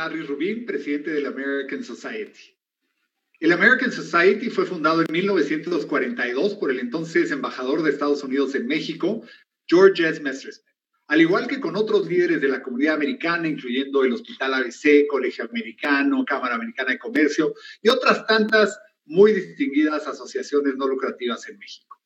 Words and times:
Larry 0.00 0.22
Rubin, 0.22 0.64
presidente 0.64 1.10
del 1.10 1.26
American 1.26 1.84
Society. 1.84 2.56
El 3.38 3.52
American 3.52 3.92
Society 3.92 4.48
fue 4.48 4.64
fundado 4.64 5.02
en 5.02 5.12
1942 5.12 6.54
por 6.54 6.70
el 6.70 6.78
entonces 6.78 7.30
embajador 7.30 7.82
de 7.82 7.90
Estados 7.90 8.24
Unidos 8.24 8.54
en 8.54 8.66
México, 8.66 9.22
George 9.66 10.08
S. 10.08 10.18
Messersmith. 10.22 10.64
Al 11.08 11.20
igual 11.20 11.46
que 11.46 11.60
con 11.60 11.76
otros 11.76 12.06
líderes 12.06 12.40
de 12.40 12.48
la 12.48 12.62
comunidad 12.62 12.94
americana, 12.94 13.46
incluyendo 13.46 14.02
el 14.02 14.14
Hospital 14.14 14.54
ABC, 14.54 15.06
Colegio 15.06 15.44
Americano, 15.44 16.24
Cámara 16.24 16.54
Americana 16.54 16.92
de 16.92 16.98
Comercio 16.98 17.52
y 17.82 17.90
otras 17.90 18.26
tantas 18.26 18.78
muy 19.04 19.34
distinguidas 19.34 20.06
asociaciones 20.06 20.76
no 20.76 20.88
lucrativas 20.88 21.46
en 21.46 21.58
México. 21.58 22.00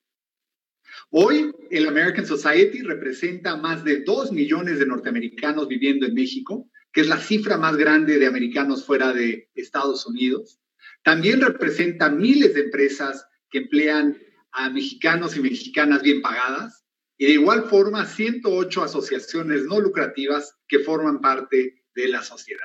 Hoy, 1.11 1.52
el 1.70 1.86
American 1.86 2.26
Society 2.26 2.82
representa 2.82 3.52
a 3.52 3.56
más 3.56 3.84
de 3.84 4.00
2 4.00 4.32
millones 4.32 4.80
de 4.80 4.86
norteamericanos 4.86 5.68
viviendo 5.68 6.06
en 6.06 6.14
México, 6.14 6.68
que 6.94 7.00
es 7.00 7.08
la 7.08 7.18
cifra 7.18 7.58
más 7.58 7.76
grande 7.76 8.21
de 8.21 8.26
americanos 8.26 8.84
fuera 8.84 9.12
de 9.12 9.50
Estados 9.57 10.07
Unidos. 10.07 10.61
También 11.03 11.40
representa 11.40 12.08
miles 12.08 12.54
de 12.54 12.62
empresas 12.62 13.26
que 13.50 13.58
emplean 13.58 14.17
a 14.53 14.70
mexicanos 14.70 15.36
y 15.36 15.40
mexicanas 15.40 16.03
bien 16.03 16.22
pagadas 16.22 16.84
y 17.18 17.26
de 17.26 17.32
igual 17.32 17.64
forma 17.64 18.07
108 18.07 18.84
asociaciones 18.84 19.64
no 19.64 19.80
lucrativas 19.80 20.54
que 20.68 20.79
forman 20.79 21.20
parte 21.20 21.84
de 21.96 22.08
la 22.08 22.22
sociedad. 22.22 22.62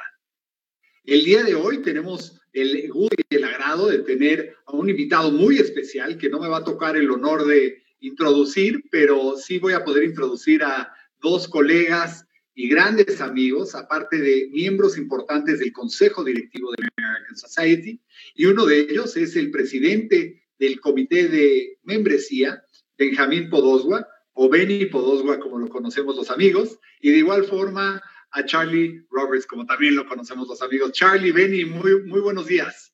El 1.03 1.25
día 1.25 1.43
de 1.43 1.55
hoy 1.55 1.81
tenemos 1.81 2.39
el 2.53 2.87
gusto 2.91 3.15
y 3.29 3.35
el 3.35 3.43
agrado 3.43 3.87
de 3.87 3.99
tener 3.99 4.55
a 4.67 4.73
un 4.73 4.91
invitado 4.91 5.31
muy 5.31 5.57
especial 5.57 6.19
que 6.19 6.29
no 6.29 6.39
me 6.39 6.47
va 6.47 6.57
a 6.57 6.63
tocar 6.63 6.95
el 6.97 7.09
honor 7.09 7.47
de 7.47 7.81
introducir, 7.99 8.83
pero 8.91 9.37
sí 9.37 9.57
voy 9.57 9.73
a 9.73 9.83
poder 9.83 10.03
introducir 10.03 10.63
a 10.63 10.93
dos 11.19 11.47
colegas 11.47 12.27
y 12.59 12.67
grandes 12.67 13.21
amigos, 13.21 13.73
aparte 13.73 14.17
de 14.17 14.49
miembros 14.51 14.97
importantes 14.97 15.59
del 15.59 15.71
Consejo 15.71 16.25
Directivo 16.25 16.71
de 16.71 16.89
American 16.97 17.37
Society, 17.37 18.01
y 18.35 18.47
uno 18.47 18.65
de 18.65 18.81
ellos 18.81 19.15
es 19.15 19.37
el 19.37 19.49
presidente 19.49 20.43
del 20.59 20.81
Comité 20.81 21.29
de 21.29 21.77
Membresía, 21.83 22.61
Benjamín 22.97 23.49
Podoswa, 23.49 24.05
o 24.33 24.49
Benny 24.49 24.87
Podoswa, 24.87 25.39
como 25.39 25.57
lo 25.57 25.69
conocemos 25.69 26.17
los 26.17 26.29
amigos, 26.31 26.77
y 26.99 27.11
de 27.11 27.19
igual 27.19 27.45
forma 27.45 28.03
a 28.31 28.43
Charlie 28.43 29.05
Roberts, 29.09 29.45
como 29.45 29.65
también 29.65 29.95
lo 29.95 30.05
conocemos 30.05 30.49
los 30.49 30.61
amigos. 30.61 30.91
Charlie, 30.91 31.31
Benny, 31.31 31.63
muy, 31.63 32.03
muy 32.03 32.19
buenos 32.19 32.47
días. 32.47 32.91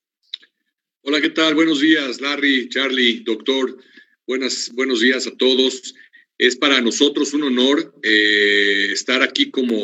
Hola, 1.02 1.20
¿qué 1.20 1.32
tal? 1.32 1.56
Buenos 1.56 1.80
días, 1.80 2.22
Larry, 2.22 2.70
Charlie, 2.70 3.24
doctor. 3.24 3.76
Buenas, 4.28 4.72
buenos 4.76 5.02
días 5.02 5.26
a 5.26 5.36
todos. 5.36 5.96
Es 6.38 6.56
para 6.58 6.82
nosotros 6.82 7.34
un 7.34 7.44
honor 7.44 7.94
eh, 8.04 8.90
estar 8.92 9.22
aquí 9.24 9.50
como 9.52 9.82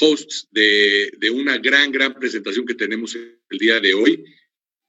hosts 0.00 0.48
de, 0.50 1.30
una 1.32 1.58
gran, 1.58 1.92
gran 1.92 2.14
presentación 2.14 2.66
que 2.66 2.74
tenemos 2.74 3.14
el 3.14 3.58
día 3.58 3.80
de 3.80 3.94
hoy. 3.94 4.24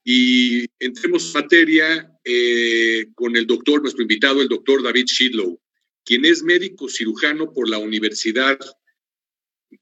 Y 0.02 0.66
entremos 0.78 1.26
en 1.26 1.42
materia 1.42 2.12
eh, 2.24 3.06
con 3.14 3.36
el 3.36 3.46
doctor, 3.46 3.82
nuestro 3.82 4.02
invitado, 4.02 4.40
el 4.40 4.48
doctor 4.48 4.82
David 4.82 5.06
Shidlow, 5.06 5.60
quien 6.04 6.24
es 6.24 6.42
médico 6.42 6.88
cirujano 6.88 7.52
por 7.52 7.68
la 7.68 7.78
Universidad 7.78 8.58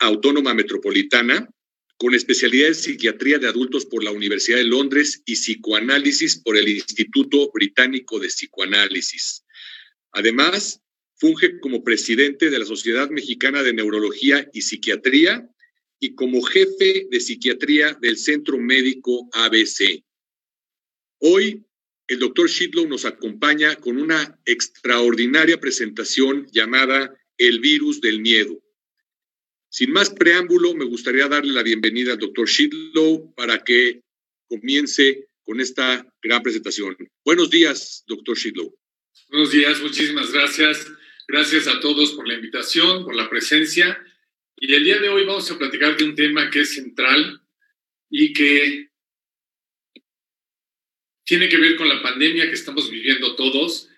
Autónoma 0.00 0.52
Metropolitana, 0.54 1.48
con 1.96 2.14
especialidad 2.14 2.68
en 2.68 2.74
psiquiatría 2.74 3.38
de 3.38 3.48
adultos 3.48 3.86
por 3.86 4.04
la 4.04 4.12
Universidad 4.12 4.58
de 4.58 4.64
Londres 4.64 5.22
y 5.24 5.34
psicoanálisis 5.34 6.36
por 6.42 6.56
el 6.56 6.68
Instituto 6.68 7.50
Británico 7.52 8.20
de 8.20 8.28
Psicoanálisis. 8.28 9.44
Además, 10.12 10.80
funge 11.18 11.60
como 11.60 11.84
presidente 11.84 12.50
de 12.50 12.58
la 12.58 12.64
Sociedad 12.64 13.10
Mexicana 13.10 13.62
de 13.62 13.72
Neurología 13.72 14.48
y 14.52 14.62
Psiquiatría 14.62 15.48
y 16.00 16.14
como 16.14 16.42
jefe 16.42 17.06
de 17.10 17.20
psiquiatría 17.20 17.94
del 18.00 18.16
Centro 18.16 18.58
Médico 18.58 19.28
ABC. 19.32 20.04
Hoy, 21.20 21.64
el 22.06 22.20
doctor 22.20 22.48
Shidlow 22.48 22.86
nos 22.86 23.04
acompaña 23.04 23.76
con 23.76 23.98
una 23.98 24.40
extraordinaria 24.44 25.60
presentación 25.60 26.46
llamada 26.52 27.14
El 27.36 27.60
virus 27.60 28.00
del 28.00 28.20
miedo 28.20 28.62
sin 29.70 29.92
más 29.92 30.10
preámbulo, 30.10 30.74
me 30.74 30.86
gustaría 30.86 31.28
darle 31.28 31.52
la 31.52 31.62
bienvenida 31.62 32.12
al 32.12 32.18
doctor 32.18 32.48
Shidlow 32.48 33.34
para 33.34 33.62
que 33.62 34.02
comience 34.48 35.28
con 35.44 35.60
esta 35.60 36.06
gran 36.22 36.42
presentación. 36.42 36.96
Buenos 37.24 37.50
días, 37.50 38.02
doctor 38.06 38.36
Shidlow. 38.36 38.74
Buenos 39.28 39.50
días, 39.50 39.80
muchísimas 39.80 40.32
gracias. 40.32 40.86
Gracias 41.30 41.68
a 41.68 41.78
todos 41.80 42.12
por 42.12 42.26
la 42.26 42.34
invitación, 42.34 43.04
por 43.04 43.14
la 43.14 43.28
presencia. 43.28 44.02
Y 44.56 44.74
el 44.74 44.82
día 44.82 44.98
de 44.98 45.10
hoy 45.10 45.26
vamos 45.26 45.50
a 45.50 45.58
platicar 45.58 45.94
de 45.94 46.04
un 46.04 46.14
tema 46.14 46.48
que 46.48 46.60
es 46.60 46.74
central 46.74 47.42
y 48.08 48.32
que 48.32 48.88
tiene 51.24 51.50
que 51.50 51.58
ver 51.58 51.76
con 51.76 51.86
la 51.86 52.00
pandemia 52.00 52.46
que 52.48 52.54
estamos 52.54 52.90
viviendo 52.90 53.36
todos 53.36 53.90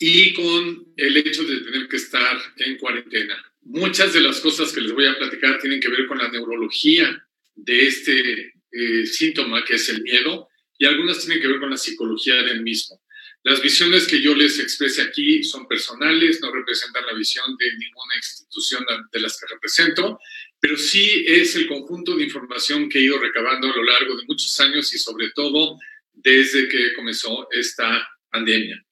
y 0.00 0.34
con 0.34 0.92
el 0.96 1.16
hecho 1.16 1.44
de 1.44 1.60
tener 1.60 1.86
que 1.86 1.96
estar 1.96 2.36
en 2.56 2.76
cuarentena. 2.76 3.40
Muchas 3.62 4.12
de 4.12 4.22
las 4.22 4.40
cosas 4.40 4.72
que 4.72 4.80
les 4.80 4.90
voy 4.90 5.06
a 5.06 5.16
platicar 5.16 5.60
tienen 5.60 5.78
que 5.78 5.88
ver 5.88 6.08
con 6.08 6.18
la 6.18 6.28
neurología 6.28 7.24
de 7.54 7.86
este 7.86 8.52
eh, 8.72 9.06
síntoma 9.06 9.64
que 9.64 9.74
es 9.74 9.88
el 9.90 10.02
miedo 10.02 10.48
y 10.76 10.86
algunas 10.86 11.24
tienen 11.24 11.40
que 11.40 11.46
ver 11.46 11.60
con 11.60 11.70
la 11.70 11.76
psicología 11.76 12.42
del 12.42 12.62
mismo. 12.62 13.00
Las 13.44 13.60
visiones 13.60 14.06
que 14.06 14.22
yo 14.22 14.34
les 14.34 14.58
exprese 14.58 15.02
aquí 15.02 15.44
son 15.44 15.68
personales, 15.68 16.40
no 16.40 16.50
representan 16.50 17.04
la 17.04 17.12
visión 17.12 17.54
de 17.58 17.76
ninguna 17.76 18.16
institución 18.16 18.86
de 19.12 19.20
las 19.20 19.38
que 19.38 19.46
represento, 19.46 20.18
pero 20.58 20.78
sí 20.78 21.24
es 21.26 21.54
el 21.54 21.68
conjunto 21.68 22.16
de 22.16 22.24
información 22.24 22.88
que 22.88 22.98
he 22.98 23.02
ido 23.02 23.18
recabando 23.18 23.70
a 23.70 23.76
lo 23.76 23.82
largo 23.82 24.16
de 24.16 24.24
muchos 24.24 24.58
años 24.60 24.94
y 24.94 24.98
sobre 24.98 25.28
todo 25.32 25.78
desde 26.14 26.68
que 26.68 26.94
comenzó 26.94 27.46
esta 27.50 28.08
pandemia. 28.30 28.82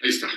Ahí 0.00 0.10
está. 0.10 0.30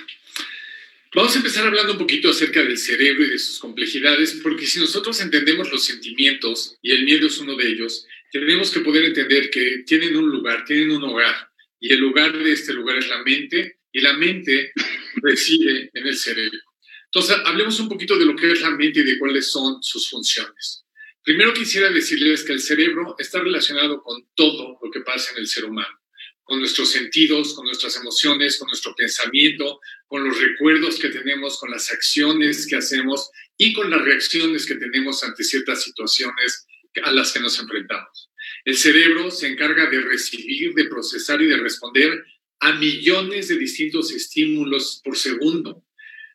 Vamos 1.14 1.34
a 1.36 1.38
empezar 1.38 1.64
hablando 1.64 1.92
un 1.92 1.98
poquito 1.98 2.30
acerca 2.30 2.64
del 2.64 2.78
cerebro 2.78 3.22
y 3.24 3.30
de 3.30 3.38
sus 3.38 3.60
complejidades, 3.60 4.40
porque 4.42 4.66
si 4.66 4.80
nosotros 4.80 5.20
entendemos 5.20 5.70
los 5.70 5.84
sentimientos, 5.84 6.78
y 6.82 6.90
el 6.90 7.04
miedo 7.04 7.28
es 7.28 7.38
uno 7.38 7.54
de 7.54 7.68
ellos, 7.68 8.08
tenemos 8.32 8.72
que 8.72 8.80
poder 8.80 9.04
entender 9.04 9.50
que 9.50 9.84
tienen 9.86 10.16
un 10.16 10.30
lugar, 10.30 10.64
tienen 10.64 10.90
un 10.90 11.04
hogar, 11.04 11.51
y 11.82 11.92
el 11.92 12.00
lugar 12.00 12.32
de 12.36 12.52
este 12.52 12.72
lugar 12.72 12.96
es 12.96 13.08
la 13.08 13.22
mente, 13.22 13.80
y 13.92 14.00
la 14.00 14.14
mente 14.14 14.72
reside 15.16 15.90
en 15.92 16.06
el 16.06 16.16
cerebro. 16.16 16.58
Entonces, 17.06 17.36
hablemos 17.44 17.78
un 17.80 17.88
poquito 17.88 18.16
de 18.16 18.24
lo 18.24 18.36
que 18.36 18.52
es 18.52 18.60
la 18.62 18.70
mente 18.70 19.00
y 19.00 19.04
de 19.04 19.18
cuáles 19.18 19.50
son 19.50 19.82
sus 19.82 20.08
funciones. 20.08 20.86
Primero 21.22 21.52
quisiera 21.52 21.90
decirles 21.90 22.44
que 22.44 22.52
el 22.52 22.60
cerebro 22.60 23.16
está 23.18 23.40
relacionado 23.40 24.02
con 24.02 24.26
todo 24.34 24.78
lo 24.82 24.90
que 24.90 25.00
pasa 25.00 25.32
en 25.32 25.38
el 25.38 25.46
ser 25.46 25.64
humano 25.66 26.02
con 26.44 26.58
nuestros 26.58 26.90
sentidos, 26.90 27.54
con 27.54 27.64
nuestras 27.64 27.96
emociones, 27.96 28.58
con 28.58 28.68
nuestro 28.68 28.94
pensamiento, 28.94 29.80
con 30.06 30.24
los 30.24 30.38
recuerdos 30.38 30.98
que 30.98 31.08
tenemos, 31.08 31.58
con 31.58 31.70
las 31.70 31.90
acciones 31.90 32.66
que 32.66 32.76
hacemos 32.76 33.30
y 33.56 33.72
con 33.72 33.90
las 33.90 34.02
reacciones 34.02 34.66
que 34.66 34.74
tenemos 34.74 35.22
ante 35.22 35.44
ciertas 35.44 35.82
situaciones 35.82 36.66
a 37.04 37.12
las 37.12 37.32
que 37.32 37.40
nos 37.40 37.58
enfrentamos. 37.58 38.30
El 38.64 38.76
cerebro 38.76 39.30
se 39.30 39.48
encarga 39.48 39.90
de 39.90 40.00
recibir, 40.00 40.74
de 40.74 40.84
procesar 40.84 41.40
y 41.42 41.46
de 41.46 41.56
responder 41.56 42.24
a 42.60 42.72
millones 42.72 43.48
de 43.48 43.56
distintos 43.56 44.12
estímulos 44.12 45.00
por 45.02 45.16
segundo, 45.16 45.84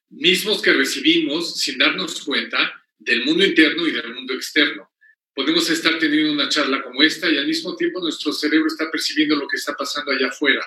mismos 0.09 0.61
que 0.61 0.73
recibimos 0.73 1.59
sin 1.59 1.77
darnos 1.77 2.21
cuenta 2.23 2.83
del 2.99 3.23
mundo 3.25 3.45
interno 3.45 3.87
y 3.87 3.91
del 3.91 4.13
mundo 4.13 4.33
externo 4.33 4.89
podemos 5.37 5.69
estar 5.69 5.99
teniendo 5.99 6.33
una 6.33 6.49
charla 6.49 6.81
como 6.81 7.03
esta 7.03 7.29
y 7.29 7.37
al 7.37 7.45
mismo 7.45 7.75
tiempo 7.75 7.99
nuestro 7.99 8.33
cerebro 8.33 8.65
está 8.65 8.89
percibiendo 8.89 9.35
lo 9.35 9.47
que 9.47 9.57
está 9.57 9.75
pasando 9.75 10.11
allá 10.11 10.29
afuera. 10.29 10.65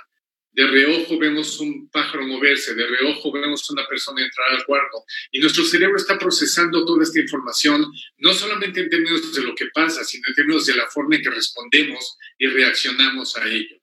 De 0.52 0.66
reojo 0.66 1.16
vemos 1.18 1.60
un 1.60 1.88
pájaro 1.90 2.26
moverse, 2.26 2.74
de 2.74 2.84
reojo 2.86 3.30
vemos 3.30 3.70
una 3.70 3.86
persona 3.86 4.24
entrar 4.24 4.50
al 4.50 4.64
cuarto 4.64 5.04
y 5.30 5.38
nuestro 5.38 5.64
cerebro 5.64 5.96
está 5.96 6.18
procesando 6.18 6.84
toda 6.84 7.04
esta 7.04 7.20
información, 7.20 7.86
no 8.18 8.34
solamente 8.34 8.80
en 8.80 8.90
términos 8.90 9.32
de 9.32 9.42
lo 9.42 9.54
que 9.54 9.66
pasa, 9.72 10.02
sino 10.02 10.24
en 10.26 10.34
términos 10.34 10.66
de 10.66 10.74
la 10.74 10.88
forma 10.88 11.16
en 11.16 11.22
que 11.22 11.30
respondemos 11.30 12.16
y 12.36 12.48
reaccionamos 12.48 13.36
a 13.36 13.48
ello. 13.48 13.80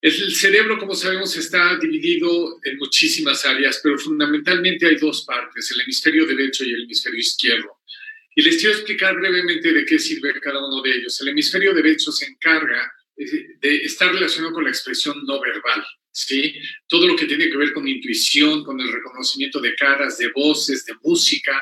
El 0.00 0.32
cerebro, 0.32 0.78
como 0.78 0.94
sabemos, 0.94 1.36
está 1.36 1.76
dividido 1.76 2.60
en 2.62 2.78
muchísimas 2.78 3.44
áreas, 3.44 3.80
pero 3.82 3.98
fundamentalmente 3.98 4.86
hay 4.86 4.94
dos 4.94 5.24
partes, 5.24 5.72
el 5.72 5.80
hemisferio 5.80 6.24
derecho 6.24 6.64
y 6.64 6.72
el 6.72 6.84
hemisferio 6.84 7.18
izquierdo. 7.18 7.78
Y 8.36 8.42
les 8.42 8.58
quiero 8.58 8.74
explicar 8.74 9.16
brevemente 9.16 9.72
de 9.72 9.84
qué 9.84 9.98
sirve 9.98 10.40
cada 10.40 10.64
uno 10.64 10.80
de 10.80 10.94
ellos. 10.94 11.20
El 11.20 11.28
hemisferio 11.28 11.74
derecho 11.74 12.12
se 12.12 12.26
encarga 12.26 12.92
de 13.18 13.76
estar 13.84 14.12
relacionado 14.12 14.54
con 14.54 14.64
la 14.64 14.70
expresión 14.70 15.24
no 15.26 15.40
verbal, 15.40 15.84
¿sí? 16.12 16.54
Todo 16.86 17.08
lo 17.08 17.16
que 17.16 17.26
tiene 17.26 17.50
que 17.50 17.56
ver 17.56 17.72
con 17.72 17.88
intuición, 17.88 18.64
con 18.64 18.80
el 18.80 18.92
reconocimiento 18.92 19.60
de 19.60 19.74
caras, 19.74 20.18
de 20.18 20.30
voces, 20.30 20.84
de 20.84 20.94
música, 21.02 21.60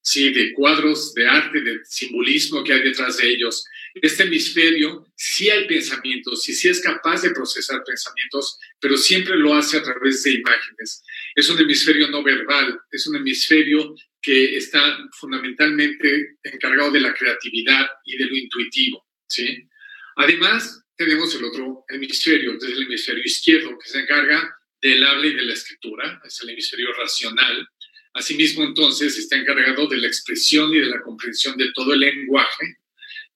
¿sí? 0.00 0.32
De 0.32 0.52
cuadros, 0.52 1.12
de 1.14 1.26
arte, 1.26 1.60
de 1.60 1.80
simbolismo 1.84 2.62
que 2.62 2.72
hay 2.72 2.82
detrás 2.82 3.16
de 3.16 3.30
ellos. 3.30 3.64
Este 3.94 4.22
hemisferio 4.22 5.06
sí 5.16 5.50
hay 5.50 5.66
pensamientos, 5.66 6.42
sí, 6.42 6.54
sí 6.54 6.68
es 6.68 6.80
capaz 6.80 7.22
de 7.22 7.30
procesar 7.30 7.82
pensamientos, 7.84 8.58
pero 8.80 8.96
siempre 8.96 9.36
lo 9.36 9.54
hace 9.54 9.78
a 9.78 9.82
través 9.82 10.22
de 10.22 10.32
imágenes. 10.32 11.02
Es 11.34 11.50
un 11.50 11.58
hemisferio 11.58 12.08
no 12.08 12.22
verbal, 12.22 12.80
es 12.90 13.06
un 13.06 13.16
hemisferio 13.16 13.94
que 14.20 14.56
está 14.56 14.98
fundamentalmente 15.18 16.36
encargado 16.44 16.92
de 16.92 17.00
la 17.00 17.12
creatividad 17.12 17.86
y 18.04 18.16
de 18.16 18.26
lo 18.26 18.36
intuitivo, 18.36 19.04
¿sí? 19.26 19.68
Además, 20.16 20.81
tenemos 21.04 21.34
el 21.34 21.44
otro 21.44 21.84
hemisferio, 21.88 22.58
que 22.58 22.66
es 22.66 22.72
el 22.72 22.82
hemisferio 22.84 23.24
izquierdo, 23.24 23.78
que 23.78 23.88
se 23.88 24.00
encarga 24.00 24.56
del 24.80 25.04
habla 25.04 25.26
y 25.26 25.34
de 25.34 25.42
la 25.42 25.52
escritura, 25.52 26.20
es 26.24 26.40
el 26.42 26.50
hemisferio 26.50 26.92
racional. 26.94 27.68
Asimismo, 28.14 28.64
entonces, 28.64 29.16
está 29.16 29.36
encargado 29.36 29.86
de 29.86 29.96
la 29.96 30.06
expresión 30.06 30.72
y 30.72 30.78
de 30.78 30.86
la 30.86 31.00
comprensión 31.00 31.56
de 31.56 31.72
todo 31.72 31.94
el 31.94 32.00
lenguaje, 32.00 32.78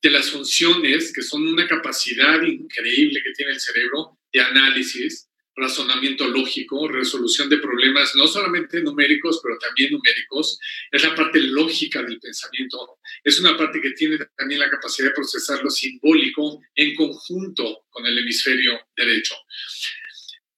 de 0.03 0.11
las 0.11 0.31
funciones, 0.31 1.13
que 1.13 1.23
son 1.23 1.47
una 1.47 1.67
capacidad 1.67 2.41
increíble 2.43 3.23
que 3.25 3.33
tiene 3.33 3.53
el 3.53 3.61
cerebro 3.61 4.19
de 4.33 4.41
análisis, 4.41 5.29
razonamiento 5.57 6.29
lógico, 6.29 6.87
resolución 6.87 7.49
de 7.49 7.59
problemas, 7.59 8.15
no 8.15 8.27
solamente 8.27 8.83
numéricos, 8.83 9.41
pero 9.43 9.59
también 9.59 9.93
numéricos. 9.93 10.59
Es 10.91 11.03
la 11.03 11.15
parte 11.15 11.41
lógica 11.41 12.03
del 12.03 12.21
pensamiento. 12.21 12.99
Es 13.25 13.41
una 13.41 13.57
parte 13.57 13.81
que 13.81 13.93
tiene 13.93 14.19
también 14.37 14.61
la 14.61 14.71
capacidad 14.71 15.09
de 15.09 15.15
procesar 15.15 15.65
lo 15.65 15.71
simbólico 15.71 16.61
en 16.75 16.95
conjunto 16.95 17.87
con 17.89 18.07
el 18.07 18.19
hemisferio 18.19 18.79
derecho. 18.97 19.35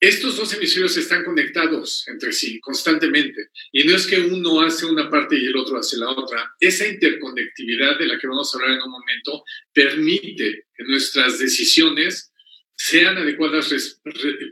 Estos 0.01 0.37
dos 0.37 0.53
hemisferios 0.53 0.97
están 0.97 1.25
conectados 1.25 2.07
entre 2.07 2.33
sí 2.33 2.61
constantemente 2.61 3.49
y 3.73 3.83
no 3.83 3.97
es 3.97 4.07
que 4.07 4.21
uno 4.21 4.61
hace 4.61 4.87
una 4.87 5.11
parte 5.11 5.37
y 5.37 5.47
el 5.47 5.57
otro 5.57 5.77
hace 5.77 5.97
la 5.97 6.11
otra. 6.11 6.55
Esa 6.61 6.87
interconectividad 6.87 7.99
de 7.99 8.07
la 8.07 8.17
que 8.17 8.29
vamos 8.29 8.55
a 8.55 8.59
hablar 8.59 8.77
en 8.77 8.83
un 8.83 8.93
momento 8.93 9.43
permite 9.73 10.67
que 10.73 10.85
nuestras 10.85 11.41
decisiones 11.41 12.28
sean 12.79 13.19
adecuadas 13.19 14.01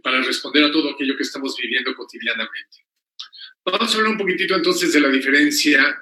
para 0.02 0.20
responder 0.22 0.64
a 0.64 0.72
todo 0.72 0.90
aquello 0.90 1.16
que 1.16 1.22
estamos 1.22 1.56
viviendo 1.56 1.94
cotidianamente. 1.94 2.84
Vamos 3.64 3.94
a 3.94 3.96
hablar 3.96 4.12
un 4.12 4.18
poquitito 4.18 4.54
entonces 4.54 4.92
de 4.92 5.00
la 5.00 5.08
diferencia 5.08 5.96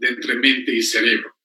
entre 0.00 0.34
mente 0.34 0.74
y 0.74 0.82
cerebro. 0.82 1.36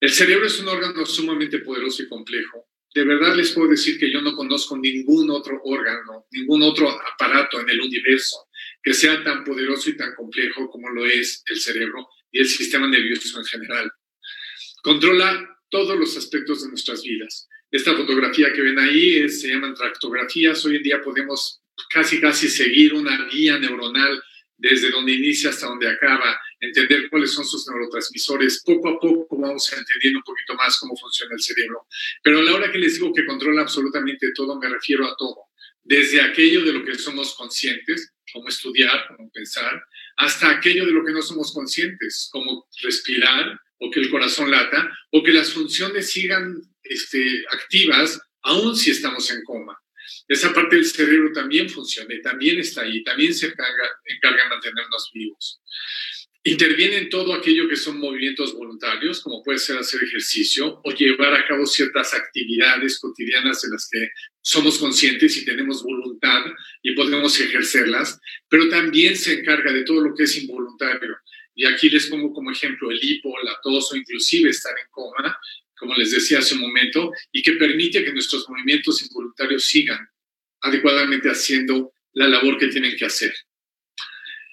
El 0.00 0.10
cerebro 0.10 0.46
es 0.46 0.58
un 0.58 0.68
órgano 0.68 1.06
sumamente 1.06 1.60
poderoso 1.60 2.02
y 2.02 2.08
complejo 2.08 2.68
de 2.94 3.04
verdad 3.04 3.34
les 3.34 3.52
puedo 3.52 3.68
decir 3.68 3.98
que 3.98 4.10
yo 4.10 4.20
no 4.20 4.34
conozco 4.36 4.76
ningún 4.76 5.30
otro 5.30 5.60
órgano, 5.64 6.26
ningún 6.30 6.62
otro 6.62 6.90
aparato 6.90 7.60
en 7.60 7.70
el 7.70 7.80
universo 7.80 8.48
que 8.82 8.92
sea 8.92 9.22
tan 9.24 9.44
poderoso 9.44 9.90
y 9.90 9.96
tan 9.96 10.14
complejo 10.14 10.68
como 10.68 10.90
lo 10.90 11.06
es 11.06 11.42
el 11.46 11.58
cerebro 11.58 12.08
y 12.30 12.40
el 12.40 12.46
sistema 12.46 12.86
nervioso 12.86 13.38
en 13.38 13.44
general. 13.44 13.90
Controla 14.82 15.58
todos 15.70 15.98
los 15.98 16.16
aspectos 16.16 16.62
de 16.62 16.68
nuestras 16.68 17.02
vidas. 17.02 17.48
Esta 17.72 17.96
fotografía 17.96 18.52
que 18.52 18.60
ven 18.60 18.78
ahí 18.78 19.26
se 19.30 19.48
llaman 19.48 19.72
tractografías. 19.74 20.62
Hoy 20.66 20.76
en 20.76 20.82
día 20.82 21.00
podemos 21.00 21.62
casi 21.88 22.20
casi 22.20 22.50
seguir 22.50 22.92
una 22.92 23.26
guía 23.28 23.58
neuronal 23.58 24.22
desde 24.58 24.90
donde 24.90 25.12
inicia 25.12 25.48
hasta 25.48 25.68
donde 25.68 25.88
acaba, 25.88 26.38
entender 26.60 27.08
cuáles 27.08 27.32
son 27.32 27.46
sus 27.46 27.66
neurotransmisores. 27.66 28.62
Poco 28.62 28.90
a 28.90 29.00
poco 29.00 29.38
vamos 29.38 29.72
entendiendo 29.72 30.18
un 30.18 30.22
poquito 30.22 30.54
más 30.54 30.78
cómo 30.78 30.94
funciona 30.98 31.32
el 31.34 31.40
cerebro. 31.40 31.86
Pero 32.22 32.40
a 32.40 32.42
la 32.42 32.54
hora 32.54 32.70
que 32.70 32.78
les 32.78 32.96
digo 32.96 33.10
que 33.10 33.24
controla 33.24 33.62
absolutamente 33.62 34.32
todo, 34.34 34.60
me 34.60 34.68
refiero 34.68 35.06
a 35.06 35.16
todo. 35.16 35.46
Desde 35.82 36.20
aquello 36.20 36.62
de 36.66 36.74
lo 36.74 36.84
que 36.84 36.94
somos 36.96 37.34
conscientes, 37.34 38.12
como 38.34 38.48
estudiar, 38.48 39.06
como 39.16 39.30
pensar, 39.30 39.82
hasta 40.18 40.50
aquello 40.50 40.84
de 40.84 40.92
lo 40.92 41.02
que 41.02 41.12
no 41.12 41.22
somos 41.22 41.54
conscientes, 41.54 42.28
como 42.30 42.68
respirar 42.82 43.58
o 43.82 43.90
que 43.90 44.00
el 44.00 44.10
corazón 44.10 44.50
lata 44.50 44.90
o 45.10 45.22
que 45.22 45.32
las 45.32 45.52
funciones 45.52 46.10
sigan 46.10 46.60
este, 46.82 47.44
activas 47.50 48.20
aun 48.42 48.76
si 48.76 48.90
estamos 48.90 49.30
en 49.30 49.42
coma 49.44 49.76
esa 50.28 50.52
parte 50.52 50.76
del 50.76 50.84
cerebro 50.84 51.32
también 51.32 51.68
funciona 51.68 52.14
también 52.22 52.58
está 52.58 52.82
ahí, 52.82 53.02
también 53.04 53.34
se 53.34 53.46
encarga, 53.46 53.90
encarga 54.04 54.44
de 54.44 54.50
mantenernos 54.50 55.10
vivos. 55.12 55.60
Interviene 56.44 56.96
en 56.96 57.08
todo 57.08 57.34
aquello 57.34 57.68
que 57.68 57.76
son 57.76 58.00
movimientos 58.00 58.52
voluntarios, 58.54 59.20
como 59.20 59.44
puede 59.44 59.58
ser 59.58 59.78
hacer 59.78 60.02
ejercicio 60.02 60.80
o 60.82 60.90
llevar 60.90 61.34
a 61.34 61.46
cabo 61.46 61.64
ciertas 61.66 62.14
actividades 62.14 62.98
cotidianas 62.98 63.62
en 63.64 63.70
las 63.70 63.88
que 63.88 64.08
somos 64.40 64.78
conscientes 64.78 65.36
y 65.36 65.44
tenemos 65.44 65.84
voluntad 65.84 66.44
y 66.82 66.94
podemos 66.96 67.38
ejercerlas, 67.38 68.18
pero 68.48 68.68
también 68.68 69.14
se 69.14 69.34
encarga 69.34 69.72
de 69.72 69.84
todo 69.84 70.00
lo 70.00 70.16
que 70.16 70.24
es 70.24 70.36
involuntario. 70.36 71.16
Y 71.54 71.66
aquí 71.66 71.90
les 71.90 72.06
pongo 72.06 72.32
como 72.32 72.50
ejemplo 72.50 72.90
el 72.90 72.98
hipo, 73.02 73.34
la 73.42 73.58
tos 73.62 73.92
o 73.92 73.96
inclusive 73.96 74.50
estar 74.50 74.72
en 74.78 74.86
coma, 74.90 75.38
como 75.76 75.94
les 75.94 76.12
decía 76.12 76.38
hace 76.38 76.54
un 76.54 76.60
momento, 76.60 77.12
y 77.30 77.42
que 77.42 77.52
permite 77.52 78.04
que 78.04 78.12
nuestros 78.12 78.48
movimientos 78.48 79.02
involuntarios 79.02 79.64
sigan 79.64 80.08
adecuadamente 80.60 81.28
haciendo 81.28 81.92
la 82.12 82.28
labor 82.28 82.58
que 82.58 82.68
tienen 82.68 82.96
que 82.96 83.04
hacer. 83.04 83.34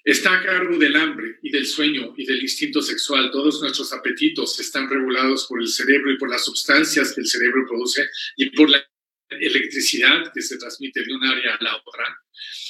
Está 0.03 0.39
a 0.39 0.43
cargo 0.43 0.77
del 0.77 0.95
hambre 0.95 1.37
y 1.43 1.51
del 1.51 1.65
sueño 1.65 2.13
y 2.17 2.25
del 2.25 2.41
instinto 2.41 2.81
sexual. 2.81 3.29
Todos 3.31 3.61
nuestros 3.61 3.93
apetitos 3.93 4.59
están 4.59 4.89
regulados 4.89 5.45
por 5.47 5.61
el 5.61 5.67
cerebro 5.67 6.11
y 6.11 6.17
por 6.17 6.29
las 6.29 6.45
sustancias 6.45 7.13
que 7.13 7.21
el 7.21 7.27
cerebro 7.27 7.65
produce 7.67 8.09
y 8.37 8.49
por 8.49 8.69
la 8.69 8.83
electricidad 9.29 10.31
que 10.33 10.41
se 10.41 10.57
transmite 10.57 11.03
de 11.03 11.13
un 11.13 11.23
área 11.25 11.55
a 11.55 11.63
la 11.63 11.75
otra. 11.75 12.05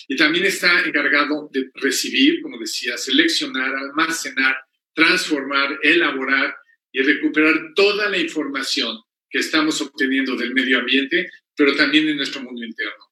Y 0.07 0.15
también 0.15 0.45
está 0.45 0.81
encargado 0.81 1.49
de 1.51 1.69
recibir, 1.75 2.41
como 2.41 2.59
decía, 2.59 2.97
seleccionar, 2.97 3.73
almacenar, 3.75 4.57
transformar, 4.93 5.79
elaborar 5.83 6.55
y 6.91 7.01
recuperar 7.01 7.73
toda 7.75 8.09
la 8.09 8.17
información 8.17 8.99
que 9.29 9.39
estamos 9.39 9.79
obteniendo 9.81 10.35
del 10.35 10.53
medio 10.53 10.79
ambiente, 10.79 11.29
pero 11.55 11.75
también 11.75 12.05
de 12.05 12.15
nuestro 12.15 12.41
mundo 12.41 12.63
interno. 12.63 13.05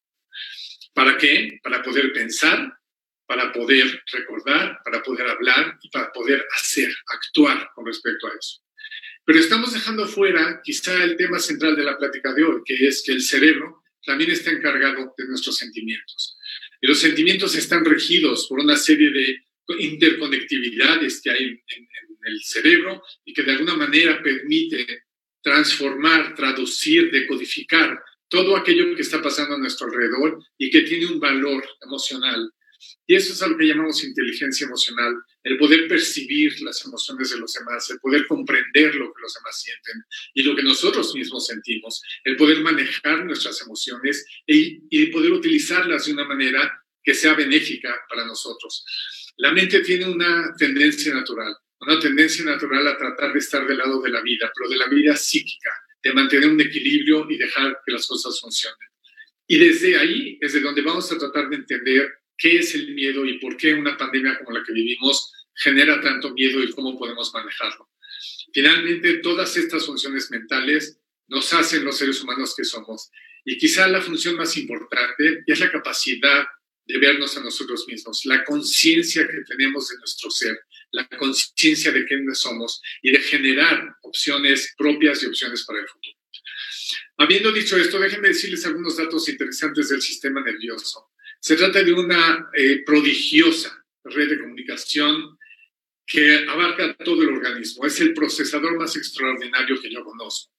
¿Para 0.94 1.18
qué? 1.18 1.60
Para 1.62 1.84
poder 1.84 2.12
pensar, 2.12 2.74
para 3.28 3.52
poder 3.52 4.04
recordar, 4.12 4.80
para 4.84 5.04
poder 5.04 5.28
hablar 5.28 5.78
y 5.82 5.90
para 5.90 6.12
poder 6.12 6.44
hacer, 6.56 6.92
actuar 7.08 7.70
con 7.76 7.86
respecto 7.86 8.28
a 8.28 8.32
eso. 8.32 8.67
Pero 9.27 9.39
estamos 9.39 9.74
dejando 9.74 10.07
fuera 10.07 10.62
quizá 10.63 11.03
el 11.03 11.18
tema 11.18 11.38
central 11.38 11.75
de 11.75 11.83
la 11.83 11.97
plática 11.97 12.33
de 12.33 12.45
hoy, 12.45 12.62
que 12.63 12.88
es 12.88 13.03
que 13.06 13.12
el 13.12 13.21
cerebro 13.21 13.83
también 14.06 14.31
está 14.31 14.51
encargado 14.51 15.13
de 15.18 15.27
nuestros 15.27 15.57
sentimientos. 15.57 16.38
Y 16.79 16.88
los 16.88 16.97
sentimientos 16.97 17.53
están 17.53 17.83
regidos 17.83 18.47
por 18.47 18.62
una 18.62 18.77
serie 18.77 19.12
de 19.12 19.44
interconectividades 19.79 21.19
que 21.21 21.31
hay 21.31 21.44
en, 21.44 21.59
el 22.24 22.41
cerebro 22.41 23.03
y 23.25 23.33
que 23.33 23.44
de 23.44 23.51
alguna 23.51 23.75
manera 23.75 24.24
permite 24.24 25.03
transformar, 25.41 26.33
traducir, 26.33 27.12
decodificar 27.12 28.01
todo 28.29 28.56
aquello 28.56 28.95
que 28.95 29.01
está 29.01 29.21
pasando 29.21 29.56
a 29.56 29.59
nuestro 29.59 29.88
alrededor 29.88 30.41
y 30.57 30.69
que 30.69 30.81
tiene 30.83 31.06
un 31.06 31.19
valor 31.19 31.65
emocional. 31.81 32.50
Y 33.06 33.15
eso 33.15 33.33
es 33.33 33.41
algo 33.41 33.57
que 33.57 33.68
llamamos 33.68 34.03
inteligencia 34.03 34.65
emocional, 34.65 35.15
el 35.44 35.57
poder 35.57 35.88
percibir 35.88 36.62
las 36.62 36.83
emociones 36.85 37.29
de 37.29 37.38
los 37.38 37.53
demás, 37.53 37.89
el 37.89 38.00
poder 38.00 38.27
comprender 38.27 38.95
lo 38.95 39.13
que 39.13 39.21
los 39.21 39.33
demás 39.33 39.62
sienten 39.62 40.03
y 40.34 40.43
lo 40.43 40.55
que 40.55 40.63
nosotros 40.63 41.13
mismos 41.15 41.48
sentimos, 41.48 42.01
el 42.24 42.36
poder 42.36 42.62
manejar 42.62 43.25
nuestras 43.25 43.62
emociones 43.62 44.25
y, 44.46 44.81
y 44.89 45.07
poder 45.07 45.31
utilizarlas 45.31 46.05
de 46.05 46.13
una 46.13 46.25
manera 46.25 46.84
que 47.03 47.13
sea 47.13 47.34
benéfica 47.34 47.96
para 48.10 48.25
nosotros. 48.25 48.84
La 49.38 49.51
mente 49.51 49.79
tiene 49.81 50.05
una 50.05 50.53
tendencia 50.57 51.13
natural, 51.13 51.55
una 51.79 52.00
tendencia 52.00 52.43
natural 52.43 52.88
a 52.88 52.98
tratar 52.98 53.31
de 53.34 53.39
estar 53.39 53.65
del 53.65 53.77
lado 53.77 54.01
de 54.01 54.10
la 54.10 54.22
vida, 54.22 54.51
pero 54.55 54.69
de 54.69 54.77
la 54.77 54.88
vida 54.88 55.15
psíquica, 55.15 55.69
de 56.03 56.13
mantener 56.13 56.50
un 56.50 56.60
equilibrio 56.60 57.25
y 57.29 57.38
dejar 57.38 57.79
que 57.86 57.93
las 57.93 58.07
cosas 58.07 58.39
funcionen. 58.41 58.89
Y 59.48 59.57
desde 59.57 59.98
ahí 59.98 60.38
es 60.41 60.53
de 60.53 60.60
donde 60.60 60.81
vamos 60.81 61.10
a 61.12 61.17
tratar 61.17 61.50
de 61.50 61.55
entender 61.55 62.12
qué 62.38 62.60
es 62.60 62.75
el 62.75 62.94
miedo 62.94 63.25
y 63.25 63.39
por 63.39 63.58
qué 63.58 63.74
una 63.74 63.98
pandemia 63.98 64.38
como 64.38 64.58
la 64.58 64.63
que 64.63 64.74
vivimos 64.74 65.34
genera 65.56 66.00
tanto 66.01 66.34
miedo 66.34 66.63
y 66.63 66.72
cómo 66.72 66.98
podemos 66.98 67.34
manejarlo. 67.34 67.89
Finalmente, 68.53 69.17
todas 69.17 69.56
estas 69.58 69.86
funciones 69.86 70.29
mentales 70.32 71.00
nos 71.27 71.53
hacen 71.53 71.84
los 71.84 71.98
seres 71.98 72.22
humanos 72.22 72.56
que 72.56 72.63
somos. 72.63 73.10
Y 73.44 73.58
quizá 73.58 73.88
la 73.88 74.01
función 74.01 74.36
más 74.36 74.58
importante 74.58 75.44
es 75.46 75.60
la 75.60 75.72
capacidad 75.72 76.46
de 76.86 76.98
vernos 76.98 77.36
a 77.38 77.41
nosotros 77.41 77.86
mismos, 77.88 78.25
la 78.25 78.44
conciencia 78.46 79.27
que 79.27 79.41
tenemos 79.46 79.89
de 79.89 79.98
nuestro 79.98 80.32
ser, 80.32 80.58
la 80.91 81.08
conciencia 81.10 81.91
de 81.91 82.06
quiénes 82.06 82.39
somos 82.39 82.82
y 83.01 83.12
de 83.12 83.20
generar 83.20 83.96
opciones 84.03 84.74
propias 84.77 85.22
y 85.22 85.25
opciones 85.25 85.63
para 85.65 85.82
el 85.82 85.88
futuro. 85.88 86.17
Habiendo 87.17 87.51
dicho 87.51 87.75
esto, 87.75 88.00
déjenme 88.00 88.29
decirles 88.29 88.65
algunos 88.65 88.96
datos 88.96 89.27
interesantes 89.27 89.89
del 89.89 90.01
sistema 90.01 90.41
nervioso. 90.41 91.10
Se 91.39 91.56
trata 91.56 91.84
de 91.84 91.94
una 91.94 92.50
eh, 92.53 92.84
prodigiosa 92.86 93.84
red 94.03 94.29
de 94.29 94.39
comunicación 94.39 95.38
que 96.06 96.46
abarca 96.48 96.96
todo 97.03 97.22
el 97.22 97.29
organismo. 97.29 97.86
Es 97.86 98.00
el 98.00 98.13
procesador 98.13 98.77
más 98.77 98.96
extraordinario 98.96 99.79
que 99.82 99.91
yo 99.91 100.03
conozco. 100.03 100.53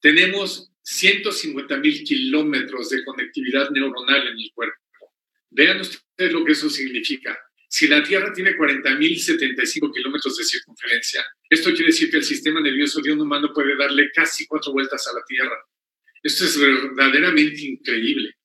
Tenemos 0.00 0.72
150 0.82 1.76
mil 1.78 2.04
kilómetros 2.04 2.90
de 2.90 3.04
conectividad 3.04 3.70
neuronal 3.70 4.28
en 4.28 4.38
el 4.38 4.50
cuerpo. 4.54 4.80
Vean 5.50 5.80
ustedes 5.80 6.32
lo 6.32 6.44
que 6.44 6.52
eso 6.52 6.70
significa. 6.70 7.38
Si 7.68 7.88
la 7.88 8.02
Tierra 8.02 8.32
tiene 8.32 8.56
40.075 8.56 9.92
kilómetros 9.92 10.36
de 10.36 10.44
circunferencia, 10.44 11.24
esto 11.50 11.70
quiere 11.70 11.86
decir 11.86 12.10
que 12.10 12.18
el 12.18 12.24
sistema 12.24 12.60
nervioso 12.60 13.00
de 13.02 13.12
un 13.12 13.20
humano 13.20 13.52
puede 13.52 13.76
darle 13.76 14.10
casi 14.14 14.46
cuatro 14.46 14.72
vueltas 14.72 15.06
a 15.08 15.12
la 15.12 15.24
Tierra. 15.26 15.56
Esto 16.22 16.44
es 16.44 16.58
verdaderamente 16.58 17.62
increíble. 17.62 18.36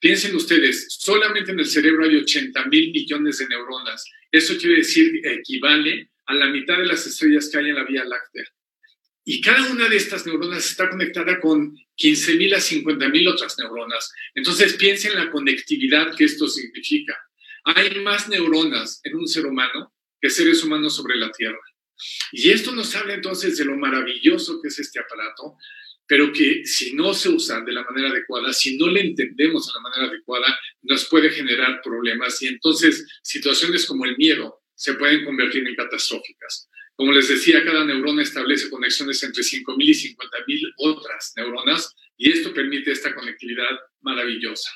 Piensen 0.00 0.36
ustedes, 0.36 0.86
solamente 0.90 1.50
en 1.50 1.60
el 1.60 1.66
cerebro 1.66 2.04
hay 2.04 2.16
80 2.16 2.66
mil 2.66 2.92
millones 2.92 3.38
de 3.38 3.48
neuronas. 3.48 4.04
Eso 4.30 4.56
quiere 4.56 4.76
decir, 4.76 5.20
equivale 5.24 6.10
a 6.26 6.34
la 6.34 6.46
mitad 6.48 6.78
de 6.78 6.86
las 6.86 7.06
estrellas 7.06 7.48
que 7.50 7.58
hay 7.58 7.70
en 7.70 7.74
la 7.74 7.84
Vía 7.84 8.04
Láctea. 8.04 8.44
Y 9.24 9.40
cada 9.40 9.70
una 9.70 9.88
de 9.88 9.96
estas 9.96 10.24
neuronas 10.24 10.70
está 10.70 10.88
conectada 10.88 11.40
con 11.40 11.76
15.000 11.98 12.54
a 12.54 12.58
50.000 12.58 13.28
otras 13.32 13.58
neuronas. 13.58 14.12
Entonces 14.34 14.74
piensen 14.74 15.12
en 15.12 15.18
la 15.18 15.30
conectividad 15.30 16.14
que 16.16 16.24
esto 16.24 16.48
significa. 16.48 17.14
Hay 17.64 18.00
más 18.00 18.28
neuronas 18.28 19.00
en 19.04 19.16
un 19.16 19.26
ser 19.26 19.46
humano 19.46 19.92
que 20.20 20.30
seres 20.30 20.62
humanos 20.62 20.96
sobre 20.96 21.16
la 21.16 21.30
Tierra. 21.30 21.58
Y 22.32 22.50
esto 22.50 22.72
nos 22.72 22.94
habla 22.94 23.14
entonces 23.14 23.58
de 23.58 23.64
lo 23.64 23.76
maravilloso 23.76 24.62
que 24.62 24.68
es 24.68 24.78
este 24.78 25.00
aparato, 25.00 25.56
pero 26.08 26.32
que 26.32 26.64
si 26.64 26.94
no 26.94 27.12
se 27.12 27.28
usa 27.28 27.60
de 27.60 27.72
la 27.72 27.84
manera 27.84 28.08
adecuada, 28.08 28.52
si 28.52 28.78
no 28.78 28.88
le 28.88 29.02
entendemos 29.02 29.66
de 29.66 29.74
la 29.74 29.80
manera 29.80 30.04
adecuada, 30.06 30.58
nos 30.82 31.04
puede 31.04 31.28
generar 31.28 31.82
problemas 31.84 32.40
y 32.42 32.48
entonces 32.48 33.06
situaciones 33.22 33.86
como 33.86 34.06
el 34.06 34.16
miedo 34.16 34.62
se 34.74 34.94
pueden 34.94 35.24
convertir 35.24 35.68
en 35.68 35.74
catastróficas. 35.74 36.70
Como 36.96 37.12
les 37.12 37.28
decía, 37.28 37.62
cada 37.62 37.84
neurona 37.84 38.22
establece 38.22 38.70
conexiones 38.70 39.22
entre 39.22 39.42
5.000 39.42 39.84
y 39.84 40.14
50.000 40.16 40.72
otras 40.78 41.32
neuronas 41.36 41.94
y 42.16 42.32
esto 42.32 42.54
permite 42.54 42.90
esta 42.90 43.14
conectividad 43.14 43.78
maravillosa. 44.00 44.70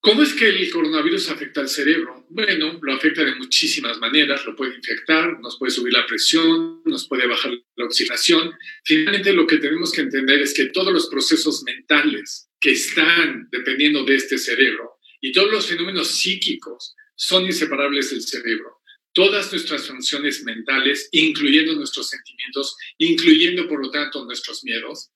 ¿Cómo 0.00 0.22
es 0.22 0.32
que 0.32 0.48
el 0.48 0.70
coronavirus 0.70 1.28
afecta 1.30 1.60
al 1.60 1.68
cerebro? 1.68 2.24
Bueno, 2.30 2.78
lo 2.80 2.94
afecta 2.94 3.24
de 3.24 3.34
muchísimas 3.34 3.98
maneras, 3.98 4.46
lo 4.46 4.54
puede 4.54 4.76
infectar, 4.76 5.40
nos 5.40 5.58
puede 5.58 5.72
subir 5.72 5.92
la 5.92 6.06
presión, 6.06 6.82
nos 6.84 7.08
puede 7.08 7.26
bajar 7.26 7.50
la 7.74 7.84
oxigenación. 7.84 8.52
Finalmente, 8.84 9.32
lo 9.32 9.44
que 9.44 9.56
tenemos 9.56 9.90
que 9.90 10.02
entender 10.02 10.40
es 10.40 10.54
que 10.54 10.66
todos 10.66 10.92
los 10.92 11.08
procesos 11.08 11.64
mentales 11.64 12.48
que 12.60 12.72
están 12.72 13.48
dependiendo 13.50 14.04
de 14.04 14.14
este 14.14 14.38
cerebro 14.38 14.98
y 15.20 15.32
todos 15.32 15.50
los 15.50 15.66
fenómenos 15.66 16.08
psíquicos 16.08 16.94
son 17.16 17.46
inseparables 17.46 18.10
del 18.10 18.22
cerebro. 18.22 18.80
Todas 19.12 19.50
nuestras 19.50 19.88
funciones 19.88 20.44
mentales, 20.44 21.08
incluyendo 21.10 21.74
nuestros 21.74 22.08
sentimientos, 22.08 22.76
incluyendo 22.98 23.66
por 23.66 23.82
lo 23.82 23.90
tanto 23.90 24.24
nuestros 24.24 24.62
miedos, 24.62 25.10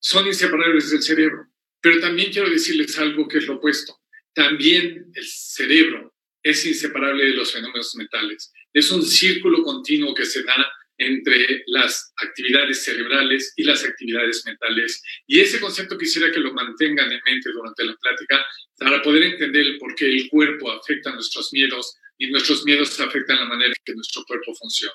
son 0.00 0.26
inseparables 0.26 0.90
del 0.90 1.02
cerebro. 1.02 1.46
Pero 1.80 2.00
también 2.00 2.32
quiero 2.32 2.50
decirles 2.50 2.98
algo 2.98 3.28
que 3.28 3.38
es 3.38 3.46
lo 3.46 3.56
opuesto 3.56 4.03
también 4.34 5.10
el 5.14 5.24
cerebro 5.26 6.14
es 6.42 6.66
inseparable 6.66 7.24
de 7.24 7.34
los 7.34 7.52
fenómenos 7.52 7.94
mentales. 7.96 8.52
Es 8.72 8.90
un 8.90 9.02
círculo 9.02 9.62
continuo 9.62 10.14
que 10.14 10.26
se 10.26 10.42
da 10.42 10.70
entre 10.98 11.64
las 11.66 12.12
actividades 12.16 12.84
cerebrales 12.84 13.52
y 13.56 13.64
las 13.64 13.84
actividades 13.84 14.44
mentales. 14.46 15.02
Y 15.26 15.40
ese 15.40 15.58
concepto 15.58 15.98
quisiera 15.98 16.30
que 16.30 16.40
lo 16.40 16.52
mantengan 16.52 17.10
en 17.10 17.20
mente 17.24 17.50
durante 17.52 17.84
la 17.84 17.96
plática 17.96 18.46
para 18.78 19.02
poder 19.02 19.24
entender 19.24 19.78
por 19.78 19.94
qué 19.94 20.06
el 20.06 20.28
cuerpo 20.28 20.70
afecta 20.70 21.12
nuestros 21.12 21.52
miedos 21.52 21.96
y 22.18 22.30
nuestros 22.30 22.64
miedos 22.64 22.98
afectan 23.00 23.38
la 23.38 23.46
manera 23.46 23.70
en 23.70 23.84
que 23.84 23.94
nuestro 23.94 24.24
cuerpo 24.24 24.54
funciona. 24.54 24.94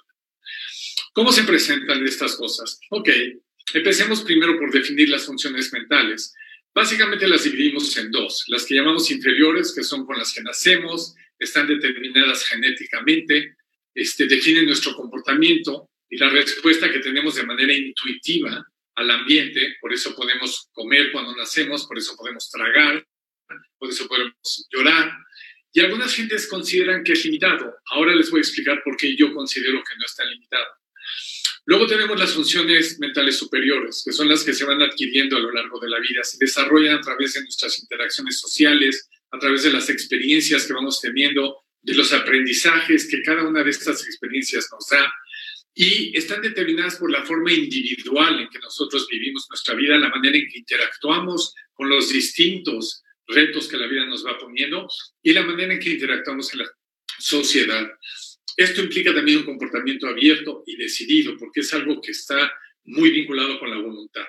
¿Cómo 1.13 1.31
se 1.31 1.43
presentan 1.43 2.05
estas 2.05 2.35
cosas? 2.35 2.79
Ok, 2.91 3.09
empecemos 3.73 4.21
primero 4.21 4.57
por 4.57 4.71
definir 4.71 5.09
las 5.09 5.25
funciones 5.25 5.73
mentales. 5.73 6.33
Básicamente 6.73 7.27
las 7.27 7.43
dividimos 7.43 7.95
en 7.97 8.11
dos, 8.11 8.45
las 8.47 8.65
que 8.65 8.75
llamamos 8.75 9.09
inferiores, 9.11 9.73
que 9.75 9.83
son 9.83 10.05
con 10.05 10.17
las 10.17 10.33
que 10.33 10.41
nacemos, 10.41 11.15
están 11.37 11.67
determinadas 11.67 12.45
genéticamente, 12.45 13.55
este, 13.93 14.27
definen 14.27 14.65
nuestro 14.65 14.95
comportamiento 14.95 15.89
y 16.09 16.17
la 16.17 16.29
respuesta 16.29 16.91
que 16.91 16.99
tenemos 16.99 17.35
de 17.35 17.43
manera 17.43 17.73
intuitiva 17.73 18.65
al 18.95 19.11
ambiente, 19.11 19.77
por 19.79 19.93
eso 19.93 20.15
podemos 20.15 20.69
comer 20.71 21.11
cuando 21.11 21.35
nacemos, 21.35 21.87
por 21.87 21.97
eso 21.97 22.15
podemos 22.17 22.49
tragar, 22.49 23.05
por 23.77 23.89
eso 23.89 24.07
podemos 24.07 24.67
llorar. 24.71 25.11
Y 25.71 25.79
algunas 25.79 26.13
gentes 26.13 26.47
consideran 26.47 27.03
que 27.03 27.13
es 27.13 27.23
limitado. 27.25 27.75
Ahora 27.91 28.15
les 28.15 28.29
voy 28.29 28.39
a 28.39 28.41
explicar 28.41 28.81
por 28.83 28.97
qué 28.97 29.15
yo 29.15 29.33
considero 29.33 29.83
que 29.83 29.95
no 29.97 30.05
está 30.05 30.25
limitado. 30.25 30.65
Luego 31.69 31.85
tenemos 31.85 32.17
las 32.17 32.33
funciones 32.33 32.97
mentales 32.97 33.37
superiores, 33.37 34.01
que 34.03 34.11
son 34.11 34.27
las 34.27 34.43
que 34.43 34.55
se 34.55 34.65
van 34.65 34.81
adquiriendo 34.81 35.37
a 35.37 35.39
lo 35.39 35.51
largo 35.51 35.79
de 35.79 35.87
la 35.87 35.99
vida, 35.99 36.23
se 36.23 36.37
desarrollan 36.39 36.97
a 36.97 37.01
través 37.01 37.33
de 37.33 37.41
nuestras 37.41 37.77
interacciones 37.77 38.39
sociales, 38.39 39.07
a 39.29 39.37
través 39.37 39.61
de 39.61 39.71
las 39.71 39.87
experiencias 39.87 40.65
que 40.65 40.73
vamos 40.73 40.99
teniendo, 40.99 41.57
de 41.83 41.93
los 41.93 42.11
aprendizajes 42.11 43.07
que 43.07 43.21
cada 43.21 43.47
una 43.47 43.63
de 43.63 43.69
estas 43.69 44.03
experiencias 44.03 44.67
nos 44.71 44.87
da, 44.87 45.13
y 45.75 46.17
están 46.17 46.41
determinadas 46.41 46.95
por 46.95 47.11
la 47.11 47.23
forma 47.23 47.53
individual 47.53 48.39
en 48.39 48.49
que 48.49 48.57
nosotros 48.57 49.07
vivimos 49.07 49.45
nuestra 49.47 49.75
vida, 49.75 49.95
la 49.99 50.09
manera 50.09 50.39
en 50.39 50.47
que 50.47 50.57
interactuamos 50.57 51.53
con 51.73 51.87
los 51.87 52.11
distintos 52.11 53.03
retos 53.27 53.67
que 53.67 53.77
la 53.77 53.85
vida 53.85 54.07
nos 54.07 54.25
va 54.25 54.39
poniendo 54.39 54.87
y 55.21 55.33
la 55.33 55.43
manera 55.43 55.71
en 55.71 55.79
que 55.79 55.91
interactuamos 55.91 56.51
en 56.51 56.61
la 56.61 56.71
sociedad. 57.19 57.87
Esto 58.57 58.81
implica 58.81 59.13
también 59.13 59.39
un 59.39 59.45
comportamiento 59.45 60.07
abierto 60.07 60.63
y 60.65 60.75
decidido, 60.75 61.37
porque 61.37 61.61
es 61.61 61.73
algo 61.73 62.01
que 62.01 62.11
está 62.11 62.51
muy 62.83 63.11
vinculado 63.11 63.59
con 63.59 63.69
la 63.69 63.77
voluntad. 63.77 64.25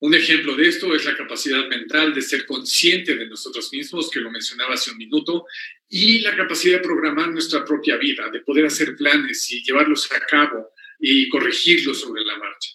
Un 0.00 0.14
ejemplo 0.14 0.56
de 0.56 0.68
esto 0.68 0.94
es 0.96 1.04
la 1.04 1.16
capacidad 1.16 1.68
mental 1.68 2.12
de 2.12 2.22
ser 2.22 2.44
consciente 2.44 3.14
de 3.14 3.28
nosotros 3.28 3.72
mismos, 3.72 4.10
que 4.10 4.20
lo 4.20 4.30
mencionaba 4.30 4.74
hace 4.74 4.90
un 4.90 4.98
minuto, 4.98 5.44
y 5.88 6.20
la 6.20 6.36
capacidad 6.36 6.78
de 6.78 6.82
programar 6.82 7.30
nuestra 7.30 7.64
propia 7.64 7.96
vida, 7.96 8.28
de 8.30 8.40
poder 8.40 8.66
hacer 8.66 8.96
planes 8.96 9.50
y 9.52 9.62
llevarlos 9.62 10.10
a 10.10 10.18
cabo 10.20 10.72
y 10.98 11.28
corregirlos 11.28 12.00
sobre 12.00 12.24
la 12.24 12.36
marcha. 12.36 12.70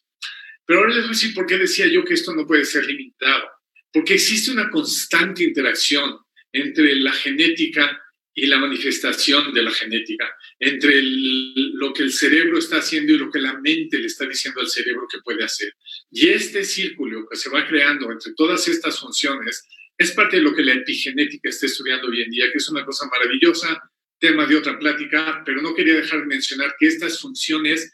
Pero 0.65 0.79
ahora 0.79 0.93
les 0.93 1.03
voy 1.03 1.09
a 1.09 1.11
decir 1.13 1.33
por 1.33 1.45
qué 1.45 1.57
decía 1.57 1.87
yo 1.87 2.03
que 2.05 2.13
esto 2.13 2.33
no 2.33 2.45
puede 2.45 2.63
ser 2.63 2.85
limitado. 2.85 3.49
Porque 3.91 4.15
existe 4.15 4.51
una 4.51 4.69
constante 4.69 5.43
interacción 5.43 6.19
entre 6.51 6.95
la 6.95 7.11
genética 7.13 8.01
y 8.39 8.45
la 8.45 8.59
manifestación 8.59 9.51
de 9.51 9.63
la 9.63 9.71
genética, 9.71 10.31
entre 10.59 11.01
lo 11.01 11.91
que 11.91 12.03
el 12.03 12.13
cerebro 12.13 12.59
está 12.59 12.77
haciendo 12.77 13.11
y 13.11 13.17
lo 13.17 13.31
que 13.31 13.41
la 13.41 13.59
mente 13.59 13.97
le 13.97 14.05
está 14.05 14.27
diciendo 14.27 14.61
al 14.61 14.67
cerebro 14.67 15.07
que 15.11 15.17
puede 15.23 15.43
hacer. 15.43 15.73
Y 16.11 16.29
este 16.29 16.63
círculo 16.63 17.27
que 17.27 17.35
se 17.35 17.49
va 17.49 17.67
creando 17.67 18.11
entre 18.11 18.33
todas 18.35 18.67
estas 18.67 18.99
funciones 18.99 19.65
es 19.97 20.11
parte 20.11 20.37
de 20.37 20.43
lo 20.43 20.53
que 20.53 20.61
la 20.61 20.73
epigenética 20.73 21.49
está 21.49 21.65
estudiando 21.65 22.09
hoy 22.09 22.21
en 22.21 22.29
día, 22.29 22.45
que 22.51 22.59
es 22.59 22.69
una 22.69 22.85
cosa 22.85 23.07
maravillosa, 23.07 23.81
tema 24.19 24.45
de 24.45 24.55
otra 24.55 24.77
plática, 24.77 25.41
pero 25.43 25.59
no 25.63 25.73
quería 25.73 25.95
dejar 25.95 26.19
de 26.19 26.27
mencionar 26.27 26.75
que 26.79 26.85
estas 26.85 27.19
funciones 27.19 27.91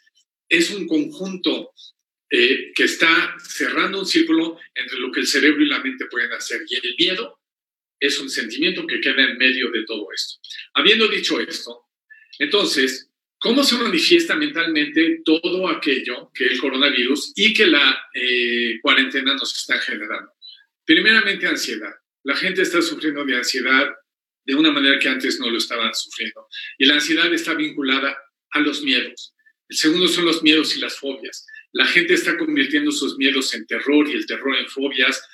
es 0.50 0.72
un 0.72 0.86
conjunto 0.88 1.72
eh, 2.30 2.74
que 2.76 2.84
está 2.84 3.38
cerrando 3.40 4.00
un 4.00 4.06
círculo 4.06 4.60
entre 4.76 5.00
lo 5.00 5.10
que 5.10 5.22
el 5.22 5.28
cerebro 5.28 5.64
y 5.64 5.70
la 5.70 5.82
mente 5.82 6.08
pueden 6.08 6.34
hacer. 6.34 6.64
Y 6.68 6.86
el 6.86 6.96
miedo 7.00 7.40
es 8.05 8.19
un 8.19 8.29
sentimiento 8.29 8.86
que 8.86 9.00
queda 9.00 9.24
en 9.24 9.38
medio 9.38 9.72
de 9.72 9.86
todo 9.86 10.07
esto. 10.13 10.39
Habiendo 10.74 11.07
dicho 11.07 11.39
esto, 11.39 11.88
entonces, 12.38 13.10
¿cómo 13.39 13.63
se 13.63 13.77
manifiesta 13.77 14.36
mentalmente 14.36 15.22
todo 15.24 15.69
aquello 15.69 16.29
que 16.33 16.45
el 16.48 16.60
coronavirus 16.60 17.31
y 17.38 17.53
que 17.53 17.65
la 17.65 17.98
eh, 18.13 18.77
cuarentena 18.81 19.36
nos 19.36 19.55
está 19.55 19.79
generando? 19.79 20.33
Primeramente, 20.83 21.48
ansiedad. 21.48 21.93
La 22.24 22.36
gente 22.36 22.63
está 22.63 22.81
sufriendo 22.81 23.24
de 23.24 23.38
ansiedad 23.38 23.89
de 24.43 24.55
una 24.55 24.72
manera 24.72 25.00
que 25.00 25.07
antes 25.07 25.39
no 25.39 25.50
lo 25.50 25.57
estaban 25.57 25.93
sufriendo. 25.93 26.45
Y 26.77 26.86
la 26.86 26.95
ansiedad 26.95 27.33
está 27.33 27.53
vinculada 27.53 28.17
a 28.51 28.60
los 28.60 28.83
miedos. 28.83 29.33
El 29.69 29.77
segundo 29.77 30.10
son 30.10 30.25
los 30.25 30.43
miedos 30.43 30.75
y 30.75 30.81
las 30.81 30.98
fobias. 30.98 31.45
La 31.72 31.86
gente 31.86 32.15
está 32.15 32.38
convirtiendo 32.38 32.91
sus 32.91 33.17
miedos 33.17 33.53
en 33.53 33.65
terror 33.65 34.10
y 34.10 34.12
el 34.12 34.25
terror 34.25 34.57
en 34.57 34.67
fobias 34.67 35.25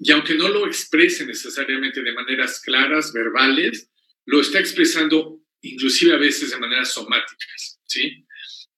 y 0.00 0.12
aunque 0.12 0.34
no 0.34 0.48
lo 0.48 0.66
exprese 0.66 1.26
necesariamente 1.26 2.02
de 2.02 2.12
maneras 2.12 2.60
claras, 2.60 3.12
verbales, 3.12 3.90
lo 4.26 4.40
está 4.40 4.60
expresando 4.60 5.40
inclusive 5.62 6.14
a 6.14 6.18
veces 6.18 6.50
de 6.50 6.58
maneras 6.58 6.92
somáticas, 6.92 7.80
¿sí? 7.84 8.24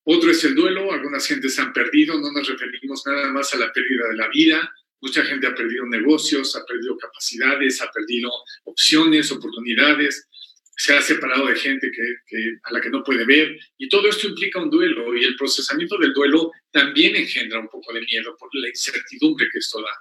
Otro 0.03 0.31
es 0.31 0.43
el 0.43 0.55
duelo, 0.55 0.91
algunas 0.91 1.27
gentes 1.27 1.59
han 1.59 1.73
perdido, 1.73 2.19
no 2.19 2.31
nos 2.31 2.47
referimos 2.47 3.03
nada 3.05 3.31
más 3.31 3.53
a 3.53 3.57
la 3.57 3.71
pérdida 3.71 4.07
de 4.09 4.15
la 4.15 4.29
vida, 4.29 4.73
mucha 4.99 5.23
gente 5.23 5.45
ha 5.45 5.53
perdido 5.53 5.85
negocios, 5.85 6.55
ha 6.55 6.65
perdido 6.65 6.97
capacidades, 6.97 7.81
ha 7.81 7.91
perdido 7.91 8.31
opciones, 8.63 9.31
oportunidades, 9.31 10.27
se 10.75 10.93
ha 10.95 11.01
separado 11.01 11.45
de 11.47 11.55
gente 11.55 11.91
que, 11.91 12.53
a 12.63 12.73
la 12.73 12.81
que 12.81 12.89
no 12.89 13.03
puede 13.03 13.25
ver, 13.25 13.55
y 13.77 13.87
todo 13.89 14.09
esto 14.09 14.27
implica 14.27 14.59
un 14.59 14.71
duelo, 14.71 15.15
y 15.15 15.23
el 15.23 15.35
procesamiento 15.35 15.97
del 15.99 16.13
duelo 16.13 16.51
también 16.71 17.15
engendra 17.15 17.59
un 17.59 17.69
poco 17.69 17.93
de 17.93 18.01
miedo 18.01 18.35
por 18.39 18.49
la 18.53 18.69
incertidumbre 18.69 19.47
que 19.51 19.59
esto 19.59 19.79
da. 19.81 19.91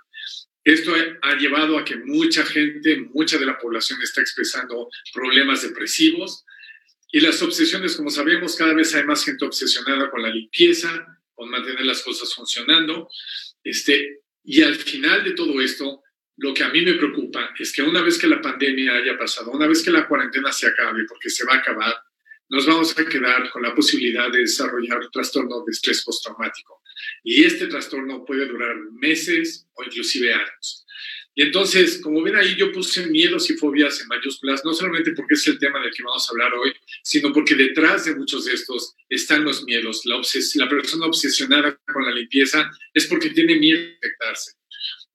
Esto 0.71 0.95
ha 1.23 1.35
llevado 1.35 1.77
a 1.77 1.85
que 1.85 1.97
mucha 1.97 2.45
gente, 2.45 3.00
mucha 3.12 3.39
de 3.39 3.47
la 3.47 3.59
población 3.59 4.00
está 4.03 4.21
expresando 4.21 4.89
problemas 5.12 5.62
depresivos 5.62 6.45
y 7.11 7.19
las 7.19 7.43
obsesiones, 7.43 7.97
como 7.97 8.09
sabemos, 8.09 8.55
cada 8.55 8.73
vez 8.73 8.95
hay 8.95 9.03
más 9.03 9.25
gente 9.25 9.45
obsesionada 9.45 10.09
con 10.12 10.23
la 10.23 10.31
limpieza, 10.31 11.19
con 11.35 11.50
mantener 11.50 11.85
las 11.85 12.03
cosas 12.03 12.33
funcionando. 12.33 13.09
Este, 13.65 14.21
y 14.45 14.62
al 14.62 14.77
final 14.77 15.25
de 15.25 15.33
todo 15.33 15.61
esto, 15.61 16.05
lo 16.37 16.55
que 16.55 16.62
a 16.62 16.69
mí 16.69 16.83
me 16.83 16.95
preocupa 16.95 17.53
es 17.59 17.73
que 17.73 17.83
una 17.83 18.03
vez 18.03 18.17
que 18.17 18.29
la 18.29 18.41
pandemia 18.41 18.95
haya 18.95 19.19
pasado, 19.19 19.50
una 19.50 19.67
vez 19.67 19.83
que 19.83 19.91
la 19.91 20.07
cuarentena 20.07 20.53
se 20.53 20.69
acabe, 20.69 21.05
porque 21.09 21.31
se 21.31 21.45
va 21.45 21.55
a 21.55 21.59
acabar, 21.59 22.00
nos 22.49 22.65
vamos 22.67 22.97
a 22.97 23.05
quedar 23.05 23.50
con 23.50 23.62
la 23.62 23.75
posibilidad 23.75 24.31
de 24.31 24.43
desarrollar 24.43 25.11
trastorno 25.11 25.65
de 25.65 25.73
estrés 25.73 26.05
postraumático. 26.05 26.80
Y 27.23 27.45
este 27.45 27.66
trastorno 27.66 28.25
puede 28.25 28.47
durar 28.47 28.76
meses 28.92 29.66
o 29.75 29.85
inclusive 29.85 30.33
años. 30.33 30.87
Y 31.35 31.42
entonces, 31.42 32.00
como 32.02 32.23
ven 32.23 32.37
ahí, 32.37 32.57
yo 32.57 32.73
puse 32.73 33.07
miedos 33.07 33.49
y 33.50 33.54
fobias 33.54 34.00
en 34.00 34.09
mayúsculas, 34.09 34.64
no 34.64 34.75
solamente 34.75 35.12
porque 35.12 35.35
es 35.35 35.47
el 35.47 35.59
tema 35.59 35.80
del 35.80 35.92
que 35.92 36.02
vamos 36.02 36.28
a 36.28 36.33
hablar 36.33 36.52
hoy, 36.54 36.73
sino 37.02 37.33
porque 37.33 37.54
detrás 37.54 38.04
de 38.04 38.16
muchos 38.16 38.45
de 38.45 38.54
estos 38.54 38.97
están 39.09 39.45
los 39.45 39.64
miedos. 39.64 40.04
La, 40.04 40.16
la 40.16 40.69
persona 40.69 41.07
obsesionada 41.07 41.80
con 41.92 42.04
la 42.04 42.12
limpieza 42.12 42.69
es 42.92 43.07
porque 43.07 43.30
tiene 43.30 43.57
miedo 43.57 43.78
de 43.78 43.95
infectarse. 43.95 44.52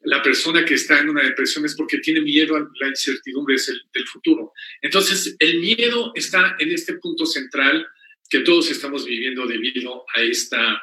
La 0.01 0.22
persona 0.22 0.63
que 0.63 0.75
está 0.75 1.00
en 1.00 1.10
una 1.10 1.24
depresión 1.24 1.65
es 1.65 1.75
porque 1.75 1.98
tiene 1.98 2.22
miedo 2.22 2.56
a 2.56 2.60
la 2.80 2.88
incertidumbre 2.88 3.58
del 3.94 4.08
futuro. 4.08 4.54
Entonces, 4.82 5.36
el 5.39 5.60
miedo 5.60 6.12
está 6.15 6.56
en 6.60 6.72
este 6.72 6.94
punto 6.94 7.25
central 7.25 7.86
que 8.30 8.39
todos 8.39 8.70
estamos 8.72 9.06
viviendo 9.06 9.46
debido 9.46 10.06
a 10.15 10.22
esta 10.22 10.82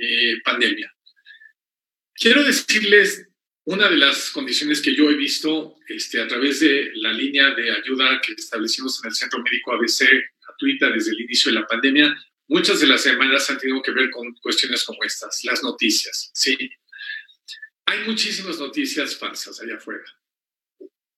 eh, 0.00 0.40
pandemia. 0.44 0.92
Quiero 2.14 2.44
decirles 2.44 3.28
una 3.64 3.88
de 3.88 3.96
las 3.96 4.30
condiciones 4.30 4.80
que 4.80 4.94
yo 4.94 5.10
he 5.10 5.14
visto 5.14 5.76
este, 5.88 6.20
a 6.20 6.26
través 6.26 6.60
de 6.60 6.90
la 6.96 7.12
línea 7.12 7.54
de 7.54 7.70
ayuda 7.70 8.20
que 8.20 8.32
establecimos 8.32 9.00
en 9.02 9.08
el 9.08 9.14
Centro 9.14 9.42
Médico 9.42 9.72
ABC 9.72 10.04
gratuita 10.40 10.90
desde 10.90 11.12
el 11.12 11.20
inicio 11.20 11.52
de 11.52 11.60
la 11.60 11.66
pandemia, 11.66 12.14
muchas 12.48 12.80
de 12.80 12.86
las 12.86 13.02
semanas 13.02 13.48
han 13.50 13.58
tenido 13.58 13.80
que 13.82 13.92
ver 13.92 14.10
con 14.10 14.34
cuestiones 14.34 14.84
como 14.84 15.02
estas, 15.04 15.44
las 15.44 15.62
noticias. 15.62 16.30
Sí, 16.34 16.56
hay 17.86 18.04
muchísimas 18.06 18.58
noticias 18.58 19.16
falsas 19.16 19.60
allá 19.60 19.76
afuera. 19.76 20.04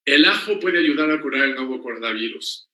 El 0.04 0.25
ajo 0.26 0.61
puede 0.61 0.78
ayudar 0.78 1.11
a 1.11 1.21
curar 1.21 1.44
el 1.44 1.54
nuevo 1.54 1.83
coronavirus. 1.83 2.68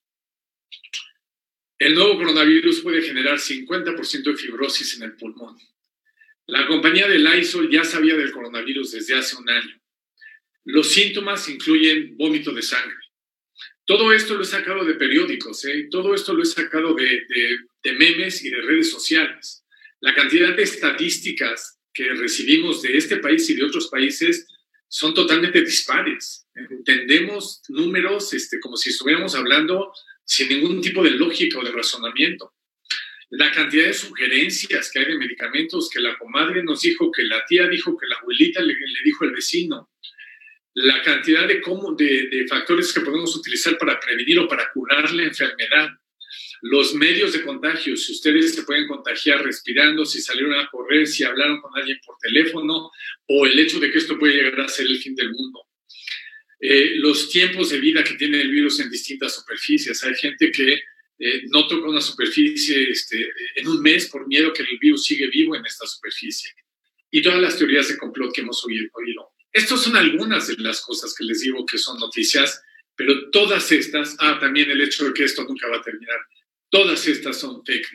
El 1.78 1.94
nuevo 1.94 2.16
coronavirus 2.18 2.80
puede 2.80 3.02
generar 3.02 3.38
50% 3.38 4.22
de 4.22 4.36
fibrosis 4.36 4.96
en 4.96 5.04
el 5.04 5.16
pulmón. 5.16 5.56
La 6.50 6.66
compañía 6.66 7.06
de 7.06 7.20
Lysol 7.20 7.70
ya 7.70 7.84
sabía 7.84 8.16
del 8.16 8.32
coronavirus 8.32 8.90
desde 8.90 9.16
hace 9.16 9.36
un 9.36 9.48
año. 9.48 9.80
Los 10.64 10.92
síntomas 10.92 11.48
incluyen 11.48 12.16
vómito 12.16 12.52
de 12.52 12.60
sangre. 12.60 12.96
Todo 13.84 14.12
esto 14.12 14.34
lo 14.34 14.42
he 14.42 14.46
sacado 14.46 14.84
de 14.84 14.94
periódicos, 14.94 15.64
¿eh? 15.66 15.86
todo 15.88 16.12
esto 16.12 16.34
lo 16.34 16.42
he 16.42 16.46
sacado 16.46 16.94
de, 16.94 17.92
memes 17.96 18.44
y 18.44 18.50
de 18.50 18.62
redes 18.62 18.90
sociales. 18.90 19.64
La 20.00 20.12
cantidad 20.12 20.56
de 20.56 20.64
estadísticas 20.64 21.78
que 21.94 22.12
recibimos 22.14 22.82
de 22.82 22.96
este 22.96 23.18
país 23.18 23.48
y 23.48 23.54
de 23.54 23.64
otros 23.64 23.86
países 23.86 24.48
son 24.88 25.14
totalmente 25.14 25.60
dispares. 25.60 26.48
Entendemos 26.56 27.62
números 27.68 28.34
este, 28.34 28.58
como 28.58 28.76
si 28.76 28.90
estuviéramos 28.90 29.36
hablando 29.36 29.92
sin 30.24 30.48
ningún 30.48 30.80
tipo 30.80 31.04
de 31.04 31.10
lógica 31.10 31.60
o 31.60 31.64
de 31.64 31.70
razonamiento 31.70 32.52
la 33.30 33.52
cantidad 33.52 33.86
de 33.86 33.94
sugerencias 33.94 34.90
que 34.90 34.98
hay 34.98 35.04
de 35.06 35.18
medicamentos 35.18 35.88
que 35.88 36.00
la 36.00 36.18
comadre 36.18 36.64
nos 36.64 36.82
dijo, 36.82 37.12
que 37.12 37.22
la 37.22 37.44
tía 37.46 37.68
dijo, 37.68 37.96
que 37.96 38.08
la 38.08 38.16
abuelita 38.16 38.60
le, 38.60 38.74
dijo 39.04 39.24
el 39.24 39.32
vecino, 39.32 39.90
la 40.74 41.00
cantidad 41.02 41.46
de, 41.46 41.60
cómo, 41.60 41.94
de, 41.94 42.44
factores 42.48 42.92
que 42.92 43.00
podemos 43.00 43.34
utilizar 43.36 43.78
para 43.78 44.00
prevenir 44.00 44.38
o 44.40 44.48
para 44.48 44.70
curar 44.72 45.12
la 45.12 45.24
enfermedad, 45.24 45.90
los 46.62 46.94
medios 46.94 47.32
de 47.32 47.42
contagio, 47.42 47.96
si 47.96 48.12
ustedes 48.12 48.54
se 48.54 48.64
pueden 48.64 48.86
contagiar 48.86 49.44
respirando, 49.44 50.04
si 50.04 50.20
salieron 50.20 50.54
a 50.54 50.68
correr, 50.68 51.06
si 51.06 51.24
hablaron 51.24 51.60
con 51.60 51.70
alguien 51.76 51.98
por 52.04 52.16
teléfono, 52.18 52.90
o 53.26 53.46
el 53.46 53.58
hecho 53.58 53.78
de 53.78 53.90
que 53.90 53.98
esto 53.98 54.18
puede 54.18 54.34
llegar 54.34 54.60
a 54.60 54.68
ser 54.68 54.86
el 54.86 54.98
fin 54.98 55.14
del 55.14 55.30
mundo. 55.30 55.66
Eh, 56.60 56.96
los 56.96 57.30
tiempos 57.30 57.70
de 57.70 57.80
vida 57.80 58.04
que 58.04 58.14
tiene 58.14 58.40
el 58.40 58.50
virus 58.50 58.80
en 58.80 58.90
distintas 58.90 59.34
superficies. 59.34 60.04
Hay 60.04 60.14
gente 60.14 60.52
que 60.52 60.82
eh, 61.22 61.42
no 61.48 61.66
toca 61.68 61.86
una 61.86 62.00
superficie 62.00 62.90
este, 62.90 63.28
en 63.56 63.68
un 63.68 63.82
mes 63.82 64.08
por 64.08 64.26
miedo 64.26 64.54
que 64.54 64.62
el 64.62 64.78
virus 64.78 65.04
sigue 65.04 65.28
vivo 65.28 65.54
en 65.54 65.66
esta 65.66 65.86
superficie. 65.86 66.50
Y 67.10 67.20
todas 67.20 67.40
las 67.40 67.58
teorías 67.58 67.88
de 67.88 67.98
complot 67.98 68.32
que 68.32 68.40
hemos 68.40 68.64
oído. 68.64 68.88
Estas 69.52 69.82
son 69.82 69.96
algunas 69.96 70.48
de 70.48 70.56
las 70.62 70.80
cosas 70.80 71.14
que 71.14 71.24
les 71.24 71.40
digo 71.40 71.66
que 71.66 71.76
son 71.76 71.98
noticias, 71.98 72.62
pero 72.96 73.30
todas 73.30 73.70
estas, 73.70 74.16
ah, 74.20 74.38
también 74.40 74.70
el 74.70 74.80
hecho 74.80 75.04
de 75.04 75.12
que 75.12 75.24
esto 75.24 75.44
nunca 75.44 75.68
va 75.68 75.76
a 75.76 75.82
terminar, 75.82 76.18
todas 76.70 77.06
estas 77.06 77.38
son 77.38 77.62
fake. 77.66 77.88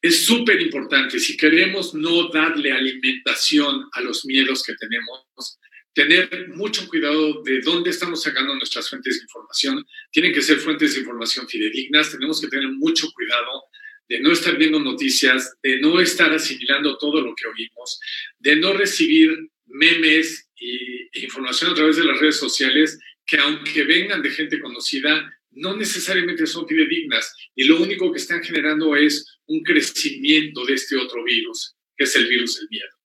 Es 0.00 0.24
súper 0.24 0.62
importante, 0.62 1.18
si 1.18 1.36
queremos 1.36 1.92
no 1.92 2.28
darle 2.28 2.72
alimentación 2.72 3.86
a 3.92 4.00
los 4.00 4.24
miedos 4.24 4.62
que 4.62 4.74
tenemos, 4.76 5.58
tener 5.94 6.48
mucho 6.48 6.86
cuidado 6.88 7.42
de 7.42 7.60
dónde 7.60 7.90
estamos 7.90 8.22
sacando 8.22 8.54
nuestras 8.56 8.90
fuentes 8.90 9.16
de 9.16 9.22
información. 9.22 9.86
Tienen 10.10 10.32
que 10.32 10.42
ser 10.42 10.58
fuentes 10.58 10.94
de 10.94 11.00
información 11.00 11.48
fidedignas. 11.48 12.10
Tenemos 12.10 12.40
que 12.40 12.48
tener 12.48 12.68
mucho 12.68 13.10
cuidado 13.12 13.64
de 14.08 14.20
no 14.20 14.32
estar 14.32 14.58
viendo 14.58 14.80
noticias, 14.80 15.56
de 15.62 15.80
no 15.80 16.00
estar 16.00 16.32
asimilando 16.32 16.98
todo 16.98 17.20
lo 17.20 17.34
que 17.34 17.46
oímos, 17.46 18.00
de 18.38 18.56
no 18.56 18.72
recibir 18.72 19.30
memes 19.66 20.48
e 20.60 21.20
información 21.20 21.70
a 21.70 21.74
través 21.74 21.96
de 21.96 22.04
las 22.04 22.18
redes 22.18 22.36
sociales 22.36 22.98
que 23.26 23.38
aunque 23.38 23.84
vengan 23.84 24.20
de 24.20 24.30
gente 24.30 24.60
conocida, 24.60 25.32
no 25.52 25.76
necesariamente 25.76 26.46
son 26.46 26.66
fidedignas 26.68 27.32
y 27.54 27.64
lo 27.64 27.80
único 27.80 28.12
que 28.12 28.18
están 28.18 28.42
generando 28.42 28.96
es 28.96 29.38
un 29.46 29.62
crecimiento 29.62 30.64
de 30.66 30.74
este 30.74 30.96
otro 30.96 31.22
virus, 31.24 31.76
que 31.96 32.04
es 32.04 32.16
el 32.16 32.26
virus 32.26 32.58
del 32.58 32.68
miedo. 32.68 33.03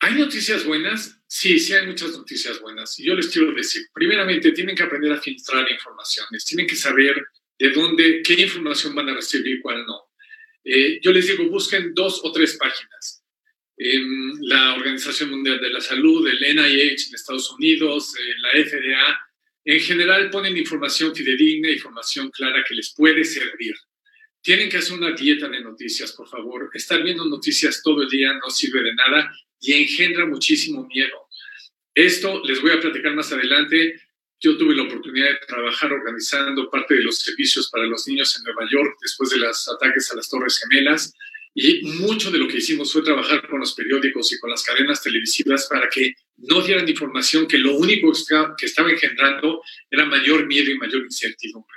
¿Hay 0.00 0.14
noticias 0.14 0.64
buenas? 0.64 1.18
Sí, 1.26 1.58
sí 1.58 1.72
hay 1.72 1.86
muchas 1.86 2.12
noticias 2.12 2.60
buenas. 2.60 2.98
Y 2.98 3.04
yo 3.04 3.14
les 3.14 3.28
quiero 3.28 3.52
decir, 3.52 3.86
primeramente, 3.94 4.52
tienen 4.52 4.76
que 4.76 4.82
aprender 4.82 5.12
a 5.12 5.20
filtrar 5.20 5.70
informaciones, 5.70 6.44
tienen 6.44 6.66
que 6.66 6.76
saber 6.76 7.26
de 7.58 7.70
dónde, 7.70 8.22
qué 8.22 8.34
información 8.34 8.94
van 8.94 9.08
a 9.08 9.14
recibir 9.14 9.56
y 9.56 9.60
cuál 9.60 9.84
no. 9.86 10.02
Eh, 10.64 11.00
yo 11.02 11.12
les 11.12 11.26
digo, 11.26 11.48
busquen 11.48 11.94
dos 11.94 12.20
o 12.24 12.32
tres 12.32 12.56
páginas. 12.58 13.22
la 14.42 14.74
Organización 14.74 15.30
Mundial 15.30 15.60
de 15.60 15.70
la 15.70 15.80
Salud, 15.80 16.26
el 16.26 16.40
NIH 16.40 17.08
en 17.08 17.14
Estados 17.14 17.50
Unidos, 17.52 18.14
eh, 18.18 18.34
la 18.40 18.64
FDA, 18.64 19.18
en 19.64 19.80
general 19.80 20.30
ponen 20.30 20.56
información 20.56 21.14
fidedigna, 21.14 21.70
información 21.70 22.30
clara 22.30 22.64
que 22.66 22.74
les 22.74 22.94
puede 22.94 23.24
servir. 23.24 23.74
Tienen 24.40 24.70
que 24.70 24.78
hacer 24.78 24.96
una 24.96 25.12
dieta 25.12 25.48
de 25.48 25.60
noticias, 25.60 26.12
por 26.12 26.28
favor. 26.28 26.70
Estar 26.72 27.02
viendo 27.02 27.24
noticias 27.26 27.82
todo 27.82 28.02
el 28.02 28.08
día 28.08 28.32
no 28.34 28.48
sirve 28.48 28.82
de 28.82 28.94
nada 28.94 29.30
y 29.66 29.72
engendra 29.72 30.26
muchísimo 30.26 30.86
miedo. 30.86 31.28
Esto 31.92 32.40
les 32.44 32.62
voy 32.62 32.70
a 32.70 32.80
platicar 32.80 33.14
más 33.14 33.32
adelante. 33.32 34.00
Yo 34.38 34.56
tuve 34.56 34.76
la 34.76 34.82
oportunidad 34.82 35.28
de 35.28 35.46
trabajar 35.46 35.92
organizando 35.92 36.70
parte 36.70 36.94
de 36.94 37.02
los 37.02 37.18
servicios 37.18 37.68
para 37.70 37.84
los 37.84 38.06
niños 38.06 38.36
en 38.36 38.44
Nueva 38.44 38.70
York 38.70 38.96
después 39.02 39.30
de 39.30 39.38
los 39.38 39.68
ataques 39.68 40.10
a 40.12 40.16
las 40.16 40.28
Torres 40.28 40.60
Gemelas. 40.60 41.14
Y 41.54 41.82
mucho 42.00 42.30
de 42.30 42.38
lo 42.38 42.46
que 42.46 42.58
hicimos 42.58 42.92
fue 42.92 43.02
trabajar 43.02 43.48
con 43.48 43.60
los 43.60 43.74
periódicos 43.74 44.30
y 44.32 44.38
con 44.38 44.50
las 44.50 44.62
cadenas 44.62 45.02
televisivas 45.02 45.66
para 45.68 45.88
que 45.88 46.14
no 46.36 46.60
dieran 46.60 46.88
información 46.88 47.48
que 47.48 47.58
lo 47.58 47.76
único 47.76 48.12
que 48.58 48.66
estaba 48.66 48.90
engendrando 48.90 49.62
era 49.90 50.04
mayor 50.04 50.46
miedo 50.46 50.70
y 50.70 50.76
mayor 50.76 51.02
incertidumbre. 51.02 51.76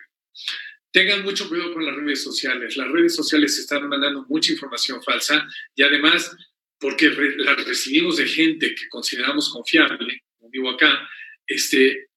Tengan 0.92 1.24
mucho 1.24 1.48
cuidado 1.48 1.74
con 1.74 1.86
las 1.86 1.96
redes 1.96 2.22
sociales. 2.22 2.76
Las 2.76 2.92
redes 2.92 3.16
sociales 3.16 3.58
están 3.58 3.88
mandando 3.88 4.26
mucha 4.28 4.52
información 4.52 5.02
falsa 5.02 5.48
y 5.76 5.84
además 5.84 6.36
porque 6.80 7.10
la 7.38 7.56
recibimos 7.56 8.18
de 8.18 8.28
gente 8.28 8.74
que 8.74 8.88
consideramos 8.88 9.50
confiable, 9.50 10.24
como 10.38 10.50
digo 10.50 10.70
acá, 10.70 11.08
este, 11.46 12.10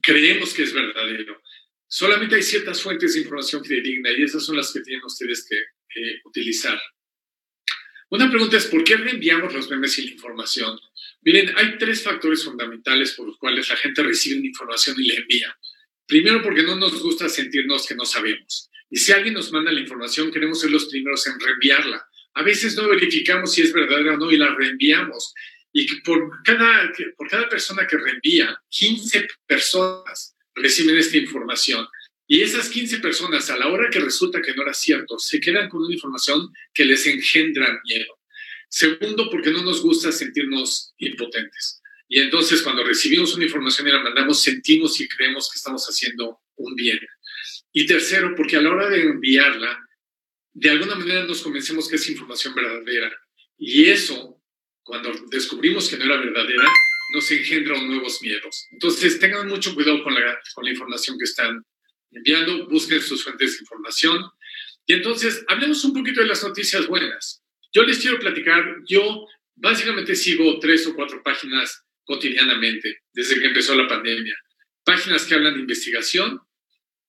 creemos 0.00 0.54
que 0.54 0.62
es 0.62 0.72
verdadero. 0.72 1.42
Solamente 1.88 2.36
hay 2.36 2.42
ciertas 2.42 2.80
fuentes 2.80 3.14
de 3.14 3.20
información 3.20 3.64
fidedigna 3.64 4.10
y 4.12 4.22
esas 4.22 4.44
son 4.44 4.56
las 4.56 4.72
que 4.72 4.80
tienen 4.80 5.04
ustedes 5.04 5.46
que 5.48 6.20
utilizar. 6.24 6.80
Una 8.08 8.30
pregunta 8.30 8.56
es, 8.56 8.66
¿por 8.66 8.84
qué 8.84 8.96
reenviamos 8.96 9.52
los 9.52 9.68
memes 9.68 9.98
y 9.98 10.06
la 10.06 10.12
información? 10.12 10.78
Miren, 11.22 11.52
hay 11.56 11.76
tres 11.76 12.02
factores 12.02 12.44
fundamentales 12.44 13.12
por 13.12 13.26
los 13.26 13.36
cuales 13.36 13.68
la 13.68 13.76
gente 13.76 14.02
recibe 14.02 14.38
una 14.38 14.46
información 14.46 14.96
y 15.00 15.08
la 15.08 15.14
envía. 15.16 15.58
Primero, 16.06 16.40
porque 16.40 16.62
no 16.62 16.76
nos 16.76 17.02
gusta 17.02 17.28
sentirnos 17.28 17.86
que 17.86 17.96
no 17.96 18.04
sabemos. 18.04 18.70
Y 18.88 18.98
si 18.98 19.10
alguien 19.10 19.34
nos 19.34 19.50
manda 19.50 19.72
la 19.72 19.80
información, 19.80 20.30
queremos 20.30 20.60
ser 20.60 20.70
los 20.70 20.86
primeros 20.86 21.26
en 21.26 21.40
reenviarla 21.40 22.06
a 22.36 22.42
veces 22.42 22.76
no 22.76 22.86
verificamos 22.88 23.54
si 23.54 23.62
es 23.62 23.72
verdadera 23.72 24.14
o 24.14 24.18
no 24.18 24.30
y 24.30 24.36
la 24.36 24.54
reenviamos. 24.54 25.32
Y 25.72 25.86
por 26.02 26.42
cada, 26.44 26.92
por 27.16 27.28
cada 27.28 27.48
persona 27.48 27.86
que 27.86 27.96
reenvía, 27.96 28.54
15 28.68 29.26
personas 29.46 30.36
reciben 30.54 30.98
esta 30.98 31.16
información. 31.16 31.86
Y 32.26 32.42
esas 32.42 32.68
15 32.68 32.98
personas, 32.98 33.48
a 33.48 33.56
la 33.56 33.68
hora 33.68 33.88
que 33.88 34.00
resulta 34.00 34.42
que 34.42 34.54
no 34.54 34.62
era 34.62 34.74
cierto, 34.74 35.18
se 35.18 35.40
quedan 35.40 35.70
con 35.70 35.82
una 35.82 35.94
información 35.94 36.52
que 36.74 36.84
les 36.84 37.06
engendra 37.06 37.80
miedo. 37.84 38.18
Segundo, 38.68 39.30
porque 39.30 39.50
no 39.50 39.62
nos 39.62 39.80
gusta 39.80 40.12
sentirnos 40.12 40.92
impotentes. 40.98 41.80
Y 42.06 42.20
entonces 42.20 42.60
cuando 42.60 42.84
recibimos 42.84 43.34
una 43.34 43.44
información 43.44 43.88
y 43.88 43.92
la 43.92 44.02
mandamos, 44.02 44.42
sentimos 44.42 45.00
y 45.00 45.08
creemos 45.08 45.50
que 45.50 45.56
estamos 45.56 45.86
haciendo 45.86 46.40
un 46.56 46.74
bien. 46.74 46.98
Y 47.72 47.86
tercero, 47.86 48.34
porque 48.36 48.56
a 48.56 48.60
la 48.60 48.72
hora 48.72 48.90
de 48.90 49.00
enviarla, 49.00 49.85
de 50.58 50.70
alguna 50.70 50.94
manera 50.94 51.24
nos 51.24 51.42
convencemos 51.42 51.86
que 51.86 51.96
es 51.96 52.08
información 52.08 52.54
verdadera. 52.54 53.12
Y 53.58 53.88
eso, 53.90 54.42
cuando 54.82 55.12
descubrimos 55.28 55.86
que 55.88 55.98
no 55.98 56.06
era 56.06 56.16
verdadera, 56.16 56.66
nos 57.12 57.30
engendra 57.30 57.78
nuevos 57.82 58.22
miedos. 58.22 58.66
Entonces, 58.72 59.18
tengan 59.18 59.48
mucho 59.48 59.74
cuidado 59.74 60.02
con 60.02 60.14
la, 60.14 60.40
con 60.54 60.64
la 60.64 60.70
información 60.70 61.18
que 61.18 61.24
están 61.24 61.62
enviando, 62.10 62.66
busquen 62.68 63.02
sus 63.02 63.22
fuentes 63.22 63.52
de 63.52 63.58
información. 63.60 64.24
Y 64.86 64.94
entonces, 64.94 65.44
hablemos 65.46 65.84
un 65.84 65.92
poquito 65.92 66.22
de 66.22 66.26
las 66.26 66.42
noticias 66.42 66.86
buenas. 66.86 67.42
Yo 67.74 67.82
les 67.82 67.98
quiero 67.98 68.18
platicar, 68.18 68.64
yo 68.86 69.26
básicamente 69.56 70.14
sigo 70.14 70.58
tres 70.58 70.86
o 70.86 70.94
cuatro 70.94 71.22
páginas 71.22 71.84
cotidianamente 72.04 73.02
desde 73.12 73.38
que 73.38 73.48
empezó 73.48 73.74
la 73.74 73.86
pandemia. 73.86 74.34
Páginas 74.84 75.26
que 75.26 75.34
hablan 75.34 75.52
de 75.52 75.60
investigación, 75.60 76.40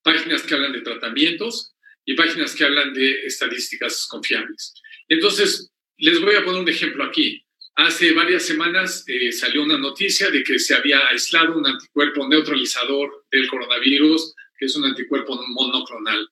páginas 0.03 0.41
que 0.41 0.53
hablan 0.53 0.73
de 0.73 0.81
tratamientos 0.81 1.76
y 2.07 2.15
páginas 2.15 2.55
que 2.55 2.63
hablan 2.63 2.93
de 2.93 3.25
estadísticas 3.25 4.07
confiables. 4.09 4.73
Entonces, 5.09 5.69
les 5.97 6.21
voy 6.21 6.35
a 6.35 6.43
poner 6.43 6.61
un 6.61 6.69
ejemplo 6.69 7.03
aquí. 7.03 7.43
Hace 7.75 8.13
varias 8.13 8.43
semanas 8.43 9.03
eh, 9.07 9.31
salió 9.33 9.61
una 9.61 9.77
noticia 9.77 10.31
de 10.31 10.41
que 10.41 10.57
se 10.57 10.73
había 10.73 11.05
aislado 11.09 11.57
un 11.57 11.67
anticuerpo 11.67 12.27
neutralizador 12.27 13.25
del 13.29 13.47
coronavirus, 13.49 14.33
que 14.57 14.65
es 14.65 14.75
un 14.77 14.85
anticuerpo 14.85 15.37
monoclonal. 15.49 16.29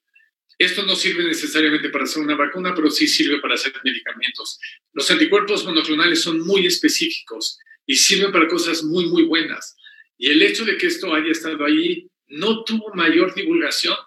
Esto 0.58 0.84
no 0.84 0.96
sirve 0.96 1.26
necesariamente 1.26 1.90
para 1.90 2.06
hacer 2.06 2.24
una 2.24 2.36
vacuna, 2.36 2.74
pero 2.74 2.90
sí 2.90 3.06
sirve 3.06 3.42
para 3.42 3.56
hacer 3.56 3.74
medicamentos. 3.84 4.58
Los 4.94 5.12
anticuerpos 5.12 5.66
monoclonales 5.66 6.22
son 6.22 6.40
muy 6.40 6.66
específicos 6.66 7.60
y 7.86 7.96
sirven 7.96 8.32
para 8.32 8.48
cosas 8.48 8.82
muy, 8.82 9.08
muy 9.08 9.24
buenas. 9.24 9.76
Y 10.18 10.32
el 10.32 10.42
hecho 10.42 10.64
de 10.64 10.78
que 10.78 10.88
esto 10.88 11.14
haya 11.14 11.32
estado 11.32 11.66
ahí 11.66 12.08
no 12.28 12.64
tuvo 12.64 12.94
mayor 12.94 13.36
divulgación. 13.36 13.98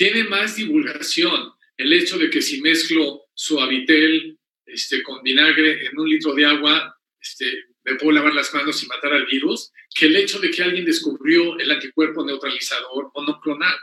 Tiene 0.00 0.24
más 0.24 0.56
divulgación 0.56 1.52
el 1.76 1.92
hecho 1.92 2.16
de 2.16 2.30
que 2.30 2.40
si 2.40 2.62
mezclo 2.62 3.26
suavitel 3.34 4.38
este, 4.64 5.02
con 5.02 5.22
vinagre 5.22 5.84
en 5.84 5.98
un 5.98 6.08
litro 6.08 6.32
de 6.32 6.46
agua, 6.46 6.98
este, 7.20 7.66
me 7.84 7.96
puedo 7.96 8.12
lavar 8.12 8.32
las 8.32 8.54
manos 8.54 8.82
y 8.82 8.86
matar 8.86 9.12
al 9.12 9.26
virus, 9.26 9.70
que 9.94 10.06
el 10.06 10.16
hecho 10.16 10.38
de 10.38 10.50
que 10.50 10.62
alguien 10.62 10.86
descubrió 10.86 11.58
el 11.58 11.70
anticuerpo 11.70 12.24
neutralizador 12.24 13.12
monoclonal. 13.14 13.76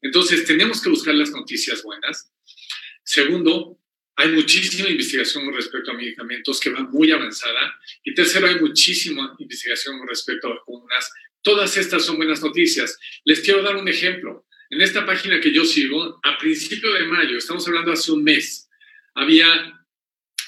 Entonces, 0.00 0.44
tenemos 0.44 0.80
que 0.80 0.90
buscar 0.90 1.16
las 1.16 1.32
noticias 1.32 1.82
buenas. 1.82 2.30
Segundo, 3.02 3.80
hay 4.14 4.28
muchísima 4.28 4.88
investigación 4.88 5.52
respecto 5.52 5.90
a 5.90 5.94
medicamentos 5.94 6.60
que 6.60 6.70
va 6.70 6.84
muy 6.84 7.10
avanzada. 7.10 7.80
Y 8.04 8.14
tercero, 8.14 8.46
hay 8.46 8.60
muchísima 8.60 9.34
investigación 9.40 10.06
respecto 10.06 10.46
a 10.46 10.54
vacunas. 10.54 11.10
Todas 11.42 11.76
estas 11.76 12.04
son 12.04 12.16
buenas 12.16 12.42
noticias. 12.42 12.96
Les 13.24 13.40
quiero 13.40 13.60
dar 13.60 13.74
un 13.74 13.88
ejemplo. 13.88 14.44
En 14.70 14.80
esta 14.80 15.06
página 15.06 15.40
que 15.40 15.52
yo 15.52 15.64
sigo, 15.64 16.20
a 16.22 16.38
principio 16.38 16.92
de 16.92 17.06
mayo, 17.06 17.38
estamos 17.38 17.66
hablando 17.66 17.92
hace 17.92 18.12
un 18.12 18.22
mes, 18.22 18.68
había 19.14 19.46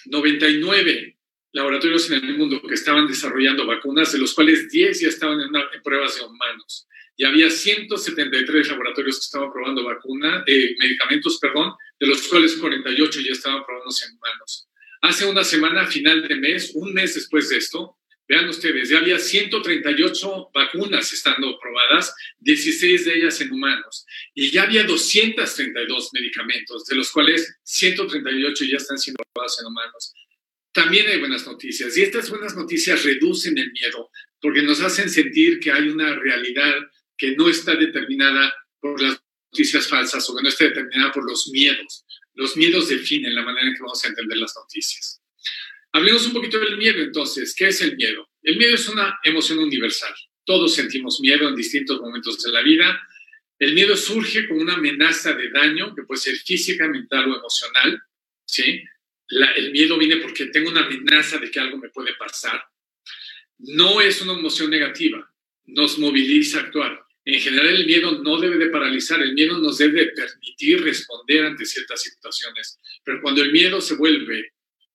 99 0.06 1.16
laboratorios 1.52 2.10
en 2.10 2.24
el 2.24 2.38
mundo 2.38 2.60
que 2.62 2.74
estaban 2.74 3.06
desarrollando 3.06 3.66
vacunas, 3.66 4.12
de 4.12 4.18
los 4.18 4.34
cuales 4.34 4.70
10 4.70 5.00
ya 5.00 5.08
estaban 5.08 5.40
en, 5.40 5.54
en 5.54 5.82
pruebas 5.82 6.16
de 6.16 6.22
humanos 6.22 6.86
y 7.20 7.24
había 7.26 7.50
173 7.50 8.68
laboratorios 8.68 9.16
que 9.16 9.24
estaban 9.24 9.52
probando 9.52 9.84
vacuna, 9.84 10.42
eh, 10.46 10.74
medicamentos, 10.78 11.38
perdón, 11.38 11.74
de 11.98 12.06
los 12.06 12.26
cuales 12.28 12.56
48 12.56 13.20
ya 13.20 13.32
estaban 13.32 13.62
probándose 13.62 14.06
en 14.06 14.16
humanos. 14.16 14.70
Hace 15.02 15.26
una 15.26 15.44
semana, 15.44 15.86
final 15.86 16.26
de 16.26 16.34
mes, 16.36 16.72
un 16.74 16.94
mes 16.94 17.14
después 17.14 17.50
de 17.50 17.58
esto, 17.58 17.98
vean 18.30 18.48
ustedes, 18.48 18.88
ya 18.88 18.98
había 18.98 19.18
138 19.18 20.50
vacunas 20.54 21.12
estando 21.12 21.58
probadas, 21.58 22.14
16 22.38 23.04
de 23.04 23.14
ellas 23.16 23.40
en 23.40 23.50
humanos, 23.50 24.06
y 24.34 24.52
ya 24.52 24.62
había 24.62 24.84
232 24.84 26.10
medicamentos, 26.12 26.86
de 26.86 26.94
los 26.94 27.10
cuales 27.10 27.58
138 27.64 28.64
ya 28.66 28.76
están 28.76 28.98
siendo 28.98 29.24
probados 29.32 29.60
en 29.60 29.66
humanos. 29.66 30.14
También 30.72 31.08
hay 31.08 31.18
buenas 31.18 31.44
noticias, 31.44 31.96
y 31.98 32.02
estas 32.02 32.30
buenas 32.30 32.54
noticias 32.54 33.02
reducen 33.02 33.58
el 33.58 33.72
miedo, 33.72 34.10
porque 34.40 34.62
nos 34.62 34.80
hacen 34.80 35.10
sentir 35.10 35.58
que 35.58 35.72
hay 35.72 35.88
una 35.88 36.14
realidad 36.14 36.74
que 37.18 37.34
no 37.34 37.48
está 37.48 37.74
determinada 37.74 38.54
por 38.78 39.02
las 39.02 39.20
noticias 39.52 39.88
falsas 39.88 40.30
o 40.30 40.36
que 40.36 40.42
no 40.44 40.48
está 40.48 40.66
determinada 40.66 41.10
por 41.10 41.28
los 41.28 41.48
miedos. 41.48 42.04
Los 42.34 42.56
miedos 42.56 42.88
definen 42.90 43.34
la 43.34 43.42
manera 43.42 43.66
en 43.66 43.74
que 43.74 43.82
vamos 43.82 44.04
a 44.04 44.08
entender 44.08 44.38
las 44.38 44.54
noticias. 44.54 45.19
Hablemos 45.92 46.26
un 46.26 46.32
poquito 46.32 46.58
del 46.60 46.76
miedo 46.76 47.00
entonces. 47.02 47.54
¿Qué 47.54 47.68
es 47.68 47.80
el 47.82 47.96
miedo? 47.96 48.28
El 48.42 48.56
miedo 48.56 48.74
es 48.74 48.88
una 48.88 49.18
emoción 49.24 49.58
universal. 49.58 50.14
Todos 50.44 50.74
sentimos 50.74 51.20
miedo 51.20 51.48
en 51.48 51.56
distintos 51.56 52.00
momentos 52.00 52.42
de 52.42 52.52
la 52.52 52.62
vida. 52.62 53.00
El 53.58 53.74
miedo 53.74 53.96
surge 53.96 54.48
como 54.48 54.62
una 54.62 54.74
amenaza 54.74 55.32
de 55.34 55.50
daño 55.50 55.94
que 55.94 56.02
puede 56.02 56.20
ser 56.20 56.36
física, 56.36 56.88
mental 56.88 57.30
o 57.30 57.36
emocional. 57.36 58.02
¿sí? 58.44 58.82
el 59.56 59.70
miedo 59.70 59.96
viene 59.96 60.16
porque 60.16 60.46
tengo 60.46 60.70
una 60.70 60.84
amenaza 60.84 61.38
de 61.38 61.50
que 61.50 61.60
algo 61.60 61.78
me 61.78 61.90
puede 61.90 62.14
pasar. 62.14 62.64
No 63.58 64.00
es 64.00 64.20
una 64.22 64.32
emoción 64.32 64.70
negativa, 64.70 65.32
nos 65.66 65.98
moviliza 65.98 66.58
a 66.58 66.62
actuar. 66.62 67.04
En 67.24 67.38
general, 67.38 67.68
el 67.68 67.86
miedo 67.86 68.22
no 68.22 68.40
debe 68.40 68.56
de 68.56 68.70
paralizar, 68.70 69.20
el 69.20 69.34
miedo 69.34 69.58
nos 69.58 69.78
debe 69.78 70.06
permitir 70.06 70.82
responder 70.82 71.44
ante 71.44 71.64
ciertas 71.64 72.02
situaciones. 72.02 72.80
Pero 73.04 73.20
cuando 73.20 73.42
el 73.42 73.52
miedo 73.52 73.80
se 73.80 73.94
vuelve 73.94 74.54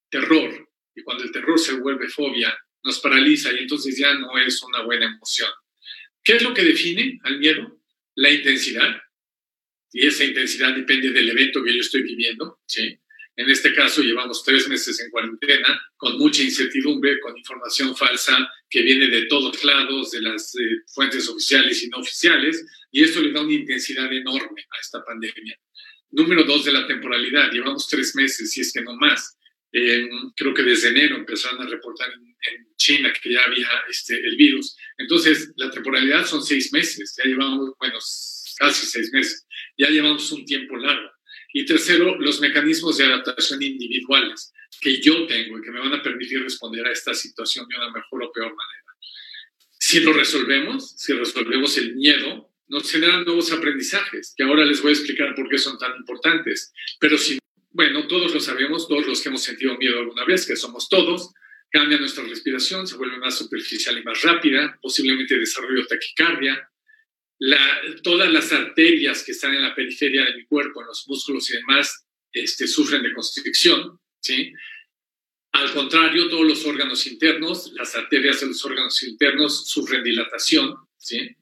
terror 0.10 0.67
y 0.95 1.03
cuando 1.03 1.23
el 1.23 1.31
terror 1.31 1.60
se 1.60 1.73
vuelve 1.73 2.08
fobia, 2.08 2.58
nos 2.84 2.99
paraliza 2.99 3.51
y 3.53 3.60
entonces 3.60 3.97
ya 3.97 4.13
no 4.13 4.38
es 4.38 4.62
una 4.63 4.84
buena 4.84 5.05
emoción. 5.05 5.49
¿Qué 6.23 6.38
es 6.38 6.41
lo 6.41 6.53
que 6.53 6.63
define 6.63 7.19
al 7.23 7.39
miedo? 7.39 7.81
La 8.15 8.31
intensidad. 8.31 8.95
Y 9.91 10.08
esa 10.08 10.23
intensidad 10.23 10.75
depende 10.75 11.12
del 11.12 11.29
evento 11.29 11.63
que 11.63 11.73
yo 11.73 11.79
estoy 11.79 12.03
viviendo. 12.03 12.60
¿sí? 12.65 12.99
En 13.38 13.49
este 13.49 13.73
caso, 13.73 14.01
llevamos 14.01 14.43
tres 14.43 14.67
meses 14.69 14.99
en 15.01 15.10
cuarentena, 15.10 15.81
con 15.97 16.17
mucha 16.17 16.41
incertidumbre, 16.41 17.19
con 17.19 17.38
información 17.38 17.95
falsa 17.95 18.38
que 18.69 18.81
viene 18.81 19.08
de 19.08 19.25
todos 19.25 19.63
lados, 19.63 20.12
de 20.12 20.21
las 20.21 20.55
eh, 20.55 20.84
fuentes 20.88 21.27
oficiales 21.27 21.84
y 21.84 21.89
no 21.89 21.97
oficiales, 21.97 22.65
y 22.91 23.03
esto 23.03 23.21
le 23.21 23.34
da 23.34 23.41
una 23.41 23.53
intensidad 23.53 24.12
enorme 24.12 24.65
a 24.69 24.79
esta 24.79 25.03
pandemia. 25.03 25.60
Número 26.12 26.45
dos 26.45 26.63
de 26.63 26.71
la 26.71 26.88
temporalidad, 26.88 27.51
llevamos 27.51 27.88
tres 27.88 28.15
meses, 28.15 28.51
si 28.51 28.62
es 28.62 28.71
que 28.71 28.81
no 28.81 28.95
más. 28.95 29.38
Creo 30.36 30.54
que 30.54 30.63
desde 30.63 30.89
enero 30.89 31.17
empezaron 31.17 31.62
a 31.62 31.69
reportar 31.69 32.12
en, 32.12 32.36
China 32.78 33.12
que 33.19 33.34
ya 33.34 33.43
había 33.43 33.67
este, 33.89 34.15
el 34.15 34.36
virus. 34.36 34.75
Entonces, 34.97 35.54
la 35.56 35.71
temporalidad 35.71 36.25
son 36.25 36.43
seis 36.43 36.71
meses, 36.71 37.15
ya 37.17 37.23
llevamos, 37.23 37.71
bueno, 37.80 37.97
casi 38.58 38.86
seis 38.86 39.12
meses, 39.12 39.47
ya 39.78 39.89
llevamos 39.89 40.32
un 40.32 40.45
tiempo 40.45 40.78
largo. 40.78 41.10
Y 41.54 41.65
tercero, 41.65 42.15
los 42.19 42.41
mecanismos 42.41 42.97
de 42.97 43.06
adaptación 43.06 43.63
individuales 43.63 44.54
que 44.82 45.01
yo 45.01 45.25
tengo 45.25 45.58
y 45.58 45.62
que 45.62 45.71
me 45.71 45.80
van 45.80 45.93
a 45.93 46.04
permitir 46.04 46.43
responder 46.43 46.86
a 46.86 46.91
esta 46.91 47.13
situación 47.13 47.65
de 47.67 47.78
una 47.78 47.91
mejor 47.91 48.23
o 48.23 48.32
peor 48.32 48.54
manera. 48.54 48.86
Si 49.80 49.99
lo 50.01 50.13
resolvemos, 50.13 50.95
si 50.97 51.13
resolvemos 51.13 51.78
el 51.78 51.95
miedo, 51.95 52.51
nos 52.67 52.91
generan 52.91 53.23
nuevos 53.23 53.51
aprendizajes, 53.51 54.34
que 54.36 54.43
ahora 54.43 54.65
les 54.65 54.82
voy 54.82 54.89
a 54.89 54.93
explicar 54.95 55.36
por 55.36 55.47
qué 55.49 55.58
son 55.58 55.78
tan 55.78 55.95
importantes. 55.97 56.73
Pero 56.99 57.17
si, 57.17 57.38
bueno, 57.75 58.07
todos 58.07 58.33
lo 58.33 58.39
sabemos, 58.39 58.88
todos 58.88 59.05
los 59.05 59.21
que 59.21 59.27
hemos 59.27 59.43
sentido 59.43 59.77
miedo 59.77 59.99
alguna 59.99 60.23
vez, 60.23 60.47
que 60.47 60.55
somos 60.55 60.88
todos, 60.88 61.33
cambia 61.69 61.97
nuestra 61.97 62.23
respiración, 62.23 62.88
se 62.88 62.95
vuelve 62.95 63.17
más 63.17 63.38
superficial 63.38 63.97
y 63.97 64.03
más 64.03 64.21
rápida, 64.21 64.79
posiblemente 64.81 65.38
desarrollo 65.38 65.85
taquicardia, 65.85 66.69
todas 68.01 68.31
las 68.31 68.49
arterias 68.53 69.25
que 69.25 69.33
están 69.33 69.53
en 69.55 69.61
la 69.61 69.75
periferia 69.75 70.23
de 70.23 70.38
mi 70.38 70.45
cuerpo, 70.45 70.79
en 70.79 70.88
los 70.88 71.03
músculos 71.09 71.49
y 71.49 71.57
demás, 71.57 72.07
este, 72.31 72.65
sufren 72.65 73.03
de 73.03 73.13
constricción, 73.13 73.99
¿sí? 74.21 74.53
Al 75.51 75.73
contrario, 75.73 76.29
todos 76.29 76.47
los 76.47 76.65
órganos 76.65 77.05
internos, 77.07 77.73
las 77.73 77.93
arterias 77.93 78.39
de 78.39 78.47
los 78.47 78.63
órganos 78.63 79.03
internos 79.03 79.67
sufren 79.67 80.01
dilatación, 80.01 80.77
¿sí? 80.97 81.35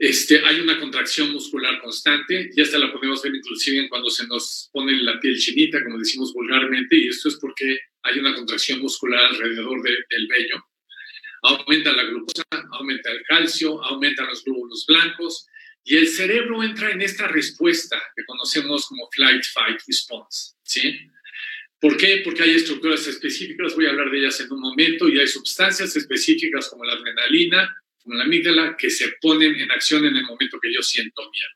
Este, 0.00 0.42
hay 0.44 0.60
una 0.60 0.80
contracción 0.80 1.30
muscular 1.30 1.80
constante, 1.80 2.50
y 2.56 2.60
hasta 2.60 2.78
la 2.78 2.90
podemos 2.90 3.22
ver 3.22 3.34
inclusive 3.34 3.88
cuando 3.88 4.08
se 4.08 4.26
nos 4.26 4.70
pone 4.72 5.00
la 5.02 5.20
piel 5.20 5.38
chinita, 5.38 5.84
como 5.84 5.98
decimos 5.98 6.32
vulgarmente, 6.32 6.96
y 6.96 7.08
esto 7.08 7.28
es 7.28 7.36
porque 7.36 7.78
hay 8.02 8.18
una 8.18 8.34
contracción 8.34 8.80
muscular 8.80 9.26
alrededor 9.26 9.82
del 9.82 10.26
vello 10.26 10.64
aumenta 11.42 11.92
la 11.92 12.04
glucosa, 12.04 12.44
aumenta 12.72 13.10
el 13.10 13.22
calcio, 13.24 13.82
aumentan 13.82 14.26
los 14.26 14.44
glóbulos 14.44 14.84
blancos 14.86 15.46
y 15.84 15.96
el 15.96 16.08
cerebro 16.08 16.62
entra 16.62 16.90
en 16.90 17.00
esta 17.00 17.26
respuesta 17.28 18.00
que 18.14 18.24
conocemos 18.24 18.86
como 18.86 19.08
flight 19.10 19.42
fight 19.44 19.80
response, 19.86 20.54
¿sí? 20.62 20.98
¿Por 21.80 21.96
qué? 21.96 22.20
Porque 22.22 22.42
hay 22.42 22.50
estructuras 22.50 23.06
específicas, 23.06 23.74
voy 23.74 23.86
a 23.86 23.90
hablar 23.90 24.10
de 24.10 24.18
ellas 24.18 24.38
en 24.40 24.52
un 24.52 24.60
momento, 24.60 25.08
y 25.08 25.18
hay 25.18 25.26
sustancias 25.26 25.96
específicas 25.96 26.68
como 26.68 26.84
la 26.84 26.92
adrenalina, 26.92 27.74
como 28.10 28.18
la 28.18 28.24
amígdala, 28.24 28.76
que 28.76 28.90
se 28.90 29.12
ponen 29.20 29.54
en 29.54 29.70
acción 29.70 30.04
en 30.04 30.16
el 30.16 30.24
momento 30.24 30.58
que 30.60 30.72
yo 30.74 30.82
siento 30.82 31.22
miedo. 31.30 31.48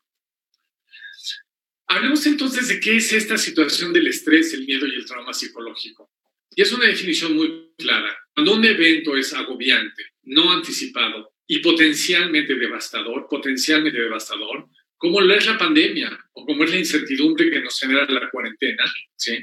Hablemos 1.88 2.24
entonces 2.26 2.68
de 2.68 2.78
qué 2.78 2.96
es 2.96 3.12
esta 3.12 3.36
situación 3.36 3.92
del 3.92 4.06
estrés, 4.06 4.54
el 4.54 4.64
miedo 4.64 4.86
y 4.86 4.94
el 4.94 5.04
trauma 5.04 5.34
psicológico. 5.34 6.12
Y 6.54 6.62
es 6.62 6.72
una 6.72 6.86
definición 6.86 7.34
muy 7.34 7.72
clara. 7.76 8.16
Cuando 8.32 8.54
un 8.54 8.64
evento 8.64 9.16
es 9.16 9.34
agobiante, 9.34 10.12
no 10.22 10.52
anticipado 10.52 11.34
y 11.44 11.58
potencialmente 11.58 12.54
devastador, 12.54 13.26
potencialmente 13.28 14.00
devastador, 14.00 14.68
como 14.96 15.20
lo 15.20 15.34
es 15.34 15.46
la 15.46 15.58
pandemia 15.58 16.16
o 16.34 16.46
como 16.46 16.62
es 16.62 16.70
la 16.70 16.78
incertidumbre 16.78 17.50
que 17.50 17.62
nos 17.62 17.80
genera 17.80 18.06
la 18.06 18.30
cuarentena, 18.30 18.84
¿sí? 19.16 19.38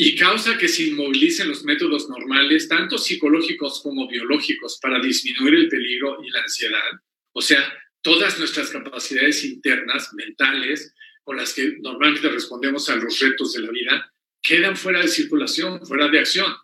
Y 0.00 0.14
causa 0.14 0.56
que 0.56 0.68
se 0.68 0.84
inmovilicen 0.84 1.48
los 1.48 1.64
métodos 1.64 2.08
normales, 2.08 2.68
tanto 2.68 2.98
psicológicos 2.98 3.80
como 3.82 4.06
biológicos, 4.06 4.78
para 4.80 5.00
disminuir 5.00 5.54
el 5.56 5.68
peligro 5.68 6.22
y 6.22 6.30
la 6.30 6.40
ansiedad. 6.42 6.92
O 7.32 7.42
sea, 7.42 7.60
todas 8.00 8.38
nuestras 8.38 8.70
capacidades 8.70 9.44
internas, 9.44 10.14
mentales, 10.14 10.94
con 11.24 11.36
las 11.36 11.52
que 11.52 11.78
normalmente 11.80 12.28
respondemos 12.28 12.88
a 12.88 12.94
los 12.94 13.18
retos 13.18 13.54
de 13.54 13.62
la 13.62 13.72
vida, 13.72 14.12
quedan 14.40 14.76
fuera 14.76 15.00
de 15.02 15.08
circulación, 15.08 15.84
fuera 15.84 16.06
de 16.06 16.20
acción. 16.20 16.54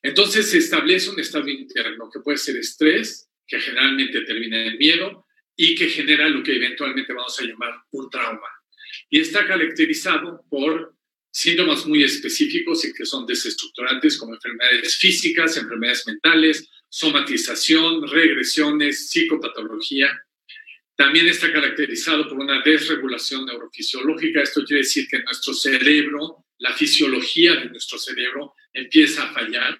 Entonces 0.00 0.50
se 0.50 0.56
establece 0.56 1.10
un 1.10 1.20
estado 1.20 1.48
interno 1.48 2.08
que 2.10 2.20
puede 2.20 2.38
ser 2.38 2.56
estrés, 2.56 3.28
que 3.46 3.60
generalmente 3.60 4.22
termina 4.22 4.64
en 4.64 4.78
miedo 4.78 5.26
y 5.54 5.74
que 5.74 5.88
genera 5.88 6.26
lo 6.30 6.42
que 6.42 6.56
eventualmente 6.56 7.12
vamos 7.12 7.38
a 7.38 7.44
llamar 7.44 7.74
un 7.90 8.08
trauma. 8.08 8.48
Y 9.10 9.20
está 9.20 9.46
caracterizado 9.46 10.42
por 10.48 10.91
síntomas 11.32 11.86
muy 11.86 12.04
específicos 12.04 12.84
y 12.84 12.92
que 12.92 13.06
son 13.06 13.26
desestructurantes 13.26 14.18
como 14.18 14.34
enfermedades 14.34 14.96
físicas, 14.96 15.56
enfermedades 15.56 16.06
mentales, 16.06 16.68
somatización, 16.90 18.06
regresiones, 18.06 19.08
psicopatología. 19.08 20.10
También 20.94 21.26
está 21.26 21.50
caracterizado 21.50 22.28
por 22.28 22.38
una 22.38 22.62
desregulación 22.62 23.46
neurofisiológica. 23.46 24.42
Esto 24.42 24.62
quiere 24.62 24.82
decir 24.82 25.08
que 25.08 25.22
nuestro 25.22 25.54
cerebro, 25.54 26.44
la 26.58 26.74
fisiología 26.74 27.56
de 27.56 27.70
nuestro 27.70 27.98
cerebro 27.98 28.54
empieza 28.74 29.24
a 29.24 29.32
fallar. 29.32 29.78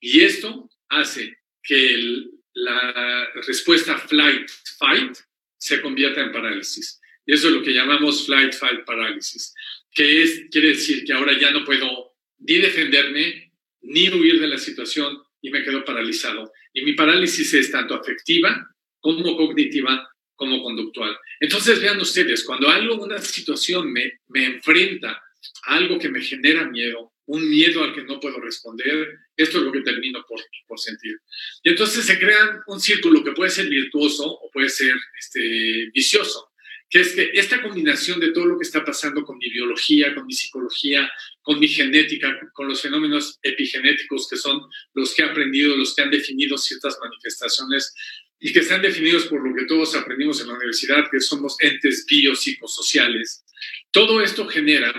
Y 0.00 0.22
esto 0.22 0.70
hace 0.88 1.40
que 1.62 2.24
la 2.54 3.30
respuesta 3.46 3.98
flight-fight 3.98 5.14
se 5.58 5.82
convierta 5.82 6.22
en 6.22 6.32
parálisis. 6.32 7.00
Y 7.26 7.34
eso 7.34 7.48
es 7.48 7.54
lo 7.54 7.62
que 7.62 7.74
llamamos 7.74 8.26
flight-fight 8.26 8.84
parálisis 8.86 9.54
que 9.94 10.22
es, 10.22 10.46
quiere 10.50 10.68
decir 10.68 11.04
que 11.04 11.12
ahora 11.12 11.38
ya 11.38 11.52
no 11.52 11.64
puedo 11.64 12.14
ni 12.38 12.58
defenderme, 12.58 13.52
ni 13.82 14.08
huir 14.10 14.40
de 14.40 14.48
la 14.48 14.58
situación 14.58 15.16
y 15.40 15.50
me 15.50 15.62
quedo 15.62 15.84
paralizado. 15.84 16.52
Y 16.72 16.82
mi 16.82 16.94
parálisis 16.94 17.54
es 17.54 17.70
tanto 17.70 17.94
afectiva 17.94 18.68
como 19.00 19.36
cognitiva 19.36 20.10
como 20.34 20.62
conductual. 20.62 21.16
Entonces 21.38 21.80
vean 21.80 22.00
ustedes, 22.00 22.42
cuando 22.42 22.68
algo, 22.68 22.96
una 22.96 23.18
situación 23.18 23.92
me, 23.92 24.20
me 24.28 24.46
enfrenta 24.46 25.22
a 25.64 25.76
algo 25.76 25.98
que 25.98 26.08
me 26.08 26.20
genera 26.20 26.68
miedo, 26.68 27.12
un 27.26 27.48
miedo 27.48 27.84
al 27.84 27.94
que 27.94 28.02
no 28.02 28.18
puedo 28.18 28.40
responder, 28.40 29.16
esto 29.36 29.58
es 29.58 29.64
lo 29.64 29.72
que 29.72 29.82
termino 29.82 30.24
por, 30.28 30.40
por 30.66 30.80
sentir. 30.80 31.16
Y 31.62 31.70
entonces 31.70 32.04
se 32.04 32.18
crea 32.18 32.62
un 32.66 32.80
círculo 32.80 33.22
que 33.22 33.32
puede 33.32 33.50
ser 33.50 33.68
virtuoso 33.68 34.24
o 34.26 34.50
puede 34.50 34.68
ser 34.68 34.94
este, 35.18 35.90
vicioso 35.94 36.50
que 36.90 37.00
es 37.00 37.12
que 37.12 37.30
esta 37.34 37.62
combinación 37.62 38.20
de 38.20 38.32
todo 38.32 38.46
lo 38.46 38.58
que 38.58 38.64
está 38.64 38.84
pasando 38.84 39.24
con 39.24 39.38
mi 39.38 39.50
biología, 39.50 40.14
con 40.14 40.26
mi 40.26 40.32
psicología, 40.32 41.10
con 41.42 41.58
mi 41.58 41.68
genética, 41.68 42.38
con 42.52 42.68
los 42.68 42.80
fenómenos 42.80 43.38
epigenéticos 43.42 44.28
que 44.28 44.36
son 44.36 44.60
los 44.94 45.14
que 45.14 45.22
he 45.22 45.24
aprendido, 45.24 45.76
los 45.76 45.94
que 45.94 46.02
han 46.02 46.10
definido 46.10 46.56
ciertas 46.56 46.98
manifestaciones 47.00 47.94
y 48.38 48.52
que 48.52 48.60
están 48.60 48.82
definidos 48.82 49.26
por 49.26 49.46
lo 49.46 49.54
que 49.56 49.64
todos 49.64 49.94
aprendimos 49.94 50.40
en 50.40 50.48
la 50.48 50.54
universidad, 50.54 51.10
que 51.10 51.20
somos 51.20 51.56
entes 51.60 52.04
biopsicosociales, 52.08 53.44
todo 53.90 54.20
esto 54.20 54.46
genera 54.46 54.92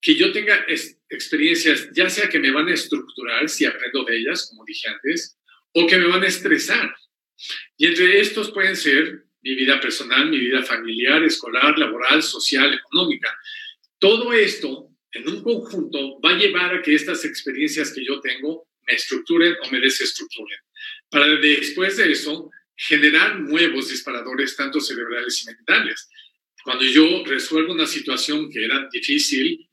que 0.00 0.14
yo 0.14 0.32
tenga 0.32 0.66
experiencias, 1.08 1.88
ya 1.94 2.10
sea 2.10 2.28
que 2.28 2.38
me 2.38 2.50
van 2.50 2.68
a 2.68 2.74
estructurar 2.74 3.48
si 3.48 3.64
aprendo 3.64 4.04
de 4.04 4.18
ellas, 4.18 4.48
como 4.50 4.64
dije 4.64 4.88
antes, 4.88 5.38
o 5.72 5.86
que 5.86 5.98
me 5.98 6.06
van 6.06 6.22
a 6.22 6.26
estresar. 6.26 6.94
Y 7.76 7.86
entre 7.86 8.20
estos 8.20 8.50
pueden 8.52 8.76
ser 8.76 9.23
mi 9.44 9.54
vida 9.54 9.78
personal, 9.78 10.30
mi 10.30 10.38
vida 10.38 10.62
familiar, 10.62 11.22
escolar, 11.22 11.78
laboral, 11.78 12.22
social, 12.22 12.72
económica. 12.72 13.38
Todo 13.98 14.32
esto 14.32 14.88
en 15.12 15.28
un 15.28 15.42
conjunto 15.42 16.18
va 16.20 16.30
a 16.30 16.38
llevar 16.38 16.74
a 16.74 16.82
que 16.82 16.94
estas 16.94 17.26
experiencias 17.26 17.92
que 17.92 18.04
yo 18.04 18.20
tengo 18.20 18.66
me 18.86 18.94
estructuren 18.94 19.54
o 19.62 19.70
me 19.70 19.80
desestructuren. 19.80 20.58
Para 21.10 21.26
después 21.36 21.98
de 21.98 22.10
eso 22.10 22.50
generar 22.74 23.38
nuevos 23.38 23.90
disparadores, 23.90 24.56
tanto 24.56 24.80
cerebrales 24.80 25.42
y 25.42 25.46
mentales. 25.46 26.08
Cuando 26.64 26.84
yo 26.84 27.22
resuelvo 27.26 27.74
una 27.74 27.86
situación 27.86 28.50
que 28.50 28.64
era 28.64 28.88
difícil, 28.90 29.68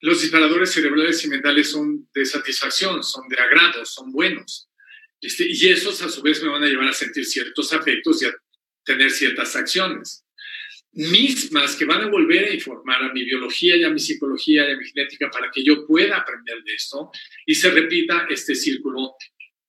los 0.00 0.20
disparadores 0.20 0.72
cerebrales 0.72 1.24
y 1.24 1.28
mentales 1.28 1.70
son 1.70 2.06
de 2.14 2.26
satisfacción, 2.26 3.02
son 3.02 3.26
de 3.28 3.40
agrado, 3.40 3.84
son 3.86 4.12
buenos. 4.12 4.68
Este, 5.22 5.46
y 5.48 5.68
esos 5.68 6.02
a 6.02 6.10
su 6.10 6.20
vez 6.20 6.42
me 6.42 6.50
van 6.50 6.62
a 6.62 6.66
llevar 6.66 6.88
a 6.88 6.92
sentir 6.92 7.24
ciertos 7.24 7.72
afectos 7.72 8.22
y 8.22 8.26
a 8.26 8.34
tener 8.86 9.10
ciertas 9.10 9.54
acciones 9.56 10.26
mismas 10.96 11.76
que 11.76 11.84
van 11.84 12.04
a 12.04 12.08
volver 12.08 12.44
a 12.44 12.54
informar 12.54 13.02
a 13.02 13.12
mi 13.12 13.22
biología 13.22 13.76
y 13.76 13.84
a 13.84 13.90
mi 13.90 13.98
psicología 13.98 14.66
y 14.66 14.72
a 14.72 14.76
mi 14.78 14.84
genética 14.86 15.30
para 15.30 15.50
que 15.50 15.62
yo 15.62 15.86
pueda 15.86 16.16
aprender 16.16 16.62
de 16.64 16.72
esto 16.72 17.10
y 17.44 17.54
se 17.54 17.70
repita 17.70 18.26
este 18.30 18.54
círculo 18.54 19.14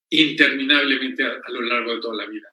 interminablemente 0.10 1.24
a, 1.24 1.42
lo 1.50 1.62
largo 1.64 1.96
de 1.96 2.02
toda 2.02 2.16
la 2.16 2.30
vida. 2.30 2.48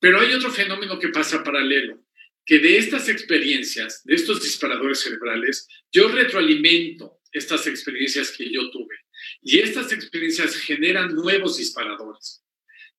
Pero 0.00 0.18
hay 0.18 0.32
otro 0.32 0.50
fenómeno 0.50 0.98
que 0.98 1.10
pasa 1.10 1.44
paralelo, 1.44 2.04
que 2.44 2.58
de 2.58 2.76
estas 2.76 3.08
experiencias, 3.08 4.02
de 4.04 4.16
estos 4.16 4.42
disparadores 4.42 4.98
cerebrales, 4.98 5.68
yo 5.92 6.08
retroalimento 6.08 7.20
estas 7.30 7.68
experiencias 7.68 8.32
que 8.36 8.52
yo 8.52 8.68
tuve 8.72 8.96
y 9.42 9.60
estas 9.60 9.92
experiencias 9.92 10.56
generan 10.56 11.14
nuevos 11.14 11.56
disparadores. 11.56 12.41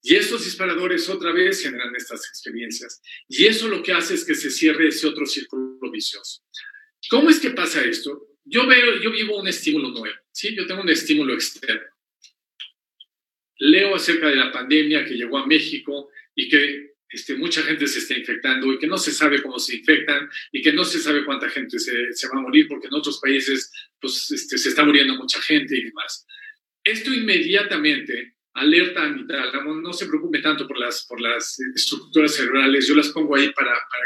Y 0.06 0.16
estos 0.16 0.44
disparadores 0.44 1.08
otra 1.10 1.32
vez 1.32 1.64
generan 1.64 1.96
estas 1.96 2.28
experiencias. 2.28 3.02
Y 3.30 3.46
eso 3.46 3.70
lo 3.70 3.82
que 3.82 3.94
hace 3.94 4.16
es 4.16 4.26
que 4.26 4.36
se 4.36 4.52
cierre 4.52 4.90
ese 4.90 5.08
otro 5.08 5.26
círculo 5.26 5.90
vicioso. 5.90 6.44
¿Cómo 7.10 7.30
es 7.30 7.40
que 7.40 7.52
pasa 7.52 7.82
esto? 7.82 8.28
Yo 8.44 8.68
veo, 8.68 9.02
yo 9.02 9.12
vivo 9.12 9.40
un 9.40 9.48
estímulo 9.48 9.92
nuevo, 9.92 10.18
¿sí? 10.34 10.54
Yo 10.54 10.68
tengo 10.68 10.82
un 10.82 10.90
estímulo 10.90 11.34
externo. 11.34 11.88
Leo 13.60 13.96
acerca 13.96 14.28
de 14.28 14.36
la 14.36 14.52
pandemia 14.52 15.06
que 15.06 15.14
llegó 15.14 15.38
a 15.38 15.48
México 15.48 16.10
y 16.36 16.50
que 16.50 16.96
este, 17.08 17.36
mucha 17.36 17.62
gente 17.62 17.88
se 17.88 18.00
está 18.00 18.18
infectando 18.18 18.74
y 18.74 18.80
que 18.80 18.88
no 18.88 18.98
se 18.98 19.14
sabe 19.14 19.42
cómo 19.42 19.58
se 19.58 19.78
infectan 19.78 20.30
y 20.52 20.62
que 20.62 20.74
no 20.74 20.84
se 20.84 21.00
sabe 21.00 21.24
cuánta 21.24 21.48
gente 21.48 21.80
se, 21.80 22.28
va 22.28 22.40
a 22.40 22.42
morir 22.42 22.68
porque 22.68 22.88
en 22.88 22.96
otros 22.96 23.22
países 23.22 23.72
pues, 24.02 24.30
este, 24.32 24.58
se 24.58 24.70
está 24.70 24.84
muriendo 24.84 25.16
mucha 25.16 25.42
gente 25.42 25.78
y 25.78 25.84
demás. 25.86 26.26
Esto 26.84 27.14
inmediatamente 27.14 28.36
alerta 28.54 29.04
amigdala, 29.04 29.64
no 29.64 29.94
se 29.94 30.06
preocupe 30.06 30.40
tanto 30.40 30.68
por 30.68 30.78
las, 30.78 31.06
por 31.08 31.20
las 31.20 31.60
estructuras 31.76 32.36
cerebrales, 32.36 32.88
yo 32.88 32.96
las 32.96 33.10
pongo 33.10 33.36
ahí 33.36 33.52
para, 33.52 33.72
para 33.72 34.06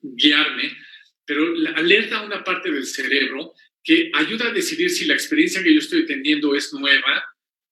guiarme, 0.00 0.76
pero 1.24 1.42
alerta 1.74 2.18
a 2.18 2.24
una 2.24 2.44
parte 2.44 2.70
del 2.70 2.86
cerebro 2.86 3.54
que 3.82 4.10
ayuda 4.14 4.48
a 4.48 4.52
decidir 4.52 4.90
si 4.90 5.06
la 5.06 5.14
experiencia 5.14 5.62
que 5.62 5.72
yo 5.72 5.78
estoy 5.78 6.04
teniendo 6.06 6.54
es 6.54 6.72
nueva 6.72 7.24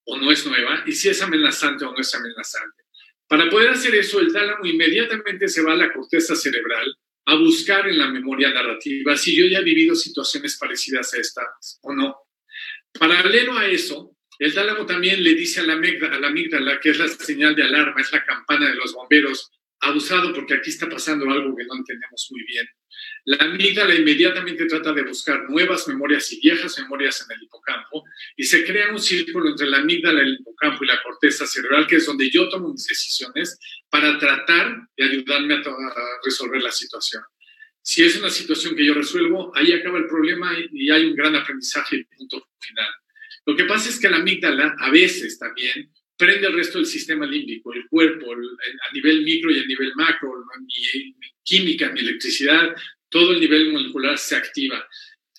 o 0.04 0.16
no 0.18 0.30
es 0.30 0.46
nueva 0.46 0.82
y 0.86 0.92
si 0.92 1.08
es 1.08 1.20
amenazante 1.20 1.84
o 1.84 1.92
no 1.92 1.98
es 1.98 2.14
amenazante. 2.14 2.84
Para 3.28 3.50
poder 3.50 3.70
hacer 3.70 3.94
eso, 3.94 4.20
el 4.20 4.32
tálamo 4.32 4.64
inmediatamente 4.64 5.48
se 5.48 5.62
va 5.62 5.72
a 5.72 5.76
la 5.76 5.92
corteza 5.92 6.36
cerebral 6.36 6.96
a 7.26 7.34
buscar 7.34 7.88
en 7.88 7.98
la 7.98 8.08
memoria 8.08 8.50
narrativa 8.52 9.16
si 9.16 9.36
yo 9.36 9.46
ya 9.46 9.58
he 9.58 9.64
vivido 9.64 9.96
situaciones 9.96 10.56
parecidas 10.56 11.12
a 11.12 11.18
estas 11.18 11.78
o 11.82 11.92
no. 11.92 12.16
Paralelo 12.92 13.58
a 13.58 13.66
eso, 13.66 14.15
el 14.38 14.54
tálamo 14.54 14.84
también 14.84 15.22
le 15.22 15.34
dice 15.34 15.60
a 15.60 15.64
la, 15.64 15.74
amígdala, 15.74 16.16
a 16.16 16.20
la 16.20 16.28
amígdala, 16.28 16.80
que 16.80 16.90
es 16.90 16.98
la 16.98 17.08
señal 17.08 17.54
de 17.54 17.62
alarma, 17.62 18.00
es 18.00 18.12
la 18.12 18.24
campana 18.24 18.68
de 18.68 18.74
los 18.74 18.92
bomberos, 18.92 19.50
abusado 19.80 20.32
porque 20.34 20.54
aquí 20.54 20.70
está 20.70 20.88
pasando 20.88 21.30
algo 21.30 21.54
que 21.56 21.64
no 21.64 21.76
entendemos 21.76 22.28
muy 22.30 22.44
bien. 22.44 22.66
La 23.24 23.36
amígdala 23.38 23.94
inmediatamente 23.94 24.66
trata 24.66 24.92
de 24.92 25.02
buscar 25.02 25.48
nuevas 25.50 25.86
memorias 25.88 26.32
y 26.32 26.40
viejas 26.40 26.78
memorias 26.78 27.26
en 27.28 27.36
el 27.36 27.42
hipocampo 27.42 28.04
y 28.36 28.44
se 28.44 28.64
crea 28.64 28.90
un 28.90 29.00
círculo 29.00 29.50
entre 29.50 29.66
la 29.66 29.78
amígdala, 29.78 30.20
el 30.20 30.34
hipocampo 30.40 30.84
y 30.84 30.86
la 30.86 31.02
corteza 31.02 31.46
cerebral, 31.46 31.86
que 31.86 31.96
es 31.96 32.06
donde 32.06 32.30
yo 32.30 32.48
tomo 32.48 32.72
mis 32.72 32.86
decisiones 32.86 33.58
para 33.90 34.18
tratar 34.18 34.88
de 34.96 35.04
ayudarme 35.04 35.54
a, 35.54 35.58
a 35.58 36.20
resolver 36.24 36.62
la 36.62 36.72
situación. 36.72 37.22
Si 37.82 38.02
es 38.04 38.16
una 38.16 38.30
situación 38.30 38.74
que 38.74 38.84
yo 38.84 38.94
resuelvo, 38.94 39.52
ahí 39.54 39.72
acaba 39.72 39.98
el 39.98 40.06
problema 40.06 40.52
y 40.72 40.90
hay 40.90 41.04
un 41.04 41.14
gran 41.14 41.36
aprendizaje 41.36 41.96
y 41.96 42.04
punto 42.04 42.48
final. 42.58 42.88
Lo 43.46 43.54
que 43.54 43.64
pasa 43.64 43.88
es 43.88 44.00
que 44.00 44.10
la 44.10 44.16
amígdala 44.18 44.74
a 44.78 44.90
veces 44.90 45.38
también 45.38 45.90
prende 46.16 46.48
el 46.48 46.54
resto 46.54 46.78
del 46.78 46.86
sistema 46.86 47.26
límbico, 47.26 47.72
el 47.72 47.86
cuerpo, 47.88 48.32
a 48.32 48.92
nivel 48.92 49.22
micro 49.22 49.50
y 49.50 49.60
a 49.60 49.66
nivel 49.66 49.92
macro, 49.94 50.44
mi, 50.60 51.14
química, 51.44 51.92
mi 51.92 52.00
electricidad, 52.00 52.74
todo 53.08 53.32
el 53.32 53.40
nivel 53.40 53.72
molecular 53.72 54.18
se 54.18 54.34
activa. 54.34 54.86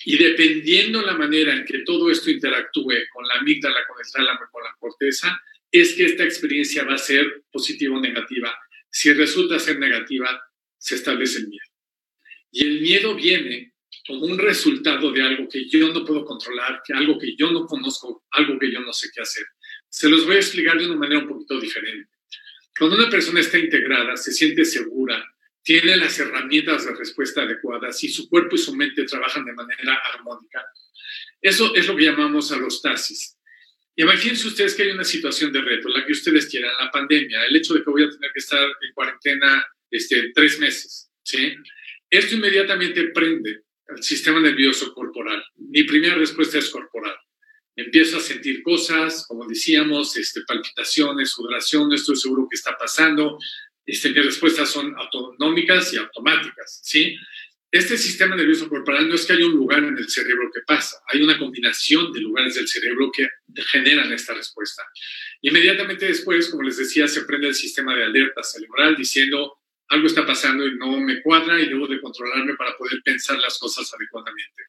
Y 0.05 0.17
dependiendo 0.17 1.01
la 1.01 1.17
manera 1.17 1.53
en 1.53 1.65
que 1.65 1.79
todo 1.79 2.09
esto 2.09 2.31
interactúe 2.31 2.93
con 3.11 3.27
la 3.27 3.35
amígdala, 3.35 3.85
con 3.87 3.97
el 3.99 4.11
tálamo, 4.11 4.39
con 4.51 4.63
la 4.63 4.73
corteza, 4.79 5.41
es 5.69 5.95
que 5.95 6.05
esta 6.05 6.23
experiencia 6.23 6.85
va 6.85 6.93
a 6.93 6.99
ser 6.99 7.43
positiva 7.51 7.97
o 7.97 7.99
negativa. 7.99 8.57
Si 8.89 9.11
resulta 9.11 9.59
ser 9.59 9.79
negativa, 9.79 10.41
se 10.77 10.95
establece 10.95 11.39
el 11.39 11.49
miedo. 11.49 11.65
Y 12.51 12.61
el 12.65 12.81
miedo 12.81 13.15
viene 13.15 13.73
como 14.07 14.25
un 14.25 14.37
resultado 14.37 15.11
de 15.11 15.21
algo 15.21 15.49
que 15.49 15.67
yo 15.67 15.91
no 15.91 16.05
puedo 16.05 16.23
controlar, 16.23 16.81
que 16.85 16.93
algo 16.93 17.19
que 17.19 17.35
yo 17.35 17.51
no 17.51 17.65
conozco, 17.65 18.25
algo 18.31 18.57
que 18.57 18.71
yo 18.71 18.79
no 18.79 18.93
sé 18.93 19.09
qué 19.13 19.21
hacer. 19.21 19.45
Se 19.89 20.09
los 20.09 20.25
voy 20.25 20.37
a 20.37 20.39
explicar 20.39 20.77
de 20.77 20.85
una 20.85 20.95
manera 20.95 21.19
un 21.19 21.27
poquito 21.27 21.59
diferente. 21.59 22.09
Cuando 22.77 22.95
una 22.95 23.09
persona 23.09 23.41
está 23.41 23.57
integrada, 23.57 24.15
se 24.15 24.31
siente 24.31 24.63
segura, 24.63 25.23
tiene 25.61 25.97
las 25.97 26.17
herramientas 26.19 26.85
de 26.85 26.95
respuesta 26.95 27.41
adecuadas 27.41 28.01
y 28.03 28.09
su 28.09 28.29
cuerpo 28.29 28.55
y 28.55 28.59
su 28.59 28.73
mente 28.73 29.03
trabajan 29.03 29.43
de 29.43 29.53
manera 29.53 29.95
armónica, 30.13 30.65
eso 31.41 31.75
es 31.75 31.85
lo 31.87 31.95
que 31.95 32.05
llamamos 32.05 32.51
alostasis. 32.51 33.37
Imagínense 33.95 34.47
ustedes 34.47 34.75
que 34.75 34.83
hay 34.83 34.91
una 34.91 35.03
situación 35.03 35.51
de 35.51 35.61
reto, 35.61 35.89
la 35.89 36.05
que 36.05 36.13
ustedes 36.13 36.45
quieran, 36.47 36.71
la 36.79 36.91
pandemia, 36.91 37.45
el 37.45 37.55
hecho 37.55 37.73
de 37.73 37.83
que 37.83 37.89
voy 37.89 38.03
a 38.03 38.09
tener 38.09 38.31
que 38.31 38.39
estar 38.39 38.63
en 38.63 38.93
cuarentena 38.93 39.65
este, 39.91 40.31
tres 40.33 40.59
meses, 40.59 41.09
¿sí? 41.23 41.55
Esto 42.09 42.35
inmediatamente 42.35 43.09
prende 43.09 43.66
el 43.89 44.03
sistema 44.03 44.39
nervioso 44.39 44.93
corporal. 44.93 45.43
Mi 45.55 45.83
primera 45.83 46.15
respuesta 46.15 46.57
es 46.57 46.69
corporal. 46.69 47.15
empiezo 47.75 48.17
a 48.17 48.21
sentir 48.21 48.63
cosas, 48.63 49.25
como 49.27 49.45
decíamos, 49.47 50.17
este, 50.17 50.41
palpitaciones, 50.47 51.29
sudoración, 51.29 51.87
no 51.87 51.93
estoy 51.93 52.15
seguro 52.15 52.47
qué 52.49 52.55
está 52.55 52.75
pasando, 52.75 53.37
este, 53.85 54.09
mis 54.09 54.25
respuestas 54.25 54.71
son 54.71 54.95
autonómicas 54.97 55.93
y 55.93 55.97
automáticas, 55.97 56.81
¿sí? 56.83 57.15
Este 57.69 57.97
sistema 57.97 58.35
nervioso 58.35 58.67
corporal 58.67 59.07
no 59.07 59.13
es 59.13 59.25
que 59.25 59.33
haya 59.33 59.45
un 59.45 59.51
lugar 59.51 59.83
en 59.83 59.97
el 59.97 60.09
cerebro 60.09 60.49
que 60.51 60.61
pasa, 60.65 60.97
hay 61.07 61.21
una 61.21 61.37
combinación 61.37 62.11
de 62.13 62.21
lugares 62.21 62.55
del 62.55 62.67
cerebro 62.67 63.11
que 63.11 63.27
generan 63.67 64.11
esta 64.11 64.33
respuesta. 64.33 64.83
Inmediatamente 65.41 66.07
después, 66.07 66.49
como 66.49 66.63
les 66.63 66.77
decía, 66.77 67.07
se 67.07 67.25
prende 67.25 67.49
el 67.49 67.55
sistema 67.55 67.95
de 67.95 68.05
alerta 68.05 68.41
cerebral 68.41 68.95
diciendo 68.95 69.59
algo 69.89 70.07
está 70.07 70.25
pasando 70.25 70.67
y 70.67 70.75
no 70.77 70.99
me 70.99 71.21
cuadra 71.21 71.59
y 71.59 71.67
debo 71.67 71.87
de 71.87 72.01
controlarme 72.01 72.55
para 72.55 72.75
poder 72.75 73.01
pensar 73.03 73.37
las 73.39 73.57
cosas 73.57 73.91
adecuadamente. 73.93 74.63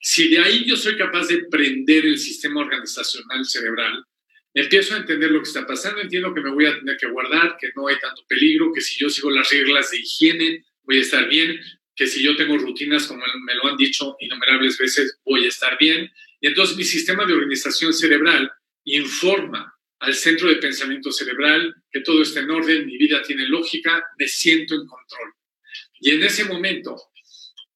Si 0.00 0.28
de 0.28 0.38
ahí 0.38 0.64
yo 0.64 0.76
soy 0.76 0.96
capaz 0.96 1.28
de 1.28 1.44
prender 1.50 2.06
el 2.06 2.18
sistema 2.18 2.60
organizacional 2.60 3.44
cerebral, 3.44 4.04
empiezo 4.52 4.94
a 4.94 4.98
entender 4.98 5.30
lo 5.30 5.40
que 5.40 5.48
está 5.48 5.66
pasando, 5.66 6.00
entiendo 6.00 6.34
que 6.34 6.40
me 6.40 6.50
voy 6.50 6.66
a 6.66 6.78
tener 6.78 6.96
que 6.96 7.08
guardar, 7.08 7.56
que 7.60 7.70
no 7.76 7.86
hay 7.86 7.98
tanto 7.98 8.22
peligro, 8.28 8.72
que 8.72 8.80
si 8.80 8.98
yo 8.98 9.08
sigo 9.08 9.30
las 9.30 9.50
reglas 9.50 9.90
de 9.90 9.98
higiene 9.98 10.64
voy 10.82 10.98
a 10.98 11.02
estar 11.02 11.28
bien, 11.28 11.58
que 11.96 12.06
si 12.06 12.22
yo 12.22 12.36
tengo 12.36 12.58
rutinas, 12.58 13.06
como 13.06 13.24
me 13.46 13.54
lo 13.54 13.68
han 13.68 13.76
dicho 13.76 14.16
innumerables 14.20 14.76
veces, 14.78 15.18
voy 15.24 15.44
a 15.44 15.48
estar 15.48 15.78
bien. 15.78 16.10
Y 16.40 16.48
entonces 16.48 16.76
mi 16.76 16.84
sistema 16.84 17.24
de 17.24 17.32
organización 17.32 17.92
cerebral 17.92 18.50
informa 18.84 19.73
al 20.04 20.14
centro 20.14 20.48
de 20.48 20.56
pensamiento 20.56 21.10
cerebral 21.10 21.74
que 21.90 22.00
todo 22.00 22.22
está 22.22 22.40
en 22.40 22.50
orden, 22.50 22.86
mi 22.86 22.98
vida 22.98 23.22
tiene 23.22 23.46
lógica, 23.48 24.04
me 24.18 24.28
siento 24.28 24.74
en 24.74 24.86
control. 24.86 25.32
Y 26.00 26.10
en 26.10 26.22
ese 26.22 26.44
momento 26.44 26.96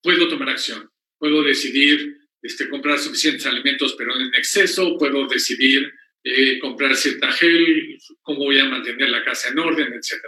puedo 0.02 0.28
tomar 0.28 0.50
acción, 0.50 0.90
puedo 1.18 1.42
decidir 1.42 2.16
este, 2.42 2.68
comprar 2.68 2.98
suficientes 2.98 3.46
alimentos 3.46 3.94
pero 3.96 4.14
en 4.14 4.34
exceso, 4.34 4.96
puedo 4.98 5.26
decidir 5.26 5.92
eh, 6.22 6.58
comprar 6.58 6.94
cierta 6.94 7.32
gel, 7.32 7.98
cómo 8.22 8.40
voy 8.40 8.58
a 8.58 8.66
mantener 8.66 9.08
la 9.08 9.24
casa 9.24 9.48
en 9.48 9.58
orden, 9.58 9.92
etc. 9.92 10.20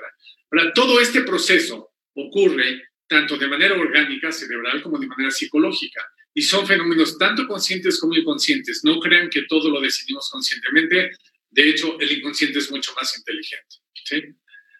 Ahora, 0.51 0.73
todo 0.73 1.01
este 1.01 1.23
proceso 1.23 1.91
ocurre 2.15 2.83
tanto 3.07 3.37
de 3.37 3.49
manera 3.49 3.75
orgánica, 3.75 4.31
cerebral, 4.31 4.83
como 4.83 4.99
de 4.99 5.07
manera 5.07 5.31
psicológica. 5.31 6.07
Y 6.33 6.43
son 6.43 6.67
fenómenos 6.67 7.19
tanto 7.19 7.47
conscientes 7.47 7.99
como 7.99 8.17
inconscientes. 8.17 8.83
No 8.85 9.01
crean 9.01 9.29
que 9.29 9.43
todo 9.49 9.69
lo 9.69 9.81
decidimos 9.81 10.31
conscientemente. 10.31 11.11
De 11.51 11.69
hecho, 11.69 11.99
el 12.01 12.13
inconsciente 12.13 12.59
es 12.59 12.71
mucho 12.71 12.93
más 12.95 13.17
inteligente. 13.17 13.77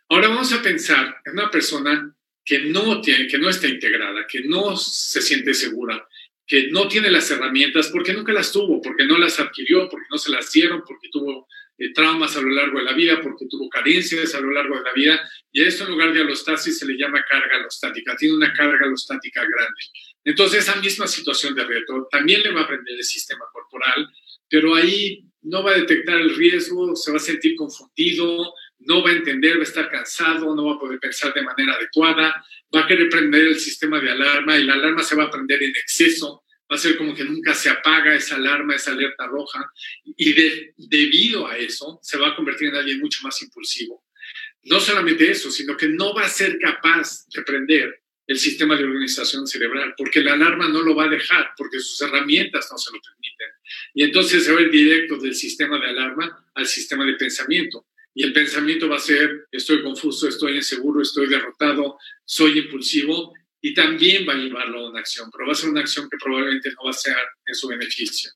Ahora 0.09 0.29
vamos 0.29 0.53
a 0.53 0.63
pensar 0.63 1.21
en 1.25 1.33
una 1.33 1.51
persona 1.51 2.15
que 2.45 2.61
no, 2.61 3.01
tiene, 3.01 3.27
que 3.29 3.39
no 3.39 3.49
está 3.49 3.69
integrada, 3.69 4.27
que 4.27 4.41
no 4.41 4.77
se 4.77 5.21
siente 5.21 5.55
segura, 5.55 6.07
que 6.47 6.69
no 6.69 6.89
tiene 6.89 7.11
las 7.11 7.31
herramientas 7.31 7.89
porque 7.89 8.13
nunca 8.13 8.33
las 8.33 8.51
tuvo, 8.51 8.81
porque 8.81 9.05
no 9.05 9.19
las 9.19 9.39
adquirió, 9.39 9.89
porque 9.89 10.07
no 10.11 10.19
se 10.19 10.31
las 10.31 10.51
dieron, 10.51 10.83
porque 10.85 11.09
tuvo 11.13 11.47
eh, 11.79 11.93
traumas 11.93 12.37
a 12.37 12.41
lo 12.41 12.51
largo 12.51 12.79
de 12.79 12.85
la 12.85 12.93
vida, 12.93 13.21
porque 13.23 13.47
tuvo 13.49 13.69
carencias 13.69 14.35
a 14.35 14.41
lo 14.41 14.51
largo 14.51 14.77
de 14.77 14.83
la 14.83 14.93
vida, 14.93 15.31
y 15.53 15.63
a 15.63 15.69
esto 15.69 15.85
en 15.85 15.91
lugar 15.91 16.13
de 16.13 16.23
alostasis 16.23 16.79
se 16.79 16.87
le 16.87 16.99
llama 16.99 17.25
carga 17.29 17.57
alostática, 17.57 18.17
tiene 18.17 18.35
una 18.35 18.53
carga 18.53 18.85
alostática 18.85 19.43
grande. 19.43 19.81
Entonces, 20.25 20.65
esa 20.65 20.77
misma 20.81 21.07
situación 21.07 21.55
de 21.55 21.65
reto 21.65 22.09
también 22.11 22.43
le 22.43 22.51
va 22.51 22.63
a 22.63 22.65
aprender 22.65 22.97
el 22.97 23.05
sistema 23.05 23.45
corporal, 23.53 24.09
pero 24.49 24.75
ahí 24.75 25.30
no 25.43 25.63
va 25.63 25.73
a 25.73 25.79
detectar 25.79 26.21
el 26.21 26.35
riesgo, 26.35 26.95
se 26.95 27.11
va 27.11 27.17
a 27.17 27.21
sentir 27.21 27.57
confundido, 27.57 28.55
no 28.81 29.03
va 29.03 29.11
a 29.11 29.15
entender, 29.15 29.57
va 29.57 29.61
a 29.61 29.65
estar 29.65 29.91
cansado, 29.91 30.55
no 30.55 30.67
va 30.67 30.75
a 30.75 30.79
poder 30.79 30.99
pensar 30.99 31.33
de 31.35 31.43
manera 31.43 31.75
adecuada, 31.75 32.45
va 32.75 32.81
a 32.81 32.87
querer 32.87 33.09
prender 33.09 33.47
el 33.47 33.59
sistema 33.59 34.01
de 34.01 34.11
alarma 34.11 34.57
y 34.57 34.65
la 34.65 34.75
alarma 34.75 35.03
se 35.03 35.17
va 35.17 35.25
a 35.25 35.31
prender 35.31 35.63
en 35.63 35.71
exceso, 35.71 36.45
va 36.71 36.77
a 36.77 36.79
ser 36.79 36.97
como 36.97 37.15
que 37.15 37.25
nunca 37.25 37.55
se 37.55 37.69
apaga 37.69 38.15
esa 38.15 38.37
alarma, 38.37 38.75
esa 38.75 38.93
alerta 38.93 39.27
roja, 39.27 39.71
y 40.05 40.33
debido 40.77 41.47
a 41.47 41.57
eso 41.59 41.99
se 42.03 42.19
va 42.19 42.29
a 42.29 42.37
convertir 42.37 42.69
en 42.69 42.77
alguien 42.77 43.01
mucho 43.01 43.21
más 43.23 43.43
impulsivo. 43.43 44.05
No 44.65 44.79
solamente 44.79 45.31
eso, 45.31 45.51
sino 45.51 45.77
que 45.77 45.89
no 45.89 46.15
va 46.15 46.25
a 46.25 46.29
ser 46.29 46.59
capaz 46.59 47.27
de 47.35 47.43
prender 47.43 48.03
el 48.27 48.39
sistema 48.39 48.77
de 48.77 48.85
organización 48.85 49.47
cerebral, 49.47 49.95
porque 49.97 50.23
la 50.23 50.35
alarma 50.35 50.69
no 50.69 50.83
lo 50.83 50.95
va 50.95 51.07
a 51.07 51.09
dejar, 51.09 51.51
porque 51.57 51.81
sus 51.81 52.01
herramientas 52.03 52.69
no 52.71 52.79
se 52.79 52.93
lo 52.93 53.01
permiten. 53.01 53.30
Y 53.95 54.05
entonces 54.05 54.45
se 54.45 54.53
va 54.53 54.59
a 54.59 54.63
ir 54.63 54.71
directo 54.71 55.17
del 55.19 55.35
sistema 55.35 55.79
de 55.79 55.89
alarma 55.89 56.51
al 56.55 56.67
sistema 56.67 57.05
de 57.05 57.15
pensamiento. 57.15 57.87
Y 58.15 58.25
el 58.25 58.33
pensamiento 58.33 58.89
va 58.89 58.97
a 58.97 59.01
ser, 59.01 59.47
estoy 59.53 59.83
confuso, 59.83 60.29
estoy 60.29 60.57
inseguro, 60.57 61.01
estoy 61.01 61.29
derrotado, 61.29 61.99
soy 62.25 62.59
impulsivo, 62.59 63.33
y 63.61 63.75
también 63.75 64.27
va 64.27 64.33
a 64.33 64.37
llevarlo 64.37 64.79
a 64.81 64.91
una 64.91 65.01
acción, 65.01 65.31
pero 65.31 65.47
va 65.47 65.53
a 65.53 65.55
ser 65.55 65.71
una 65.71 65.81
acción 65.81 66.09
que 66.09 66.17
probablemente 66.17 66.71
no 66.71 66.85
va 66.85 66.91
a 66.91 66.95
ser 66.95 67.17
en 67.45 67.55
su 67.55 67.69
beneficio. 67.69 68.31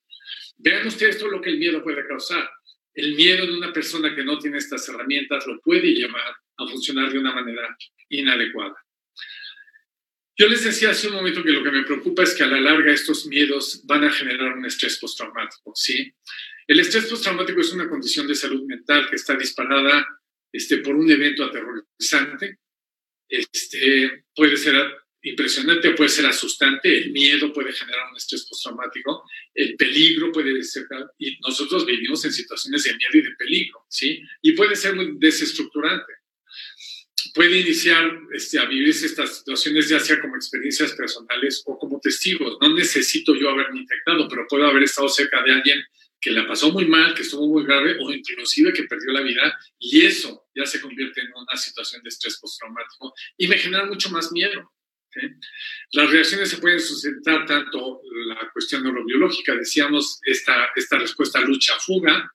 Vean 0.58 0.86
ustedes 0.86 1.18
todo 1.18 1.30
lo 1.30 1.40
que 1.40 1.50
el 1.50 1.58
miedo 1.58 1.82
puede 1.82 2.06
causar. 2.06 2.48
El 2.94 3.14
miedo 3.14 3.46
de 3.46 3.56
una 3.56 3.72
persona 3.72 4.14
que 4.14 4.24
no 4.24 4.38
tiene 4.38 4.58
estas 4.58 4.88
herramientas 4.88 5.46
lo 5.46 5.60
puede 5.60 5.88
llevar 5.88 6.36
a 6.56 6.66
funcionar 6.68 7.12
de 7.12 7.18
una 7.18 7.32
manera 7.32 7.76
inadecuada. 8.08 8.76
Yo 10.36 10.48
les 10.48 10.64
decía 10.64 10.90
hace 10.90 11.08
un 11.08 11.14
momento 11.14 11.44
que 11.44 11.52
lo 11.52 11.62
que 11.62 11.70
me 11.70 11.84
preocupa 11.84 12.24
es 12.24 12.34
que 12.34 12.42
a 12.42 12.48
la 12.48 12.60
larga 12.60 12.92
estos 12.92 13.26
miedos 13.26 13.82
van 13.84 14.04
a 14.04 14.10
generar 14.10 14.52
un 14.54 14.66
estrés 14.66 14.98
postraumático, 14.98 15.72
¿sí? 15.76 16.12
El 16.66 16.80
estrés 16.80 17.06
postraumático 17.06 17.60
es 17.60 17.72
una 17.72 17.88
condición 17.88 18.26
de 18.26 18.34
salud 18.34 18.64
mental 18.64 19.08
que 19.08 19.16
está 19.16 19.36
disparada 19.36 20.04
este, 20.50 20.78
por 20.78 20.96
un 20.96 21.08
evento 21.10 21.44
aterrorizante. 21.44 22.58
Este, 23.28 24.24
puede 24.34 24.56
ser 24.56 24.74
impresionante, 25.22 25.90
puede 25.92 26.10
ser 26.10 26.26
asustante, 26.26 26.96
el 26.96 27.10
miedo 27.10 27.52
puede 27.52 27.72
generar 27.72 28.10
un 28.10 28.16
estrés 28.16 28.46
postraumático, 28.46 29.24
el 29.54 29.76
peligro 29.76 30.32
puede 30.32 30.62
ser, 30.62 30.84
y 31.18 31.38
nosotros 31.40 31.86
vivimos 31.86 32.24
en 32.24 32.32
situaciones 32.32 32.82
de 32.84 32.94
miedo 32.94 33.10
y 33.14 33.22
de 33.22 33.36
peligro, 33.36 33.84
¿sí? 33.88 34.22
Y 34.42 34.52
puede 34.52 34.74
ser 34.76 34.94
muy 34.94 35.14
desestructurante. 35.16 36.12
Puede 37.32 37.60
iniciar 37.60 38.10
este, 38.32 38.58
a 38.58 38.66
vivirse 38.66 39.06
estas 39.06 39.38
situaciones 39.38 39.88
ya 39.88 40.00
sea 40.00 40.20
como 40.20 40.36
experiencias 40.36 40.92
personales 40.92 41.62
o 41.66 41.78
como 41.78 42.00
testigos. 42.00 42.58
No 42.60 42.74
necesito 42.74 43.34
yo 43.34 43.50
haberme 43.50 43.80
infectado, 43.80 44.28
pero 44.28 44.46
puedo 44.48 44.66
haber 44.66 44.82
estado 44.82 45.08
cerca 45.08 45.42
de 45.42 45.52
alguien 45.52 45.82
que 46.20 46.30
la 46.30 46.46
pasó 46.46 46.72
muy 46.72 46.86
mal, 46.86 47.14
que 47.14 47.22
estuvo 47.22 47.46
muy 47.46 47.64
grave 47.64 47.98
o 48.00 48.10
inclusive 48.12 48.72
que 48.72 48.84
perdió 48.84 49.12
la 49.12 49.20
vida 49.20 49.58
y 49.78 50.04
eso 50.06 50.48
ya 50.54 50.64
se 50.64 50.80
convierte 50.80 51.20
en 51.20 51.28
una 51.34 51.56
situación 51.56 52.02
de 52.02 52.08
estrés 52.08 52.38
postraumático 52.40 53.12
y 53.36 53.46
me 53.46 53.58
genera 53.58 53.84
mucho 53.84 54.10
más 54.10 54.32
miedo. 54.32 54.72
Las 55.92 56.10
reacciones 56.10 56.48
se 56.48 56.58
pueden 56.58 56.80
sustentar 56.80 57.46
tanto 57.46 58.00
la 58.26 58.50
cuestión 58.52 58.82
neurobiológica, 58.82 59.54
decíamos, 59.54 60.18
esta, 60.24 60.70
esta 60.74 60.98
respuesta 60.98 61.40
lucha-fuga, 61.40 62.32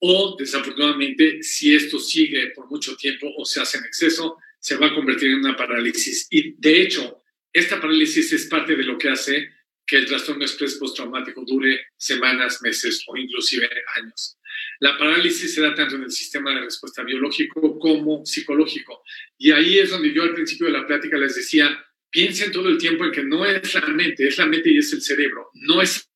o 0.00 0.36
desafortunadamente, 0.38 1.42
si 1.42 1.74
esto 1.74 1.98
sigue 1.98 2.48
por 2.54 2.70
mucho 2.70 2.96
tiempo 2.96 3.32
o 3.36 3.44
se 3.44 3.60
hace 3.60 3.78
en 3.78 3.84
exceso, 3.84 4.38
se 4.58 4.76
va 4.76 4.88
a 4.88 4.94
convertir 4.94 5.30
en 5.30 5.40
una 5.40 5.56
parálisis. 5.56 6.26
Y 6.30 6.54
de 6.58 6.82
hecho, 6.82 7.22
esta 7.52 7.80
parálisis 7.80 8.32
es 8.32 8.46
parte 8.46 8.76
de 8.76 8.84
lo 8.84 8.96
que 8.96 9.10
hace 9.10 9.50
que 9.86 9.96
el 9.96 10.06
trastorno 10.06 10.44
estrés 10.44 10.76
postraumático 10.76 11.44
dure 11.44 11.88
semanas, 11.96 12.62
meses 12.62 13.04
o 13.08 13.16
inclusive 13.16 13.68
años. 13.96 14.38
La 14.78 14.96
parálisis 14.96 15.54
se 15.54 15.60
da 15.60 15.74
tanto 15.74 15.96
en 15.96 16.04
el 16.04 16.10
sistema 16.10 16.54
de 16.54 16.60
respuesta 16.60 17.02
biológico 17.02 17.78
como 17.78 18.24
psicológico. 18.24 19.02
Y 19.36 19.50
ahí 19.50 19.78
es 19.78 19.90
donde 19.90 20.14
yo 20.14 20.22
al 20.22 20.34
principio 20.34 20.66
de 20.66 20.72
la 20.72 20.86
plática 20.86 21.18
les 21.18 21.34
decía, 21.34 21.84
piensen 22.08 22.52
todo 22.52 22.68
el 22.68 22.78
tiempo 22.78 23.04
en 23.04 23.12
que 23.12 23.24
no 23.24 23.44
es 23.44 23.74
la 23.74 23.86
mente, 23.88 24.28
es 24.28 24.38
la 24.38 24.46
mente 24.46 24.70
y 24.70 24.78
es 24.78 24.92
el 24.92 25.02
cerebro. 25.02 25.50
No 25.54 25.82
es 25.82 26.08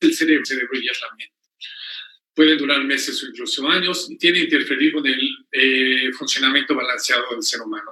el 0.00 0.14
cerebro, 0.14 0.40
el 0.40 0.46
cerebro 0.46 0.78
y 0.78 0.88
es 0.88 1.00
la 1.00 1.16
mente. 1.16 1.35
Pueden 2.36 2.58
durar 2.58 2.84
meses 2.84 3.20
o 3.22 3.26
incluso 3.26 3.66
años 3.66 4.08
y 4.10 4.18
tiene 4.18 4.38
que 4.38 4.44
interferir 4.44 4.92
con 4.92 5.06
el 5.06 5.20
eh, 5.50 6.12
funcionamiento 6.12 6.76
balanceado 6.76 7.24
del 7.30 7.42
ser 7.42 7.62
humano. 7.62 7.90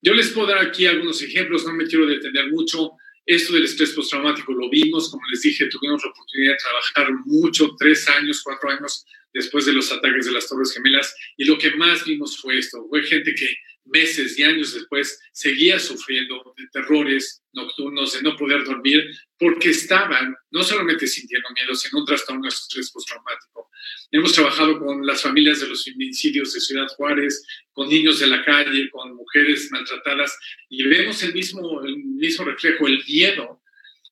Yo 0.00 0.14
les 0.14 0.28
puedo 0.28 0.46
dar 0.46 0.58
aquí 0.58 0.86
algunos 0.86 1.20
ejemplos, 1.22 1.64
no 1.64 1.72
me 1.72 1.86
quiero 1.86 2.06
detener 2.06 2.50
mucho. 2.52 2.92
Esto 3.24 3.54
del 3.54 3.64
estrés 3.64 3.90
postraumático 3.90 4.52
lo 4.52 4.70
vimos, 4.70 5.10
como 5.10 5.22
les 5.30 5.42
dije, 5.42 5.66
tuvimos 5.66 6.02
la 6.04 6.10
oportunidad 6.10 6.52
de 6.52 6.58
trabajar 6.58 7.14
mucho, 7.24 7.74
tres 7.78 8.08
años, 8.08 8.42
cuatro 8.44 8.70
años 8.70 9.04
después 9.32 9.66
de 9.66 9.72
los 9.72 9.90
ataques 9.90 10.26
de 10.26 10.32
las 10.32 10.48
Torres 10.48 10.72
Gemelas, 10.72 11.14
y 11.36 11.44
lo 11.44 11.58
que 11.58 11.70
más 11.76 12.04
vimos 12.04 12.38
fue 12.40 12.58
esto, 12.58 12.86
fue 12.88 13.02
gente 13.02 13.34
que 13.34 13.56
meses 13.88 14.38
y 14.38 14.42
años 14.42 14.74
después 14.74 15.20
seguía 15.32 15.78
sufriendo 15.78 16.54
de 16.56 16.66
terrores 16.68 17.42
nocturnos, 17.52 18.12
de 18.12 18.22
no 18.22 18.36
poder 18.36 18.64
dormir, 18.64 19.04
porque 19.38 19.70
estaban 19.70 20.34
no 20.50 20.62
solamente 20.62 21.06
sintiendo 21.06 21.48
miedo, 21.54 21.74
sino 21.74 22.00
un 22.00 22.06
trastorno 22.06 22.42
de 22.42 22.48
estrés 22.48 22.90
postraumático. 22.90 23.70
Hemos 24.10 24.32
trabajado 24.32 24.78
con 24.78 25.06
las 25.06 25.22
familias 25.22 25.60
de 25.60 25.68
los 25.68 25.84
feminicidios 25.84 26.52
de 26.52 26.60
Ciudad 26.60 26.88
Juárez, 26.96 27.44
con 27.72 27.88
niños 27.88 28.20
de 28.20 28.26
la 28.26 28.44
calle, 28.44 28.90
con 28.90 29.14
mujeres 29.14 29.68
maltratadas, 29.70 30.38
y 30.68 30.82
vemos 30.84 31.22
el 31.22 31.34
mismo, 31.34 31.82
el 31.82 31.96
mismo 31.96 32.44
reflejo, 32.44 32.86
el 32.86 33.02
miedo. 33.06 33.62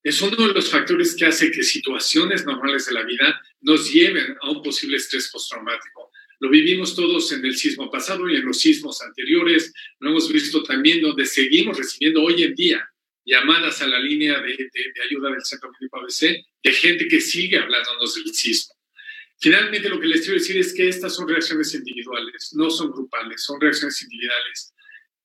Es 0.02 0.22
uno 0.22 0.36
de 0.46 0.54
los 0.54 0.70
factores 0.70 1.16
que 1.16 1.26
hace 1.26 1.50
que 1.50 1.62
situaciones 1.62 2.44
normales 2.46 2.86
de 2.86 2.94
la 2.94 3.02
vida 3.02 3.42
nos 3.60 3.92
lleven 3.92 4.36
a 4.40 4.50
un 4.50 4.62
posible 4.62 4.96
estrés 4.96 5.28
postraumático. 5.32 6.05
Lo 6.40 6.50
vivimos 6.50 6.94
todos 6.94 7.32
en 7.32 7.44
el 7.44 7.56
sismo 7.56 7.90
pasado 7.90 8.28
y 8.28 8.36
en 8.36 8.44
los 8.44 8.58
sismos 8.60 9.00
anteriores. 9.02 9.72
Lo 10.00 10.10
hemos 10.10 10.30
visto 10.30 10.62
también 10.62 11.00
donde 11.00 11.24
seguimos 11.24 11.78
recibiendo 11.78 12.22
hoy 12.22 12.42
en 12.42 12.54
día 12.54 12.88
llamadas 13.24 13.82
a 13.82 13.88
la 13.88 13.98
línea 13.98 14.40
de, 14.40 14.70
ayuda 15.04 15.30
del 15.30 15.44
Centro 15.44 15.70
Médico 15.72 15.98
ABC 15.98 16.44
de 16.62 16.72
gente 16.72 17.08
que 17.08 17.20
sigue 17.20 17.58
hablándonos 17.58 18.14
del 18.14 18.32
sismo. 18.32 18.74
Finalmente, 19.38 19.88
lo 19.88 20.00
que 20.00 20.06
les 20.06 20.20
quiero 20.20 20.38
decir 20.38 20.56
es 20.56 20.72
que 20.72 20.88
estas 20.88 21.14
son 21.14 21.28
reacciones 21.28 21.74
individuales, 21.74 22.52
no 22.54 22.70
son 22.70 22.90
grupales, 22.92 23.42
son 23.42 23.60
reacciones 23.60 24.00
individuales. 24.02 24.72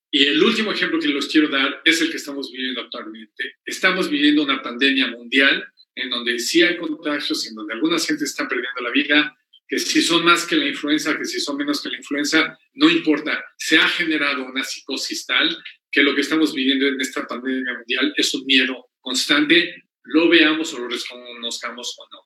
Y 0.10 0.28
el 0.28 0.44
último 0.44 0.74
ejemplo 0.74 1.00
que 1.00 1.08
les 1.08 1.28
quiero 1.28 1.48
dar 1.48 1.82
es 1.86 2.02
el 2.02 2.12
que 2.12 2.18
estamos 2.18 2.52
viviendo 2.52 2.82
actualmente. 2.82 3.56
Estamos 3.64 4.10
viviendo 4.10 4.44
una 4.44 4.62
pandemia 4.62 5.08
mundial 5.08 5.66
en 5.96 6.10
donde 6.10 6.40
sí 6.40 6.62
hay 6.62 6.78
contagios, 6.78 7.48
en 7.48 7.56
donde 7.56 7.74
algunas 7.74 8.06
gente 8.06 8.26
están 8.26 8.48
perdiendo 8.50 8.82
la 8.82 8.92
vida, 8.92 9.38
que 9.72 9.80
si 9.80 10.02
son 10.02 10.26
más 10.26 10.46
que 10.46 10.58
la 10.58 10.68
influenza, 10.68 11.18
que 11.18 11.24
si 11.24 11.40
son 11.40 11.56
menos 11.56 11.82
que 11.82 11.88
la 11.88 11.96
influenza, 11.96 12.60
no 12.74 12.90
importa. 12.90 13.42
Se 13.58 13.78
ha 13.78 13.88
generado 13.88 14.44
una 14.44 14.66
psicosis 14.66 15.26
tal 15.26 15.58
que 15.90 16.04
lo 16.04 16.14
que 16.14 16.20
estamos 16.20 16.54
viviendo 16.54 16.90
en 16.90 17.00
esta 17.00 17.26
pandemia 17.26 17.78
mundial 17.78 18.14
es 18.18 18.34
un 18.34 18.46
miedo 18.46 18.90
constante, 19.00 19.86
lo 20.04 20.28
veamos 20.28 20.74
o 20.74 20.80
lo 20.80 20.90
reconozcamos 20.90 21.96
o 21.98 22.08
no. 22.12 22.20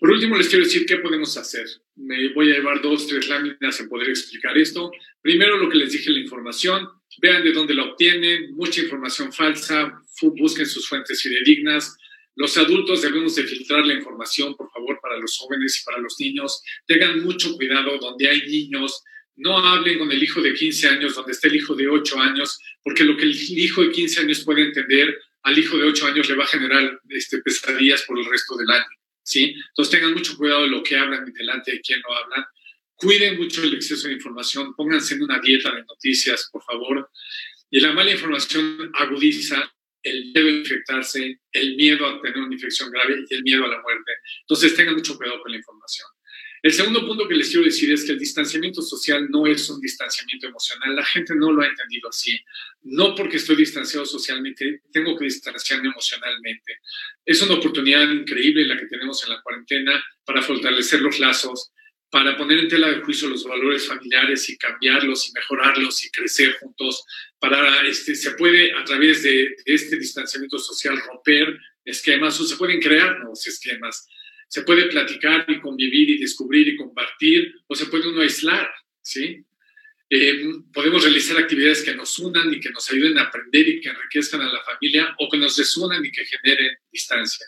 Por 0.00 0.10
último, 0.10 0.36
les 0.36 0.48
quiero 0.48 0.64
decir 0.64 0.84
qué 0.84 0.96
podemos 0.96 1.36
hacer. 1.36 1.66
Me 1.94 2.32
voy 2.32 2.50
a 2.50 2.56
llevar 2.56 2.82
dos, 2.82 3.06
tres 3.06 3.28
láminas 3.28 3.78
en 3.78 3.88
poder 3.88 4.08
explicar 4.08 4.58
esto. 4.58 4.90
Primero, 5.22 5.58
lo 5.58 5.68
que 5.68 5.78
les 5.78 5.92
dije, 5.92 6.10
la 6.10 6.18
información. 6.18 6.88
Vean 7.18 7.44
de 7.44 7.52
dónde 7.52 7.74
la 7.74 7.84
obtienen. 7.84 8.52
Mucha 8.56 8.80
información 8.80 9.32
falsa. 9.32 9.92
Busquen 10.22 10.66
sus 10.66 10.88
fuentes 10.88 11.22
fidedignas. 11.22 11.96
Los 12.36 12.56
adultos 12.56 13.02
debemos 13.02 13.34
de 13.34 13.44
filtrar 13.44 13.84
la 13.84 13.94
información, 13.94 14.54
por 14.54 14.70
favor, 14.70 14.98
para 15.02 15.18
los 15.18 15.36
jóvenes 15.36 15.80
y 15.80 15.84
para 15.84 15.98
los 15.98 16.18
niños. 16.18 16.62
Tengan 16.86 17.22
mucho 17.22 17.54
cuidado 17.56 17.98
donde 17.98 18.28
hay 18.28 18.42
niños. 18.46 19.02
No 19.36 19.58
hablen 19.58 19.98
con 19.98 20.10
el 20.12 20.22
hijo 20.22 20.40
de 20.40 20.54
15 20.54 20.88
años, 20.88 21.14
donde 21.14 21.32
está 21.32 21.48
el 21.48 21.56
hijo 21.56 21.74
de 21.74 21.88
8 21.88 22.18
años, 22.18 22.58
porque 22.82 23.04
lo 23.04 23.16
que 23.16 23.24
el 23.24 23.34
hijo 23.34 23.82
de 23.82 23.90
15 23.90 24.20
años 24.20 24.44
puede 24.44 24.62
entender, 24.62 25.18
al 25.42 25.58
hijo 25.58 25.76
de 25.76 25.84
8 25.84 26.06
años 26.06 26.28
le 26.28 26.36
va 26.36 26.44
a 26.44 26.48
generar 26.48 27.00
este, 27.08 27.38
pesadillas 27.38 28.02
por 28.02 28.18
el 28.18 28.26
resto 28.26 28.56
del 28.56 28.70
año. 28.70 28.86
¿sí? 29.22 29.54
Entonces 29.68 29.92
tengan 29.92 30.12
mucho 30.12 30.36
cuidado 30.36 30.62
de 30.62 30.68
lo 30.68 30.82
que 30.82 30.96
hablan 30.96 31.26
y 31.26 31.32
delante 31.32 31.72
de 31.72 31.80
quién 31.80 32.00
lo 32.00 32.16
hablan. 32.16 32.44
Cuiden 32.94 33.38
mucho 33.38 33.62
el 33.62 33.74
exceso 33.74 34.08
de 34.08 34.14
información, 34.14 34.74
pónganse 34.74 35.14
en 35.14 35.22
una 35.22 35.38
dieta 35.40 35.74
de 35.74 35.82
noticias, 35.84 36.48
por 36.52 36.62
favor. 36.62 37.10
Y 37.70 37.80
la 37.80 37.92
mala 37.92 38.10
información 38.10 38.90
agudiza 38.94 39.72
el 40.02 40.32
miedo 40.32 40.48
a 40.48 40.50
infectarse, 40.50 41.40
el 41.52 41.76
miedo 41.76 42.06
a 42.06 42.20
tener 42.20 42.38
una 42.38 42.54
infección 42.54 42.90
grave 42.90 43.24
y 43.28 43.34
el 43.34 43.42
miedo 43.42 43.64
a 43.64 43.68
la 43.68 43.80
muerte. 43.82 44.12
Entonces 44.42 44.74
tengan 44.74 44.94
mucho 44.94 45.16
cuidado 45.16 45.40
con 45.42 45.50
la 45.52 45.58
información. 45.58 46.06
El 46.62 46.72
segundo 46.72 47.06
punto 47.06 47.26
que 47.26 47.34
les 47.34 47.48
quiero 47.48 47.64
decir 47.64 47.90
es 47.90 48.04
que 48.04 48.12
el 48.12 48.18
distanciamiento 48.18 48.82
social 48.82 49.28
no 49.30 49.46
es 49.46 49.70
un 49.70 49.80
distanciamiento 49.80 50.46
emocional. 50.46 50.94
La 50.94 51.04
gente 51.04 51.34
no 51.34 51.52
lo 51.52 51.62
ha 51.62 51.66
entendido 51.66 52.10
así. 52.10 52.38
No 52.82 53.14
porque 53.14 53.38
estoy 53.38 53.56
distanciado 53.56 54.04
socialmente, 54.04 54.82
tengo 54.92 55.16
que 55.16 55.24
distanciarme 55.24 55.88
emocionalmente. 55.88 56.80
Es 57.24 57.40
una 57.40 57.54
oportunidad 57.54 58.10
increíble 58.10 58.66
la 58.66 58.76
que 58.76 58.86
tenemos 58.86 59.24
en 59.24 59.30
la 59.30 59.40
cuarentena 59.40 60.04
para 60.24 60.42
fortalecer 60.42 61.00
los 61.00 61.18
lazos, 61.18 61.72
para 62.10 62.36
poner 62.36 62.58
en 62.58 62.68
tela 62.68 62.90
de 62.90 63.00
juicio 63.00 63.28
los 63.28 63.44
valores 63.44 63.86
familiares 63.86 64.50
y 64.50 64.58
cambiarlos 64.58 65.28
y 65.28 65.32
mejorarlos 65.32 66.04
y 66.04 66.10
crecer 66.10 66.58
juntos. 66.60 67.04
Para 67.40 67.86
este, 67.86 68.14
se 68.14 68.32
puede 68.32 68.72
a 68.74 68.84
través 68.84 69.22
de 69.22 69.56
este 69.64 69.96
distanciamiento 69.96 70.58
social 70.58 71.00
romper 71.06 71.58
esquemas 71.84 72.38
o 72.38 72.44
se 72.44 72.56
pueden 72.56 72.80
crear 72.80 73.18
nuevos 73.18 73.46
esquemas 73.46 74.06
se 74.50 74.62
puede 74.62 74.86
platicar 74.86 75.44
y 75.46 75.60
convivir 75.60 76.10
y 76.10 76.18
descubrir 76.18 76.66
y 76.66 76.76
compartir, 76.76 77.54
o 77.68 77.74
se 77.76 77.86
puede 77.86 78.08
uno 78.08 78.20
aislar, 78.20 78.68
¿sí? 79.00 79.44
Eh, 80.10 80.42
podemos 80.72 81.04
realizar 81.04 81.38
actividades 81.38 81.84
que 81.84 81.94
nos 81.94 82.18
unan 82.18 82.52
y 82.52 82.58
que 82.58 82.70
nos 82.70 82.90
ayuden 82.90 83.16
a 83.16 83.22
aprender 83.22 83.68
y 83.68 83.80
que 83.80 83.90
enriquezcan 83.90 84.40
a 84.40 84.52
la 84.52 84.60
familia, 84.64 85.14
o 85.20 85.28
que 85.30 85.38
nos 85.38 85.56
desunan 85.56 86.04
y 86.04 86.10
que 86.10 86.24
generen 86.24 86.76
distancia. 86.90 87.46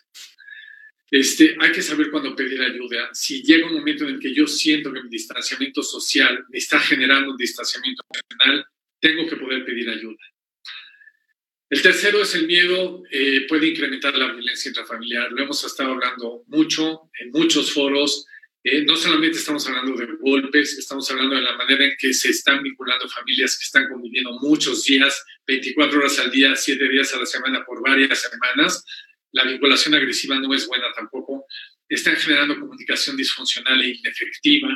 Este, 1.10 1.56
hay 1.58 1.72
que 1.72 1.82
saber 1.82 2.08
cuándo 2.08 2.36
pedir 2.36 2.62
ayuda. 2.62 3.10
Si 3.12 3.42
llega 3.42 3.66
un 3.66 3.74
momento 3.74 4.04
en 4.04 4.14
el 4.14 4.20
que 4.20 4.32
yo 4.32 4.46
siento 4.46 4.92
que 4.92 5.02
mi 5.02 5.10
distanciamiento 5.10 5.82
social 5.82 6.44
me 6.50 6.58
está 6.58 6.78
generando 6.78 7.32
un 7.32 7.36
distanciamiento 7.36 8.04
emocional, 8.08 8.64
tengo 9.02 9.28
que 9.28 9.36
poder 9.36 9.64
pedir 9.64 9.90
ayuda. 9.90 10.24
El 11.68 11.82
tercero 11.82 12.22
es 12.22 12.34
el 12.34 12.46
miedo, 12.46 13.02
eh, 13.10 13.46
puede 13.48 13.66
incrementar 13.66 14.16
la 14.16 14.32
violencia 14.32 14.68
intrafamiliar. 14.68 15.32
Lo 15.32 15.42
hemos 15.42 15.64
estado 15.64 15.92
hablando 15.92 16.44
mucho 16.46 17.10
en 17.18 17.30
muchos 17.30 17.72
foros. 17.72 18.26
Eh, 18.62 18.84
no 18.84 18.94
solamente 18.94 19.38
estamos 19.38 19.66
hablando 19.66 19.96
de 19.96 20.06
golpes, 20.20 20.78
estamos 20.78 21.10
hablando 21.10 21.34
de 21.34 21.42
la 21.42 21.56
manera 21.56 21.84
en 21.84 21.94
que 21.98 22.14
se 22.14 22.28
están 22.28 22.62
vinculando 22.62 23.08
familias 23.08 23.58
que 23.58 23.64
están 23.64 23.88
conviviendo 23.88 24.38
muchos 24.40 24.84
días, 24.84 25.24
24 25.46 25.98
horas 25.98 26.18
al 26.20 26.30
día, 26.30 26.54
7 26.54 26.88
días 26.88 27.12
a 27.12 27.18
la 27.18 27.26
semana 27.26 27.64
por 27.64 27.82
varias 27.82 28.20
semanas. 28.20 28.84
La 29.32 29.44
vinculación 29.44 29.94
agresiva 29.94 30.38
no 30.38 30.54
es 30.54 30.66
buena 30.68 30.92
tampoco. 30.94 31.46
Están 31.88 32.16
generando 32.16 32.60
comunicación 32.60 33.16
disfuncional 33.16 33.80
e 33.82 33.88
inefectiva. 33.88 34.68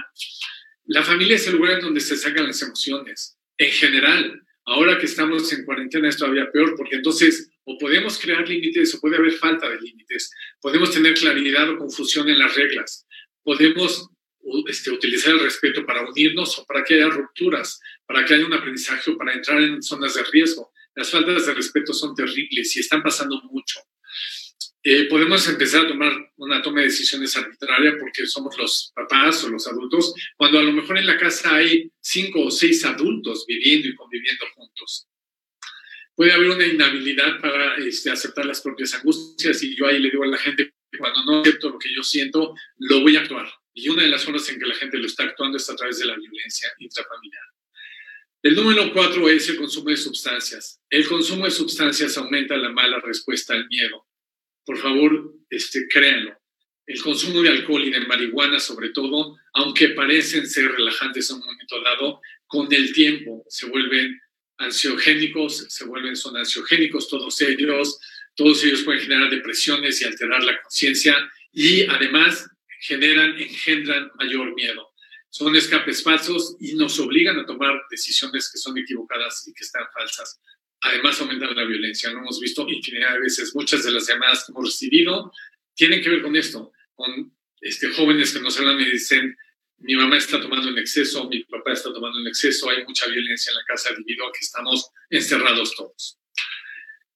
La 0.86 1.04
familia 1.04 1.36
es 1.36 1.46
el 1.46 1.56
lugar 1.56 1.74
en 1.74 1.80
donde 1.80 2.00
se 2.00 2.16
sacan 2.16 2.46
las 2.46 2.60
emociones. 2.62 3.35
En 3.58 3.70
general, 3.70 4.46
Ahora 4.68 4.98
que 4.98 5.06
estamos 5.06 5.52
en 5.52 5.64
cuarentena 5.64 6.08
es 6.08 6.16
todavía 6.16 6.50
peor 6.50 6.74
porque 6.76 6.96
entonces 6.96 7.50
o 7.64 7.78
podemos 7.78 8.18
crear 8.18 8.48
límites 8.48 8.94
o 8.94 9.00
puede 9.00 9.16
haber 9.16 9.32
falta 9.32 9.68
de 9.68 9.80
límites. 9.80 10.32
Podemos 10.60 10.90
tener 10.90 11.14
claridad 11.14 11.70
o 11.70 11.78
confusión 11.78 12.28
en 12.28 12.40
las 12.40 12.54
reglas. 12.56 13.06
Podemos 13.44 14.08
este, 14.66 14.90
utilizar 14.90 15.34
el 15.34 15.40
respeto 15.40 15.86
para 15.86 16.02
unirnos 16.02 16.58
o 16.58 16.64
para 16.66 16.82
que 16.82 16.94
haya 16.94 17.08
rupturas, 17.08 17.80
para 18.06 18.24
que 18.24 18.34
haya 18.34 18.44
un 18.44 18.54
aprendizaje 18.54 19.12
o 19.12 19.16
para 19.16 19.34
entrar 19.34 19.62
en 19.62 19.80
zonas 19.80 20.14
de 20.14 20.24
riesgo. 20.32 20.72
Las 20.96 21.10
faltas 21.10 21.46
de 21.46 21.54
respeto 21.54 21.92
son 21.92 22.16
terribles 22.16 22.76
y 22.76 22.80
están 22.80 23.04
pasando 23.04 23.40
mucho. 23.44 23.78
Eh, 24.88 25.06
podemos 25.06 25.48
empezar 25.48 25.84
a 25.84 25.88
tomar 25.88 26.12
una 26.36 26.62
toma 26.62 26.78
de 26.78 26.86
decisiones 26.86 27.36
arbitraria 27.36 27.96
porque 27.98 28.24
somos 28.24 28.56
los 28.56 28.92
papás 28.94 29.42
o 29.42 29.48
los 29.48 29.66
adultos, 29.66 30.14
cuando 30.36 30.60
a 30.60 30.62
lo 30.62 30.70
mejor 30.70 30.96
en 30.96 31.06
la 31.06 31.18
casa 31.18 31.56
hay 31.56 31.90
cinco 32.00 32.44
o 32.44 32.52
seis 32.52 32.84
adultos 32.84 33.44
viviendo 33.48 33.88
y 33.88 33.96
conviviendo 33.96 34.44
juntos. 34.54 35.08
Puede 36.14 36.32
haber 36.32 36.50
una 36.50 36.68
inhabilidad 36.68 37.40
para 37.40 37.74
este, 37.78 38.12
aceptar 38.12 38.46
las 38.46 38.60
propias 38.60 38.94
angustias 38.94 39.60
y 39.64 39.74
yo 39.74 39.88
ahí 39.88 39.98
le 39.98 40.08
digo 40.08 40.22
a 40.22 40.28
la 40.28 40.38
gente, 40.38 40.72
cuando 40.96 41.24
no 41.24 41.40
acepto 41.40 41.70
lo 41.70 41.80
que 41.80 41.92
yo 41.92 42.04
siento, 42.04 42.54
lo 42.76 43.00
voy 43.00 43.16
a 43.16 43.22
actuar. 43.22 43.48
Y 43.74 43.88
una 43.88 44.04
de 44.04 44.08
las 44.08 44.24
formas 44.24 44.48
en 44.50 44.60
que 44.60 44.66
la 44.66 44.74
gente 44.76 44.98
lo 44.98 45.06
está 45.06 45.24
actuando 45.24 45.56
es 45.56 45.68
a 45.68 45.74
través 45.74 45.98
de 45.98 46.04
la 46.04 46.14
violencia 46.14 46.72
intrafamiliar. 46.78 47.42
El 48.40 48.54
número 48.54 48.92
cuatro 48.92 49.28
es 49.28 49.48
el 49.48 49.56
consumo 49.56 49.90
de 49.90 49.96
sustancias. 49.96 50.80
El 50.88 51.08
consumo 51.08 51.44
de 51.44 51.50
sustancias 51.50 52.16
aumenta 52.16 52.56
la 52.56 52.70
mala 52.70 53.00
respuesta 53.00 53.52
al 53.52 53.66
miedo 53.66 54.06
por 54.66 54.76
favor, 54.78 55.32
este, 55.48 55.86
créanlo. 55.88 56.36
El 56.86 57.00
consumo 57.00 57.40
de 57.40 57.48
alcohol 57.48 57.84
y 57.84 57.90
de 57.90 58.00
marihuana, 58.00 58.60
sobre 58.60 58.90
todo, 58.90 59.36
aunque 59.54 59.88
parecen 59.90 60.46
ser 60.48 60.70
relajantes 60.72 61.30
en 61.30 61.36
un 61.36 61.46
momento 61.46 61.80
dado, 61.82 62.20
con 62.46 62.72
el 62.72 62.92
tiempo 62.92 63.44
se 63.48 63.66
vuelven 63.66 64.20
ansiogénicos, 64.58 65.66
se 65.68 65.84
vuelven, 65.84 66.16
son 66.16 66.36
ansiogénicos 66.36 67.08
todos 67.08 67.40
ellos, 67.40 67.98
todos 68.34 68.62
ellos 68.64 68.82
pueden 68.82 69.02
generar 69.02 69.30
depresiones 69.30 70.00
y 70.00 70.04
alterar 70.04 70.42
la 70.44 70.60
conciencia 70.62 71.16
y 71.52 71.82
además 71.86 72.48
generan, 72.80 73.36
engendran 73.38 74.10
mayor 74.18 74.54
miedo. 74.54 74.88
Son 75.30 75.54
escapes 75.56 76.02
falsos 76.02 76.56
y 76.60 76.74
nos 76.74 76.98
obligan 77.00 77.38
a 77.38 77.46
tomar 77.46 77.82
decisiones 77.90 78.50
que 78.50 78.58
son 78.58 78.78
equivocadas 78.78 79.46
y 79.48 79.52
que 79.52 79.64
están 79.64 79.84
falsas 79.92 80.40
además 80.86 81.20
aumentan 81.20 81.54
la 81.54 81.64
violencia. 81.64 82.10
Lo 82.10 82.18
hemos 82.18 82.40
visto 82.40 82.66
infinidad 82.68 83.14
de 83.14 83.20
veces. 83.20 83.54
Muchas 83.54 83.84
de 83.84 83.92
las 83.92 84.06
llamadas 84.06 84.44
que 84.44 84.52
hemos 84.52 84.64
recibido 84.66 85.32
tienen 85.74 86.02
que 86.02 86.08
ver 86.08 86.22
con 86.22 86.34
esto, 86.36 86.72
con 86.94 87.32
este, 87.60 87.90
jóvenes 87.90 88.32
que 88.32 88.40
nos 88.40 88.58
hablan 88.58 88.80
y 88.80 88.90
dicen, 88.90 89.36
mi 89.78 89.94
mamá 89.94 90.16
está 90.16 90.40
tomando 90.40 90.70
en 90.70 90.78
exceso, 90.78 91.28
mi 91.28 91.44
papá 91.44 91.72
está 91.72 91.92
tomando 91.92 92.18
en 92.20 92.26
exceso, 92.26 92.70
hay 92.70 92.84
mucha 92.84 93.06
violencia 93.06 93.50
en 93.50 93.56
la 93.56 93.64
casa 93.64 93.90
debido 93.94 94.26
a 94.26 94.32
que 94.32 94.38
estamos 94.40 94.90
encerrados 95.10 95.74
todos. 95.74 96.18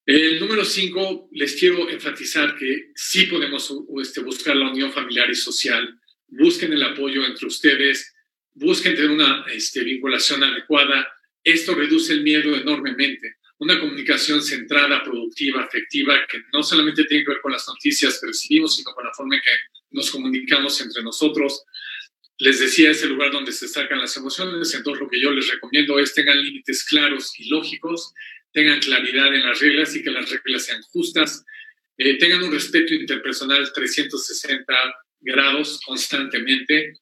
El 0.05 0.41
número 0.41 0.64
cinco, 0.64 1.29
les 1.33 1.55
quiero 1.55 1.89
enfatizar 1.89 2.57
que 2.57 2.91
sí 2.95 3.27
podemos 3.27 3.73
este, 4.03 4.21
buscar 4.21 4.57
la 4.57 4.71
unión 4.71 4.93
familiar 4.93 5.31
y 5.31 5.35
social. 5.35 5.99
Busquen 6.27 6.73
el 6.73 6.83
apoyo 6.83 7.25
entre 7.25 7.47
ustedes, 7.47 8.14
busquen 8.55 8.95
tener 8.95 9.11
una 9.11 9.45
este, 9.53 9.85
vinculación 9.85 10.43
adecuada. 10.43 11.09
Esto 11.45 11.75
reduce 11.75 12.12
el 12.12 12.23
miedo 12.23 12.55
enormemente 12.55 13.39
una 13.61 13.78
comunicación 13.78 14.42
centrada, 14.42 15.04
productiva, 15.04 15.62
afectiva, 15.62 16.18
que 16.26 16.38
no 16.52 16.62
solamente 16.62 17.04
tiene 17.04 17.24
que 17.24 17.32
ver 17.32 17.40
con 17.42 17.52
las 17.52 17.68
noticias 17.68 18.18
que 18.18 18.28
recibimos, 18.28 18.74
sino 18.74 18.92
con 18.92 19.04
la 19.04 19.12
forma 19.12 19.36
en 19.36 19.42
que 19.42 19.50
nos 19.90 20.11
comunicamos 20.11 20.80
entre 20.80 21.02
nosotros. 21.02 21.62
Les 22.38 22.58
decía, 22.58 22.90
es 22.90 23.02
el 23.02 23.11
lugar 23.11 23.30
donde 23.30 23.52
se 23.52 23.68
sacan 23.68 23.98
las 23.98 24.16
emociones, 24.16 24.72
entonces 24.74 25.02
lo 25.02 25.11
que 25.11 25.20
yo 25.20 25.30
les 25.30 25.46
recomiendo 25.46 25.98
es 25.98 26.14
tengan 26.14 26.42
límites 26.42 26.84
claros 26.84 27.38
y 27.38 27.50
lógicos, 27.50 28.14
tengan 28.50 28.80
claridad 28.80 29.34
en 29.34 29.44
las 29.46 29.61
reglas 29.61 29.94
y 29.94 30.02
que 30.02 30.11
las 30.11 30.30
reglas 30.30 30.64
sean 30.64 30.80
justas, 30.84 31.44
eh, 31.98 32.16
tengan 32.16 32.42
un 32.42 32.52
respeto 32.52 32.94
interpersonal 32.94 33.70
360 33.74 34.74
grados 35.20 35.82
constantemente, 35.84 36.94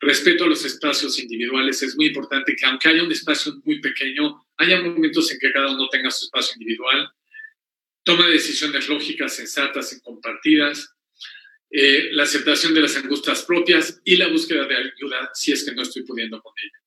respeto 0.00 0.44
a 0.44 0.48
los 0.48 0.64
espacios 0.64 1.18
individuales. 1.18 1.82
Es 1.82 1.96
muy 1.96 2.06
importante 2.06 2.54
que 2.54 2.66
aunque 2.66 2.88
haya 2.88 3.02
un 3.02 3.12
espacio 3.12 3.54
muy 3.64 3.80
pequeño, 3.80 4.46
haya 4.56 4.80
momentos 4.80 5.30
en 5.32 5.38
que 5.38 5.52
cada 5.52 5.72
uno 5.72 5.88
tenga 5.90 6.10
su 6.10 6.26
espacio 6.26 6.54
individual. 6.54 7.10
Toma 8.02 8.26
decisiones 8.28 8.88
lógicas, 8.88 9.34
sensatas 9.34 9.92
y 9.92 10.00
compartidas. 10.00 10.92
eh, 11.70 12.10
la 12.12 12.22
aceptación 12.22 12.74
de 12.74 12.80
las 12.80 12.96
angustias 12.96 13.42
propias 13.42 14.00
y 14.04 14.16
la 14.16 14.28
búsqueda 14.28 14.66
de 14.66 14.76
ayuda 14.76 15.30
si 15.34 15.52
es 15.52 15.64
que 15.64 15.74
no 15.74 15.82
estoy 15.82 16.04
pudiendo 16.04 16.40
con 16.40 16.54
ella. 16.62 16.78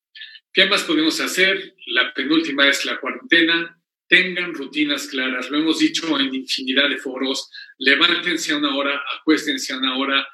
¿Qué 0.53 0.65
más 0.65 0.83
podemos 0.83 1.19
hacer? 1.19 1.75
La 1.87 2.13
penúltima 2.13 2.67
es 2.67 2.85
la 2.85 2.99
cuarentena. 2.99 3.79
Tengan 4.07 4.53
rutinas 4.53 5.07
claras. 5.07 5.49
Lo 5.51 5.59
hemos 5.59 5.79
dicho 5.79 6.19
en 6.19 6.33
infinidad 6.33 6.89
de 6.89 6.97
foros. 6.97 7.51
Levántense 7.77 8.53
a 8.53 8.57
una 8.57 8.75
hora, 8.75 9.01
acuéstense 9.19 9.73
a 9.73 9.77
una 9.77 9.97
hora, 9.97 10.27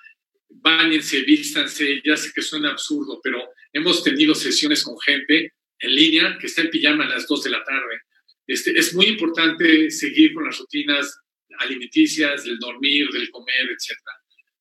bañense, 0.61 1.21
vístanse. 1.21 2.01
Ya 2.03 2.17
sé 2.17 2.31
que 2.33 2.41
suena 2.41 2.71
absurdo, 2.71 3.19
pero 3.23 3.43
hemos 3.73 4.03
tenido 4.03 4.35
sesiones 4.35 4.83
con 4.83 4.99
gente 4.99 5.53
en 5.79 5.95
línea 5.95 6.37
que 6.39 6.47
está 6.47 6.61
en 6.61 6.69
pijama 6.69 7.05
a 7.05 7.09
las 7.09 7.27
2 7.27 7.43
de 7.43 7.49
la 7.49 7.63
tarde. 7.63 8.01
Este, 8.47 8.77
es 8.77 8.93
muy 8.93 9.07
importante 9.07 9.89
seguir 9.89 10.33
con 10.33 10.45
las 10.45 10.57
rutinas 10.57 11.19
alimenticias, 11.59 12.43
del 12.43 12.59
dormir, 12.59 13.09
del 13.11 13.29
comer, 13.31 13.69
etc. 13.69 13.97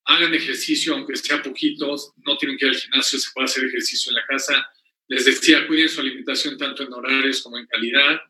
Hagan 0.07 0.35
ejercicio, 0.35 0.95
aunque 0.95 1.17
sea 1.17 1.43
poquitos, 1.43 2.13
no 2.25 2.37
tienen 2.37 2.59
que 2.59 2.67
ir 2.67 2.73
al 2.73 2.79
gimnasio, 2.79 3.19
se 3.19 3.31
puede 3.33 3.47
hacer 3.47 3.65
ejercicio 3.65 4.11
en 4.11 4.17
la 4.17 4.27
casa. 4.27 4.67
Les 5.09 5.25
decía, 5.25 5.67
cuiden 5.67 5.89
su 5.89 6.01
alimentación 6.01 6.57
tanto 6.57 6.83
en 6.83 6.93
horarios 6.93 7.43
como 7.43 7.59
en 7.59 7.67
calidad. 7.67 8.21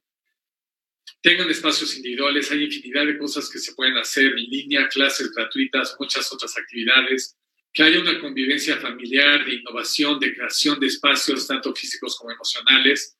Tengan 1.20 1.50
espacios 1.50 1.96
individuales, 1.96 2.50
hay 2.50 2.64
infinidad 2.64 3.06
de 3.06 3.18
cosas 3.18 3.48
que 3.48 3.58
se 3.58 3.74
pueden 3.74 3.96
hacer 3.96 4.26
en 4.26 4.44
línea, 4.50 4.88
clases 4.88 5.30
gratuitas, 5.32 5.96
muchas 5.98 6.30
otras 6.32 6.56
actividades. 6.56 7.36
Que 7.74 7.82
haya 7.82 8.00
una 8.00 8.18
convivencia 8.20 8.78
familiar 8.78 9.44
de 9.44 9.56
innovación, 9.56 10.18
de 10.18 10.34
creación 10.34 10.80
de 10.80 10.86
espacios, 10.86 11.46
tanto 11.46 11.74
físicos 11.74 12.16
como 12.16 12.30
emocionales. 12.30 13.18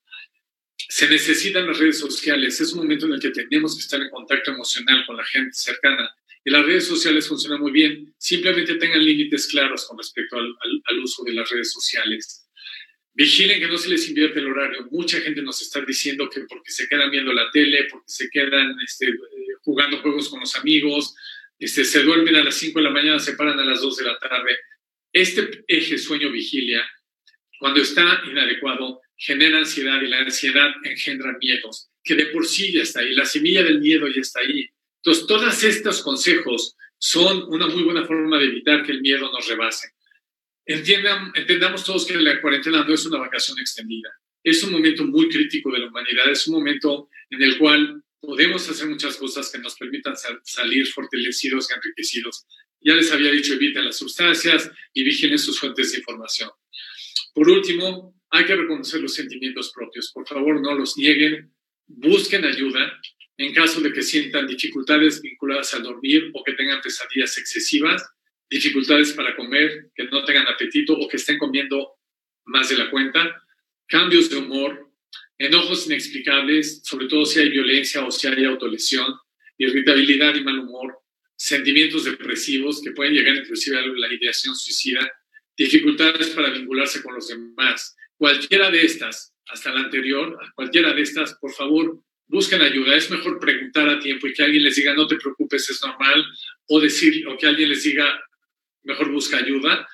Se 0.89 1.09
necesitan 1.09 1.67
las 1.67 1.79
redes 1.79 1.99
sociales, 1.99 2.61
es 2.61 2.73
un 2.73 2.79
momento 2.79 3.07
en 3.07 3.15
el 3.15 3.21
que 3.21 3.31
tenemos 3.31 3.75
que 3.75 3.81
estar 3.81 4.01
en 4.01 4.11
contacto 4.11 4.53
emocional 4.53 5.05
con 5.07 5.17
la 5.17 5.25
gente 5.25 5.53
cercana. 5.53 6.15
Y 6.45 6.51
las 6.51 6.65
redes 6.65 6.87
sociales 6.87 7.27
funcionan 7.27 7.61
muy 7.61 7.73
bien, 7.73 8.15
simplemente 8.17 8.77
tengan 8.77 9.05
límites 9.05 9.49
claros 9.49 9.87
con 9.87 9.99
respecto 9.99 10.37
al, 10.39 10.55
al 10.85 10.99
uso 11.01 11.25
de 11.25 11.33
las 11.33 11.51
redes 11.51 11.73
sociales 11.73 12.45
Vigilen 13.17 13.61
que 13.61 13.69
no 13.69 13.79
se 13.79 13.89
les 13.89 14.09
invierte 14.09 14.41
el 14.41 14.49
horario. 14.49 14.89
Mucha 14.91 15.21
gente 15.21 15.41
nos 15.41 15.63
está 15.63 15.81
diciendo 15.83 16.29
que 16.29 16.41
porque 16.49 16.73
se 16.73 16.89
quedan 16.89 17.13
viendo 17.13 17.33
la 17.33 17.49
tele, 17.53 17.87
porque 17.89 18.09
se 18.09 18.29
quedan 18.29 18.77
este, 18.85 19.07
jugando 19.63 19.99
juegos 19.99 20.29
con 20.29 20.41
los 20.41 20.57
amigos, 20.57 21.15
este, 21.59 21.85
se 21.85 22.03
duermen 22.03 22.37
a 22.37 22.45
las 22.45 22.55
5 22.57 22.79
de 22.79 22.85
la 22.85 22.91
mañana, 22.91 23.19
se 23.19 23.35
paran 23.35 23.59
a 23.59 23.65
las 23.65 23.81
2 23.81 23.97
de 23.97 24.05
la 24.05 24.19
tarde. 24.19 24.57
Este 25.13 25.65
eje 25.69 25.99
sueño-vigilia, 25.99 26.83
cuando 27.59 27.81
está 27.81 28.23
inadecuado, 28.27 29.01
genera 29.17 29.59
ansiedad 29.59 30.01
y 30.03 30.09
la 30.09 30.19
ansiedad 30.19 30.71
engendra 30.83 31.37
miedos, 31.41 31.91
que 32.03 32.15
de 32.15 32.27
por 32.27 32.47
sí 32.47 32.73
ya 32.73 32.83
está 32.83 33.01
ahí. 33.01 33.15
La 33.15 33.25
semilla 33.25 33.63
del 33.63 33.81
miedo 33.81 34.09
ya 34.09 34.21
está 34.21 34.41
ahí. 34.41 34.69
Entonces, 35.03 35.27
todos 35.27 35.63
estos 35.63 36.03
consejos 36.03 36.77
son 36.99 37.45
una 37.49 37.67
muy 37.67 37.83
buena 37.83 38.05
forma 38.05 38.39
de 38.39 38.47
evitar 38.47 38.85
que 38.85 38.93
el 38.93 39.01
miedo 39.01 39.31
nos 39.31 39.47
rebase. 39.49 39.89
Entiendan, 40.67 41.31
entendamos 41.35 41.85
todos 41.85 42.07
que 42.07 42.17
la 42.17 42.41
cuarentena 42.41 42.85
no 42.85 42.95
es 42.95 43.05
una 43.07 43.19
vacación 43.19 43.59
extendida. 43.59 44.11
Es 44.43 44.63
un 44.63 44.73
momento 44.73 45.05
muy 45.05 45.29
crítico 45.29 45.71
de 45.71 45.81
la 45.81 45.89
humanidad, 45.89 46.31
es 46.31 46.47
un 46.49 46.57
momento 46.57 47.09
en 47.31 47.43
el 47.43 47.59
cual 47.59 48.03
podemos 48.27 48.69
hacer 48.69 48.89
muchas 48.89 49.17
cosas 49.17 49.51
que 49.51 49.59
nos 49.59 49.75
permitan 49.77 50.15
salir 50.43 50.87
fortalecidos 50.89 51.69
y 51.71 51.75
enriquecidos. 51.75 52.47
Ya 52.81 52.95
les 52.95 53.11
había 53.13 53.31
dicho, 53.31 53.55
eviten 53.55 53.85
las 53.85 53.97
sustancias 53.97 54.71
y 54.93 55.05
vigilen 55.05 55.39
sus 55.39 55.59
fuentes 55.59 55.93
de 55.93 55.99
información. 55.99 56.51
Por 57.33 57.49
último, 57.49 58.15
hay 58.31 58.45
que 58.45 58.57
reconocer 58.57 59.01
los 59.01 59.15
sentimientos 59.15 59.73
propios. 59.73 60.11
Por 60.13 60.27
favor, 60.27 60.61
no 60.61 60.75
los 60.75 60.97
nieguen, 60.97 61.53
busquen 61.87 62.45
ayuda 62.45 63.01
en 63.37 63.53
caso 63.53 63.81
de 63.81 63.93
que 63.93 64.03
sientan 64.03 64.47
dificultades 64.47 65.21
vinculadas 65.21 65.75
al 65.75 65.83
dormir 65.83 66.31
o 66.35 66.45
que 66.45 66.53
tengan 66.53 66.81
pesadillas 66.81 67.37
excesivas 67.39 68.03
dificultades 68.49 69.13
para 69.13 69.35
comer, 69.35 69.91
que 69.95 70.05
no 70.05 70.25
tengan 70.25 70.47
apetito 70.47 70.95
o 70.95 71.09
que 71.09 71.17
estén 71.17 71.39
comiendo 71.39 71.95
más 72.45 72.69
de 72.69 72.77
la 72.77 72.91
cuenta, 72.91 73.43
cambios 73.87 74.31
de 74.31 74.37
humor, 74.37 74.93
enojos 75.39 75.87
inexplicables, 75.87 76.83
sobre 76.85 77.07
todo 77.07 77.25
si 77.25 77.41
hay 77.41 77.51
violencia 77.51 78.05
o 78.05 78.11
si 78.11 78.27
hay 78.27 78.45
autolesión, 78.45 79.15
irritabilidad 79.59 80.35
y 80.35 80.45
mal 80.45 80.59
humor, 80.59 80.99
sentimientos 81.37 82.05
depresivos 82.05 82.81
que 82.83 82.93
pueden 82.93 83.15
llegar 83.15 83.37
inclusive 83.37 83.79
a 83.79 83.83
la 83.83 84.13
ideación 84.13 84.55
suicida, 84.55 85.01
dificultades 85.57 86.29
para 86.31 86.51
vincularse 86.51 87.03
con 87.03 87.15
los 87.15 87.29
demás. 87.29 87.97
Cualquiera 88.17 88.71
de 88.71 88.85
estas, 88.85 89.35
hasta 89.47 89.73
la 89.73 89.81
anterior, 89.81 90.39
cualquiera 90.55 90.93
de 90.93 91.03
estas, 91.03 91.35
por 91.35 91.53
favor, 91.53 92.01
busquen 92.27 92.63
ayuda. 92.63 92.97
Es 92.97 93.11
mejor 93.11 93.39
preguntar 93.39 93.89
a 93.89 94.01
tiempo 94.01 94.27
y 94.27 94.33
que 94.33 94.43
alguien 94.43 94.65
les 94.65 94.77
diga, 94.77 94.95
no 94.95 95.07
te 95.07 95.17
preocupes, 95.17 95.69
es 95.69 95.81
normal, 95.85 96.25
o 96.69 96.81
decir, 96.81 97.27
o 97.29 97.37
que 97.37 97.47
alguien 97.47 97.69
les 97.69 97.83
diga, 97.83 98.21
mejor 98.83 99.11
busca 99.11 99.39
ayuda, 99.39 99.87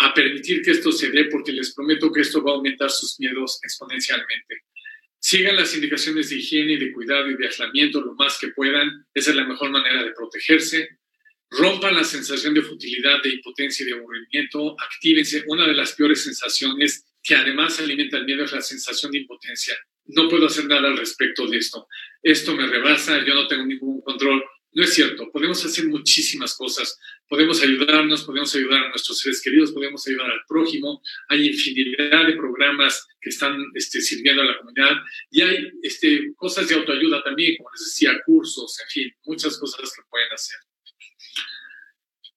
a 0.00 0.14
permitir 0.14 0.62
que 0.62 0.70
esto 0.70 0.90
se 0.92 1.10
dé 1.10 1.26
porque 1.26 1.52
les 1.52 1.74
prometo 1.74 2.10
que 2.10 2.22
esto 2.22 2.42
va 2.42 2.52
a 2.52 2.54
aumentar 2.54 2.90
sus 2.90 3.20
miedos 3.20 3.60
exponencialmente. 3.62 4.62
Sigan 5.18 5.56
las 5.56 5.74
indicaciones 5.74 6.30
de 6.30 6.36
higiene 6.36 6.72
y 6.72 6.78
de 6.78 6.92
cuidado 6.92 7.30
y 7.30 7.36
de 7.36 7.46
aislamiento 7.46 8.00
lo 8.00 8.14
más 8.14 8.38
que 8.38 8.48
puedan. 8.48 9.06
Esa 9.12 9.30
es 9.30 9.36
la 9.36 9.44
mejor 9.44 9.70
manera 9.70 10.02
de 10.02 10.12
protegerse. 10.12 10.88
Rompan 11.50 11.94
la 11.94 12.04
sensación 12.04 12.54
de 12.54 12.62
futilidad, 12.62 13.22
de 13.22 13.34
impotencia 13.34 13.84
y 13.84 13.90
de 13.90 13.96
aburrimiento. 13.96 14.74
Actívense. 14.80 15.44
Una 15.46 15.66
de 15.66 15.74
las 15.74 15.92
peores 15.92 16.24
sensaciones 16.24 17.04
que 17.22 17.34
además 17.34 17.78
alimenta 17.78 18.16
el 18.16 18.24
miedo 18.24 18.44
es 18.44 18.52
la 18.52 18.62
sensación 18.62 19.12
de 19.12 19.18
impotencia. 19.18 19.76
No 20.06 20.30
puedo 20.30 20.46
hacer 20.46 20.64
nada 20.64 20.88
al 20.88 20.96
respecto 20.96 21.46
de 21.46 21.58
esto. 21.58 21.86
Esto 22.22 22.56
me 22.56 22.66
rebasa, 22.66 23.22
yo 23.22 23.34
no 23.34 23.46
tengo 23.46 23.66
ningún 23.66 24.00
control. 24.00 24.42
No 24.72 24.84
es 24.84 24.94
cierto, 24.94 25.28
podemos 25.32 25.64
hacer 25.64 25.86
muchísimas 25.86 26.54
cosas, 26.54 26.96
podemos 27.28 27.60
ayudarnos, 27.60 28.22
podemos 28.22 28.54
ayudar 28.54 28.84
a 28.84 28.88
nuestros 28.90 29.18
seres 29.18 29.42
queridos, 29.42 29.72
podemos 29.72 30.06
ayudar 30.06 30.30
al 30.30 30.40
prójimo, 30.46 31.02
hay 31.28 31.48
infinidad 31.48 32.26
de 32.26 32.34
programas 32.34 33.08
que 33.20 33.30
están 33.30 33.56
este, 33.74 34.00
sirviendo 34.00 34.42
a 34.42 34.44
la 34.44 34.58
comunidad 34.58 34.96
y 35.28 35.42
hay 35.42 35.72
este, 35.82 36.32
cosas 36.36 36.68
de 36.68 36.76
autoayuda 36.76 37.20
también, 37.24 37.56
como 37.56 37.70
les 37.72 37.84
decía, 37.84 38.20
cursos, 38.24 38.78
en 38.80 38.88
fin, 38.88 39.12
muchas 39.24 39.58
cosas 39.58 39.92
que 39.92 40.02
pueden 40.08 40.32
hacer. 40.32 40.58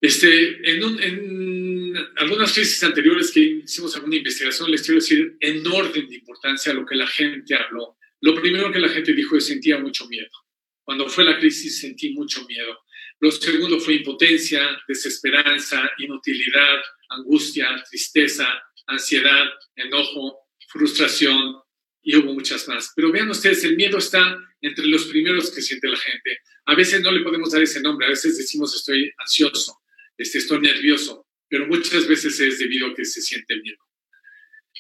Este, 0.02 0.72
en, 0.72 0.84
en 1.02 1.98
algunas 2.18 2.52
crisis 2.52 2.84
anteriores 2.84 3.32
que 3.32 3.62
hicimos 3.64 3.96
alguna 3.96 4.16
investigación, 4.16 4.72
les 4.72 4.82
quiero 4.82 5.00
decir 5.00 5.38
en 5.40 5.66
orden 5.68 6.10
de 6.10 6.16
importancia 6.16 6.74
lo 6.74 6.84
que 6.84 6.96
la 6.96 7.08
gente 7.08 7.54
habló. 7.54 7.96
Lo 8.22 8.34
primero 8.42 8.72
que 8.72 8.80
la 8.80 8.90
gente 8.90 9.14
dijo 9.14 9.38
es 9.38 9.46
sentía 9.46 9.78
mucho 9.78 10.08
miedo 10.08 10.43
cuando 10.84 11.08
fue 11.08 11.24
la 11.24 11.38
crisis 11.38 11.80
sentí 11.80 12.14
mucho 12.14 12.46
miedo. 12.46 12.80
Lo 13.20 13.32
segundo 13.32 13.80
fue 13.80 13.96
impotencia, 13.96 14.62
desesperanza, 14.88 15.90
inutilidad, 15.98 16.82
angustia, 17.10 17.84
tristeza, 17.90 18.48
ansiedad, 18.88 19.46
enojo, 19.76 20.40
frustración 20.68 21.56
y 22.02 22.18
hubo 22.18 22.34
muchas 22.34 22.68
más. 22.68 22.92
Pero 22.96 23.12
vean 23.12 23.30
ustedes, 23.30 23.64
el 23.64 23.78
miedo 23.78 23.98
está 23.98 24.38
entre 24.62 24.86
los 24.88 25.06
primeros 25.06 25.52
que 25.52 25.62
siente 25.62 25.88
la 25.88 25.98
gente. 25.98 26.38
A 26.66 26.76
veces 26.76 27.02
no 27.02 27.12
le 27.12 27.22
podemos 27.22 27.52
dar 27.52 27.62
ese 27.62 27.82
nombre, 27.82 28.08
a 28.08 28.10
veces 28.10 28.38
decimos 28.38 28.76
estoy 28.76 29.12
ansioso, 29.18 29.82
este, 30.18 30.40
estoy 30.40 30.60
nervioso, 30.60 31.28
pero 31.48 31.68
muchas 31.68 32.08
veces 32.08 32.40
es 32.40 32.60
debido 32.60 32.88
a 32.88 32.96
que 32.96 33.06
se 33.06 33.22
siente 33.22 33.56
miedo. 33.58 33.78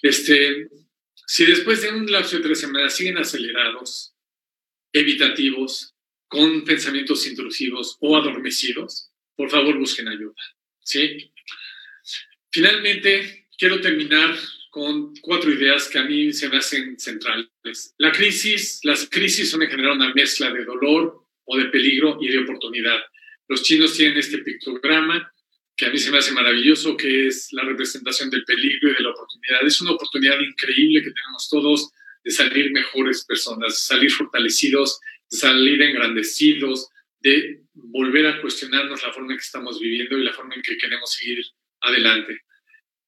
Este, 0.01 0.67
si 1.27 1.45
después 1.45 1.81
de 1.81 1.91
un 1.91 2.11
lapso 2.11 2.37
de 2.37 2.43
tres 2.43 2.59
semanas 2.59 2.95
siguen 2.95 3.17
acelerados, 3.17 4.15
evitativos, 4.91 5.92
con 6.33 6.63
pensamientos 6.63 7.27
intrusivos 7.27 7.95
o 7.99 8.17
adormecidos, 8.17 9.11
por 9.35 9.51
favor 9.51 9.77
busquen 9.77 10.07
ayuda. 10.07 10.33
¿sí? 10.79 11.31
Finalmente, 12.49 13.45
quiero 13.55 13.79
terminar 13.79 14.35
con 14.71 15.15
cuatro 15.17 15.51
ideas 15.51 15.87
que 15.87 15.99
a 15.99 16.05
mí 16.05 16.33
se 16.33 16.49
me 16.49 16.57
hacen 16.57 16.99
centrales. 16.99 17.93
La 17.99 18.11
crisis, 18.11 18.79
las 18.81 19.07
crisis 19.07 19.51
son 19.51 19.61
en 19.61 19.69
general 19.69 19.91
una 19.97 20.11
mezcla 20.15 20.51
de 20.51 20.65
dolor 20.65 21.23
o 21.45 21.57
de 21.57 21.65
peligro 21.65 22.17
y 22.19 22.29
de 22.29 22.39
oportunidad. 22.39 22.99
Los 23.47 23.61
chinos 23.61 23.93
tienen 23.93 24.17
este 24.17 24.39
pictograma 24.39 25.31
que 25.75 25.85
a 25.85 25.91
mí 25.91 25.99
se 25.99 26.09
me 26.09 26.17
hace 26.17 26.31
maravilloso, 26.31 26.97
que 26.97 27.27
es 27.27 27.49
la 27.51 27.63
representación 27.63 28.31
del 28.31 28.43
peligro 28.43 28.89
y 28.89 28.93
de 28.95 29.01
la 29.01 29.11
oportunidad. 29.11 29.67
Es 29.67 29.79
una 29.81 29.91
oportunidad 29.91 30.39
increíble 30.39 31.03
que 31.03 31.11
tenemos 31.11 31.47
todos 31.47 31.91
de 32.23 32.31
salir 32.31 32.71
mejores 32.71 33.23
personas, 33.23 33.79
salir 33.79 34.09
fortalecidos 34.11 34.99
salir 35.33 35.81
engrandecidos, 35.81 36.89
de 37.19 37.61
volver 37.73 38.27
a 38.27 38.41
cuestionarnos 38.41 39.01
la 39.01 39.13
forma 39.13 39.31
en 39.31 39.37
que 39.37 39.45
estamos 39.45 39.79
viviendo 39.79 40.17
y 40.17 40.23
la 40.23 40.33
forma 40.33 40.55
en 40.55 40.61
que 40.61 40.77
queremos 40.77 41.11
seguir 41.13 41.43
adelante. 41.81 42.41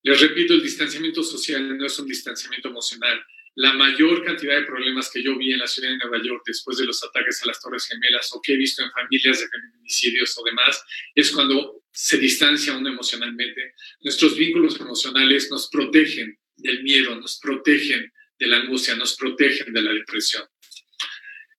Les 0.04 0.20
repito, 0.22 0.54
el 0.54 0.64
distanciamiento 0.64 1.22
social 1.24 1.78
no 1.78 1.86
es 1.86 2.00
un 2.00 2.08
distanciamiento 2.08 2.70
emocional. 2.70 3.24
La 3.56 3.74
mayor 3.74 4.24
cantidad 4.24 4.56
de 4.56 4.66
problemas 4.66 5.10
que 5.12 5.24
yo 5.24 5.38
vi 5.38 5.54
en 5.54 5.60
la 5.60 5.68
ciudad 5.68 5.90
de 5.90 5.98
Nueva 5.98 6.22
York 6.24 6.44
después 6.46 6.78
de 6.78 6.86
los 6.86 7.04
ataques 7.04 7.42
a 7.42 7.48
las 7.48 7.62
Torres 7.62 7.88
Gemelas 7.88 8.30
o 8.34 8.42
que 8.42 8.54
he 8.54 8.58
visto 8.58 8.84
en 8.84 8.92
familias 8.92 9.40
de 9.40 9.48
feminicidios 9.48 10.38
o 10.38 10.44
demás, 10.44 10.84
es 11.14 11.32
cuando 11.32 11.84
se 11.92 12.18
distancia 12.18 12.76
uno 12.76 12.90
emocionalmente. 12.90 13.74
Nuestros 14.02 14.38
vínculos 14.38 14.80
emocionales 14.80 15.50
nos 15.50 15.70
protegen 15.70 16.38
del 16.58 16.84
miedo, 16.84 17.16
nos 17.16 17.40
protegen 17.40 18.12
de 18.38 18.48
la 18.48 18.58
angustia, 18.58 18.96
nos 18.96 19.16
protegen 19.16 19.74
de 19.74 19.82
la 19.82 19.94
depresión. 19.94 20.44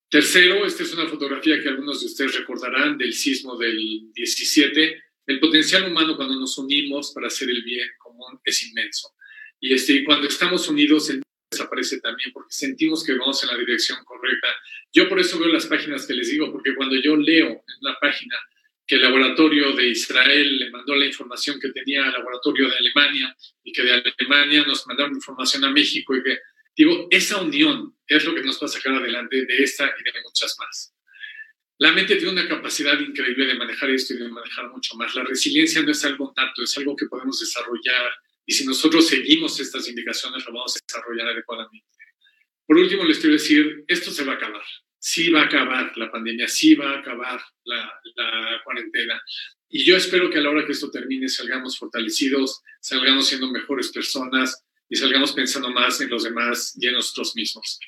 Tercero, 0.09 0.65
esta 0.65 0.83
es 0.83 0.93
una 0.93 1.07
fotografía 1.07 1.61
que 1.61 1.67
algunos 1.67 1.99
de 1.99 2.05
ustedes 2.05 2.37
recordarán 2.37 2.97
del 2.97 3.13
sismo 3.13 3.57
del 3.57 4.11
17. 4.13 5.03
el 5.27 5.39
potencial 5.41 5.91
humano 5.91 6.15
cuando 6.15 6.39
nos 6.39 6.57
unimos 6.57 7.11
para 7.13 7.27
hacer 7.27 7.49
el 7.49 7.61
bien 7.63 7.89
común 7.97 8.39
es 8.45 8.63
inmenso. 8.63 9.09
Y 9.59 9.73
este, 9.73 10.05
cuando 10.05 10.27
estamos 10.27 10.69
unidos, 10.69 11.09
el 11.09 11.21
desaparece 11.51 11.99
también 11.99 12.31
porque 12.31 12.53
sentimos 12.53 13.03
que 13.03 13.13
vamos 13.17 13.43
en 13.43 13.49
la 13.49 13.57
dirección 13.57 13.97
correcta. 14.05 14.47
Yo 14.93 15.09
por 15.09 15.19
eso 15.19 15.39
veo 15.39 15.49
las 15.49 15.65
páginas 15.65 16.05
que 16.05 16.13
les 16.13 16.29
digo, 16.29 16.51
porque 16.53 16.73
cuando 16.75 16.95
yo 16.95 17.17
leo 17.17 17.47
en 17.47 17.75
una 17.81 17.97
página 17.99 18.37
que 18.85 18.95
el 18.95 19.01
laboratorio 19.01 19.73
de 19.73 19.89
Israel 19.89 20.57
le 20.57 20.69
mandó 20.71 20.95
la 20.95 21.05
información 21.05 21.59
que 21.59 21.69
tenía 21.69 22.05
al 22.05 22.13
laboratorio 22.13 22.69
de 22.69 22.77
Alemania 22.77 23.35
y 23.63 23.73
que 23.73 23.83
de 23.83 23.91
Alemania 23.91 24.63
nos 24.65 24.87
mandaron 24.87 25.15
información 25.15 25.65
a 25.65 25.71
México 25.71 26.15
y 26.15 26.23
que, 26.23 26.37
digo, 26.77 27.07
esa 27.11 27.41
unión 27.41 27.97
es 28.07 28.23
lo 28.23 28.33
que 28.35 28.43
nos 28.43 28.61
va 28.61 28.67
a 28.67 28.69
sacar 28.69 28.93
adelante 28.93 29.45
de 29.45 29.63
esta 29.63 29.85
y 29.85 30.03
de 30.03 30.21
muchas 30.23 30.55
más. 30.59 30.93
La 31.79 31.91
mente 31.91 32.15
tiene 32.15 32.31
una 32.31 32.47
capacidad 32.47 32.99
increíble 32.99 33.45
de 33.47 33.55
manejar 33.55 33.89
esto 33.89 34.13
y 34.13 34.17
de 34.17 34.29
manejar 34.29 34.69
mucho 34.69 34.95
más. 34.95 35.13
La 35.15 35.23
resiliencia 35.23 35.81
no 35.81 35.91
es 35.91 36.03
algo 36.05 36.33
nato, 36.35 36.63
es 36.63 36.77
algo 36.77 36.95
que 36.95 37.07
podemos 37.07 37.39
desarrollar 37.39 38.11
y 38.45 38.53
si 38.53 38.65
nosotros 38.65 39.07
seguimos 39.07 39.59
estas 39.59 39.87
indicaciones 39.89 40.45
lo 40.45 40.53
vamos 40.53 40.75
a 40.75 40.79
desarrollar 40.87 41.27
adecuadamente. 41.27 41.85
Por 42.65 42.77
último, 42.77 43.03
les 43.03 43.19
quiero 43.19 43.33
decir, 43.33 43.83
esto 43.87 44.11
se 44.11 44.23
va 44.23 44.33
a 44.33 44.35
acabar 44.35 44.63
sí 44.99 45.29
va 45.29 45.41
a 45.41 45.45
acabar 45.45 45.97
la 45.97 46.11
pandemia, 46.11 46.47
sí 46.47 46.75
va 46.75 46.91
a 46.91 46.99
acabar 46.99 47.41
la, 47.63 47.93
cuarentena. 48.63 49.21
Y 49.69 49.85
yo 49.85 49.95
espero 49.95 50.29
que 50.29 50.39
a 50.39 50.41
la 50.41 50.49
hora 50.49 50.65
que 50.65 50.73
esto 50.73 50.91
termine 50.91 51.29
salgamos 51.29 51.77
fortalecidos, 51.77 52.61
salgamos 52.81 53.27
siendo 53.27 53.49
mejores 53.49 53.89
personas 53.91 54.65
y 54.89 54.95
salgamos 54.95 55.33
pensando 55.33 55.69
más 55.71 55.99
en 56.01 56.09
los 56.09 56.23
demás 56.23 56.77
y 56.79 56.87
en 56.87 56.93
nosotros 56.93 57.35
mismos. 57.35 57.79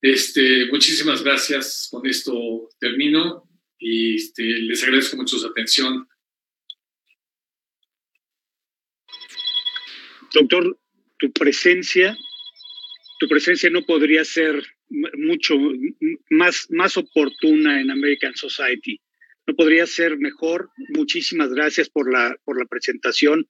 Este, 0.00 0.66
muchísimas 0.66 1.22
gracias. 1.22 1.88
Con 1.90 2.06
esto 2.06 2.68
termino 2.78 3.48
y 3.78 4.16
este, 4.16 4.42
les 4.42 4.82
agradezco 4.82 5.16
mucho 5.16 5.38
su 5.38 5.46
atención. 5.46 6.06
Doctor, 10.32 10.78
tu 11.18 11.32
presencia, 11.32 12.16
tu 13.20 13.28
presencia 13.28 13.70
no 13.70 13.82
podría 13.82 14.24
ser 14.24 14.62
mucho 14.88 15.54
más, 16.30 16.66
más 16.70 16.96
oportuna 16.96 17.80
en 17.80 17.90
American 17.90 18.34
Society. 18.34 19.00
No 19.46 19.54
podría 19.54 19.86
ser 19.86 20.16
mejor. 20.18 20.70
Muchísimas 20.90 21.50
gracias 21.50 21.88
por 21.90 22.10
la, 22.10 22.36
por 22.44 22.58
la 22.58 22.66
presentación. 22.66 23.46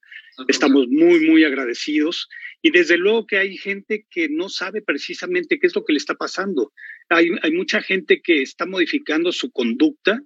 Estamos 0.47 0.87
muy, 0.89 1.21
muy 1.21 1.43
agradecidos. 1.43 2.27
Y 2.61 2.71
desde 2.71 2.97
luego 2.97 3.25
que 3.25 3.37
hay 3.37 3.57
gente 3.57 4.05
que 4.09 4.27
no 4.29 4.49
sabe 4.49 4.81
precisamente 4.81 5.59
qué 5.59 5.67
es 5.67 5.75
lo 5.75 5.85
que 5.85 5.93
le 5.93 5.97
está 5.97 6.15
pasando. 6.15 6.73
Hay, 7.09 7.29
hay 7.41 7.51
mucha 7.51 7.81
gente 7.81 8.21
que 8.21 8.41
está 8.41 8.65
modificando 8.65 9.31
su 9.31 9.51
conducta 9.51 10.21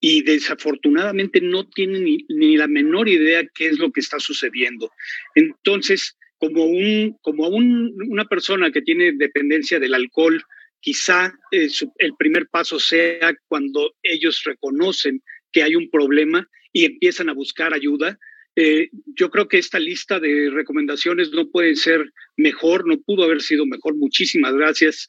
y 0.00 0.22
desafortunadamente 0.22 1.40
no 1.40 1.68
tiene 1.68 2.00
ni, 2.00 2.18
ni, 2.28 2.56
la 2.56 2.68
menor 2.68 3.08
idea 3.08 3.46
qué 3.54 3.68
es 3.68 3.78
lo 3.78 3.90
que 3.92 4.00
está 4.00 4.20
sucediendo. 4.20 4.90
Entonces, 5.34 6.16
como, 6.38 6.64
un, 6.64 7.16
como 7.22 7.48
un, 7.48 7.94
una 8.08 8.26
persona 8.26 8.70
que 8.70 8.82
tiene 8.82 9.12
dependencia 9.12 9.78
del 9.78 9.94
alcohol, 9.94 10.44
quizá 10.86 11.34
eh, 11.50 11.66
el 11.98 12.14
primer 12.16 12.46
paso 12.46 12.78
sea 12.78 13.34
cuando 13.48 13.96
ellos 14.04 14.44
reconocen 14.44 15.20
que 15.50 15.64
hay 15.64 15.74
un 15.74 15.90
problema 15.90 16.48
y 16.72 16.84
empiezan 16.84 17.28
a 17.28 17.32
buscar 17.32 17.74
ayuda. 17.74 18.20
Eh, 18.54 18.90
yo 19.16 19.28
creo 19.30 19.48
que 19.48 19.58
esta 19.58 19.80
lista 19.80 20.20
de 20.20 20.48
recomendaciones 20.48 21.32
no 21.32 21.50
puede 21.50 21.74
ser 21.74 22.12
mejor, 22.36 22.86
no 22.86 23.00
pudo 23.00 23.24
haber 23.24 23.42
sido 23.42 23.66
mejor. 23.66 23.96
Muchísimas 23.96 24.54
gracias, 24.54 25.08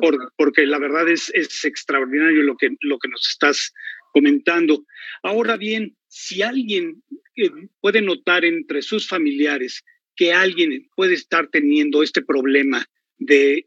por, 0.00 0.32
porque 0.36 0.64
la 0.64 0.78
verdad 0.78 1.08
es, 1.08 1.28
es 1.34 1.64
extraordinario 1.64 2.44
lo 2.44 2.56
que, 2.56 2.68
lo 2.82 3.00
que 3.00 3.08
nos 3.08 3.28
estás 3.28 3.72
comentando. 4.12 4.86
Ahora 5.24 5.56
bien, 5.56 5.96
si 6.06 6.42
alguien 6.42 7.02
eh, 7.34 7.50
puede 7.80 8.00
notar 8.00 8.44
entre 8.44 8.80
sus 8.80 9.08
familiares 9.08 9.82
que 10.14 10.32
alguien 10.32 10.88
puede 10.94 11.14
estar 11.14 11.48
teniendo 11.48 12.04
este 12.04 12.22
problema 12.22 12.86
de 13.18 13.64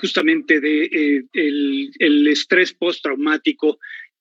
justamente 0.00 0.60
de 0.60 0.84
eh, 0.84 1.24
el, 1.32 2.26
estrés 2.26 2.72
postraumático. 2.72 3.78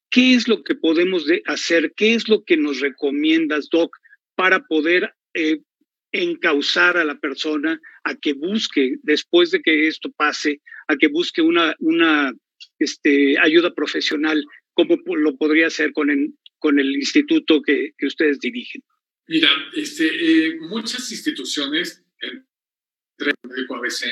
¿Qué 0.10 0.34
es 0.34 0.48
lo 0.48 0.64
que 0.64 0.76
podemos 0.76 1.26
hacer? 1.46 1.94
¿Qué 1.96 2.14
es 2.16 2.28
lo 2.28 2.44
que 2.44 2.58
nos 2.58 2.80
recomiendas, 2.80 3.70
Doc, 3.70 3.96
para 4.36 4.66
poder 4.66 5.14
eh, 5.34 5.60
encauzar 6.12 6.98
a 6.98 7.04
la 7.04 7.20
persona 7.20 7.80
a 8.04 8.16
que 8.16 8.34
busque, 8.34 8.96
después 9.04 9.52
de 9.52 9.62
que 9.62 9.88
esto 9.88 10.12
pase, 10.12 10.62
a 10.88 10.96
que 10.96 11.08
busque 11.08 11.42
una, 11.42 11.76
una 11.80 12.34
este, 12.80 13.38
ayuda 13.40 13.74
profesional, 13.74 14.44
como 14.74 14.98
lo 15.16 15.36
podría 15.38 15.68
hacer 15.68 15.94
con 15.94 16.10
el, 16.10 16.34
con 16.58 16.80
el 16.80 16.96
instituto 16.96 17.62
que, 17.62 17.92
que 17.98 18.08
ustedes 18.08 18.40
dirigen? 18.40 18.82
Mira, 19.28 19.50
este, 19.76 20.08
eh, 20.08 20.58
muchas 20.60 21.12
instituciones, 21.12 22.04
el 22.20 22.46
médico 23.48 23.76
ABC, 23.76 24.06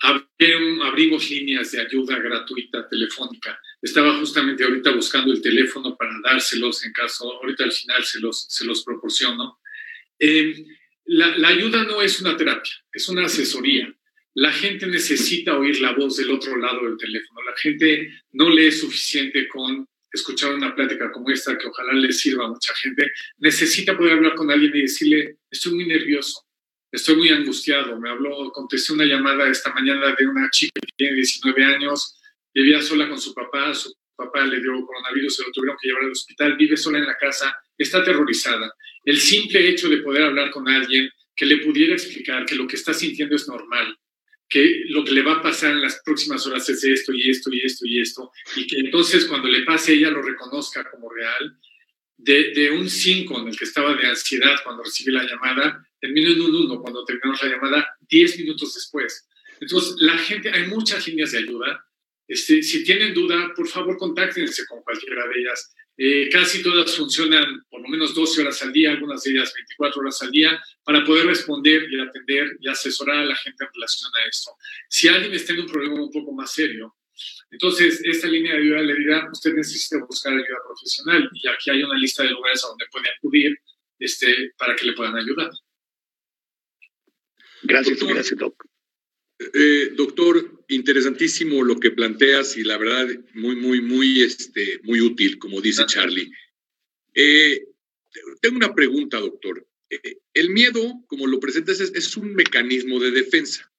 abrimos 0.00 1.30
líneas 1.30 1.72
de 1.72 1.80
ayuda 1.80 2.18
gratuita 2.18 2.88
telefónica. 2.88 3.58
Estaba 3.80 4.18
justamente 4.18 4.64
ahorita 4.64 4.90
buscando 4.92 5.32
el 5.32 5.40
teléfono 5.40 5.96
para 5.96 6.12
dárselos 6.22 6.84
en 6.84 6.92
caso, 6.92 7.32
ahorita 7.32 7.64
al 7.64 7.72
final 7.72 8.04
se 8.04 8.20
los, 8.20 8.46
se 8.48 8.64
los 8.64 8.84
proporciono. 8.84 9.58
Em, 10.18 10.54
la, 11.06 11.36
la, 11.38 11.48
ayuda 11.48 11.84
no 11.84 12.02
es 12.02 12.20
una 12.20 12.36
terapia, 12.36 12.72
es 12.92 13.08
una 13.08 13.26
asesoría. 13.26 13.94
La 14.34 14.52
gente 14.52 14.86
necesita 14.86 15.56
oír 15.56 15.80
la 15.80 15.92
voz 15.92 16.16
del 16.16 16.30
otro 16.30 16.56
lado 16.56 16.84
del 16.84 16.96
teléfono. 16.96 17.42
La 17.42 17.56
gente 17.56 18.12
no 18.32 18.50
le 18.50 18.68
es 18.68 18.80
suficiente 18.80 19.46
con 19.48 19.86
escuchar 20.14 20.54
una 20.54 20.74
plática 20.74 21.10
como 21.10 21.30
esta, 21.30 21.58
que 21.58 21.66
ojalá 21.66 21.92
le 21.92 22.12
sirva 22.12 22.46
a 22.46 22.48
mucha 22.48 22.74
gente. 22.74 23.10
Necesita 23.38 23.96
poder 23.96 24.14
hablar 24.14 24.34
con 24.34 24.50
alguien 24.50 24.74
y 24.74 24.82
decirle, 24.82 25.38
estoy 25.50 25.74
muy 25.74 25.86
nervioso, 25.86 26.43
estoy 26.94 27.16
muy 27.16 27.28
angustiado. 27.30 27.98
Me 27.98 28.08
habló, 28.08 28.50
contesté 28.52 28.92
una 28.92 29.04
llamada 29.04 29.48
esta 29.48 29.72
mañana 29.72 30.14
de 30.16 30.26
una 30.26 30.48
chica 30.50 30.80
que 30.80 30.92
tiene 30.96 31.16
19 31.16 31.64
años, 31.64 32.16
vivía 32.54 32.80
sola 32.80 33.08
con 33.08 33.20
su 33.20 33.34
papá, 33.34 33.74
su 33.74 33.92
papá 34.16 34.44
le 34.46 34.60
dio 34.60 34.72
coronavirus, 34.86 35.36
se 35.36 35.42
lo 35.42 35.52
tuvieron 35.52 35.76
que 35.80 35.88
llevar 35.88 36.04
al 36.04 36.12
hospital, 36.12 36.56
vive 36.56 36.76
sola 36.76 36.98
en 36.98 37.06
la 37.06 37.16
casa, 37.16 37.56
está 37.76 37.98
aterrorizada. 37.98 38.72
El 39.04 39.18
simple 39.18 39.68
hecho 39.68 39.88
de 39.88 39.98
poder 39.98 40.22
hablar 40.22 40.50
con 40.50 40.68
alguien 40.68 41.10
que 41.34 41.46
le 41.46 41.58
pudiera 41.58 41.94
explicar 41.94 42.46
que 42.46 42.54
lo 42.54 42.66
que 42.66 42.76
está 42.76 42.94
sintiendo 42.94 43.34
es 43.34 43.48
normal, 43.48 43.98
que 44.48 44.84
lo 44.88 45.04
que 45.04 45.10
le 45.10 45.22
va 45.22 45.32
a 45.34 45.42
pasar 45.42 45.72
en 45.72 45.82
las 45.82 46.00
próximas 46.04 46.46
horas 46.46 46.68
es 46.68 46.84
esto 46.84 47.12
y 47.12 47.28
esto 47.28 47.52
y 47.52 47.60
esto 47.60 47.86
y 47.86 48.00
esto, 48.00 48.30
y 48.54 48.66
que 48.68 48.78
entonces 48.78 49.24
cuando 49.24 49.48
le 49.48 49.62
pase 49.62 49.94
ella 49.94 50.10
lo 50.10 50.22
reconozca 50.22 50.88
como 50.90 51.10
real, 51.10 51.58
de, 52.16 52.52
de 52.52 52.70
un 52.70 52.88
5 52.88 53.40
en 53.40 53.48
el 53.48 53.58
que 53.58 53.64
estaba 53.64 53.94
de 53.94 54.06
ansiedad 54.06 54.56
cuando 54.62 54.82
recibí 54.82 55.12
la 55.12 55.24
llamada, 55.24 55.86
terminó 56.00 56.30
en 56.30 56.40
un 56.40 56.54
1 56.54 56.80
cuando 56.80 57.04
terminamos 57.04 57.42
la 57.42 57.50
llamada 57.50 57.96
10 58.08 58.38
minutos 58.38 58.74
después. 58.74 59.26
Entonces, 59.60 59.96
la 59.98 60.18
gente, 60.18 60.50
hay 60.50 60.66
muchas 60.66 61.06
líneas 61.06 61.32
de 61.32 61.38
ayuda. 61.38 61.84
Este, 62.26 62.62
si 62.62 62.84
tienen 62.84 63.14
duda, 63.14 63.52
por 63.54 63.68
favor, 63.68 63.96
contáctense 63.96 64.66
con 64.66 64.82
cualquiera 64.82 65.26
de 65.28 65.40
ellas. 65.40 65.74
Eh, 65.96 66.28
casi 66.30 66.62
todas 66.62 66.96
funcionan 66.96 67.62
por 67.70 67.80
lo 67.80 67.88
menos 67.88 68.14
12 68.14 68.42
horas 68.42 68.60
al 68.62 68.72
día, 68.72 68.90
algunas 68.90 69.22
de 69.22 69.30
ellas 69.30 69.52
24 69.54 70.00
horas 70.00 70.20
al 70.22 70.30
día, 70.30 70.60
para 70.82 71.04
poder 71.04 71.26
responder 71.26 71.86
y 71.88 72.00
atender 72.00 72.56
y 72.60 72.68
asesorar 72.68 73.18
a 73.18 73.26
la 73.26 73.36
gente 73.36 73.64
en 73.64 73.70
relación 73.72 74.10
a 74.16 74.28
esto. 74.28 74.50
Si 74.88 75.08
alguien 75.08 75.32
está 75.34 75.52
en 75.52 75.60
un 75.60 75.66
problema 75.66 76.02
un 76.02 76.10
poco 76.10 76.32
más 76.32 76.52
serio, 76.52 76.96
entonces 77.50 78.00
esta 78.04 78.28
línea 78.28 78.54
de 78.54 78.60
ayuda 78.60 78.82
le 78.82 78.96
dirá, 78.96 79.28
usted 79.30 79.54
necesita 79.54 80.04
buscar 80.04 80.32
ayuda 80.32 80.58
profesional 80.66 81.30
y 81.32 81.48
aquí 81.48 81.70
hay 81.70 81.82
una 81.82 81.98
lista 81.98 82.22
de 82.22 82.30
lugares 82.30 82.64
a 82.64 82.68
donde 82.68 82.86
puede 82.90 83.08
acudir 83.16 83.58
este, 83.98 84.52
para 84.58 84.74
que 84.74 84.86
le 84.86 84.92
puedan 84.92 85.16
ayudar. 85.16 85.50
Gracias, 87.62 87.98
doctor, 87.98 88.14
gracias, 88.14 88.38
Doc. 88.38 88.64
Eh, 89.38 89.90
doctor, 89.96 90.64
interesantísimo 90.68 91.62
lo 91.62 91.80
que 91.80 91.90
planteas 91.90 92.56
y 92.56 92.62
la 92.62 92.78
verdad 92.78 93.08
muy, 93.34 93.56
muy, 93.56 93.80
muy, 93.80 94.22
este, 94.22 94.80
muy 94.82 95.00
útil, 95.00 95.38
como 95.38 95.60
dice 95.60 95.84
Charlie. 95.86 96.30
Eh, 97.14 97.64
tengo 98.40 98.56
una 98.56 98.74
pregunta, 98.74 99.18
doctor. 99.18 99.66
Eh, 99.90 100.18
el 100.34 100.50
miedo, 100.50 101.04
como 101.06 101.26
lo 101.26 101.40
presentas, 101.40 101.80
es, 101.80 102.16
un 102.16 102.34
mecanismo 102.34 103.00
de 103.00 103.10
defensa, 103.10 103.72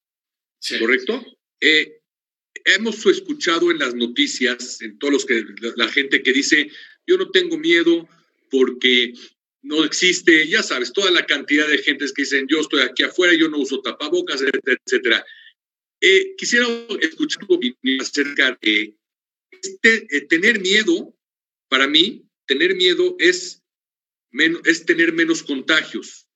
¿correcto? 0.79 1.23
Hemos 2.65 3.05
escuchado 3.05 3.71
en 3.71 3.79
las 3.79 3.93
noticias, 3.93 4.81
en 4.81 4.97
todos 4.99 5.13
los 5.13 5.25
que 5.25 5.45
la 5.77 5.87
gente 5.87 6.21
que 6.21 6.33
dice, 6.33 6.69
yo 7.07 7.17
no 7.17 7.29
tengo 7.29 7.57
miedo 7.57 8.09
porque 8.49 9.13
no 9.61 9.83
existe, 9.83 10.47
ya 10.47 10.61
sabes, 10.61 10.91
toda 10.91 11.11
la 11.11 11.25
cantidad 11.25 11.67
de 11.67 11.77
gentes 11.77 12.11
que 12.11 12.23
dicen, 12.23 12.47
yo 12.49 12.59
estoy 12.59 12.81
aquí 12.81 13.03
afuera, 13.03 13.33
yo 13.33 13.49
no 13.49 13.59
uso 13.59 13.81
tapabocas, 13.81 14.41
etcétera, 14.41 14.77
etcétera. 14.85 15.25
Eh, 16.01 16.35
quisiera 16.37 16.67
escuchar 17.01 17.45
tu 17.47 17.55
opinión 17.55 18.01
acerca 18.01 18.57
de 18.61 18.95
este, 19.51 20.07
eh, 20.15 20.21
tener 20.21 20.59
miedo, 20.59 21.15
para 21.67 21.87
mí, 21.87 22.27
tener 22.45 22.75
miedo 22.75 23.15
es, 23.19 23.63
es 24.65 24.85
tener 24.85 25.13
menos 25.13 25.41
contagios. 25.41 26.27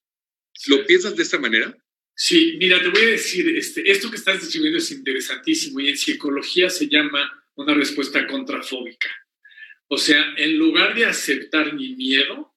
¿Lo 0.68 0.86
piensas 0.86 1.16
de 1.16 1.24
esta 1.24 1.40
manera? 1.40 1.78
Sí, 2.22 2.58
mira, 2.60 2.82
te 2.82 2.90
voy 2.90 3.02
a 3.02 3.12
decir, 3.12 3.48
este, 3.56 3.90
esto 3.90 4.10
que 4.10 4.18
estás 4.18 4.42
describiendo 4.42 4.78
es 4.78 4.92
interesantísimo 4.92 5.80
y 5.80 5.88
en 5.88 5.96
psicología 5.96 6.70
se 6.70 6.90
llama 6.90 7.32
una 7.56 7.74
respuesta 7.74 8.28
contrafóbica. 8.28 9.08
O 9.88 9.98
sea, 9.98 10.34
en 10.36 10.58
lugar 10.58 10.94
de 10.96 11.06
aceptar 11.06 11.74
mi 11.74 11.96
miedo, 11.96 12.54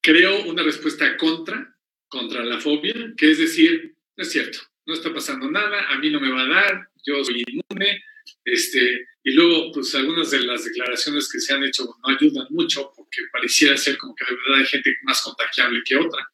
creo 0.00 0.44
una 0.44 0.62
respuesta 0.62 1.18
contra, 1.18 1.76
contra 2.08 2.42
la 2.42 2.58
fobia, 2.58 3.12
que 3.14 3.30
es 3.30 3.36
decir, 3.36 3.94
no 4.16 4.22
es 4.22 4.32
cierto, 4.32 4.60
no 4.86 4.94
está 4.94 5.12
pasando 5.12 5.50
nada, 5.50 5.90
a 5.90 5.98
mí 5.98 6.08
no 6.08 6.18
me 6.18 6.32
va 6.32 6.44
a 6.44 6.48
dar, 6.48 6.88
yo 7.04 7.22
soy 7.22 7.44
inmune, 7.46 8.02
este, 8.46 9.08
y 9.24 9.32
luego, 9.32 9.72
pues 9.72 9.94
algunas 9.94 10.30
de 10.30 10.40
las 10.40 10.64
declaraciones 10.64 11.30
que 11.30 11.38
se 11.38 11.52
han 11.52 11.62
hecho 11.62 11.84
no 11.84 12.16
ayudan 12.16 12.46
mucho 12.48 12.90
porque 12.96 13.20
pareciera 13.30 13.76
ser 13.76 13.98
como 13.98 14.14
que 14.14 14.24
de 14.24 14.36
verdad 14.36 14.60
hay 14.60 14.66
gente 14.66 14.96
más 15.02 15.20
contagiable 15.20 15.82
que 15.84 15.96
otra, 15.96 16.26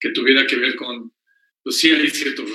que 0.00 0.10
tuviera 0.10 0.44
que 0.48 0.56
ver 0.56 0.74
con, 0.74 1.14
pues 1.64 1.78
sí 1.78 1.90
hay 1.90 2.10
ciertos 2.10 2.48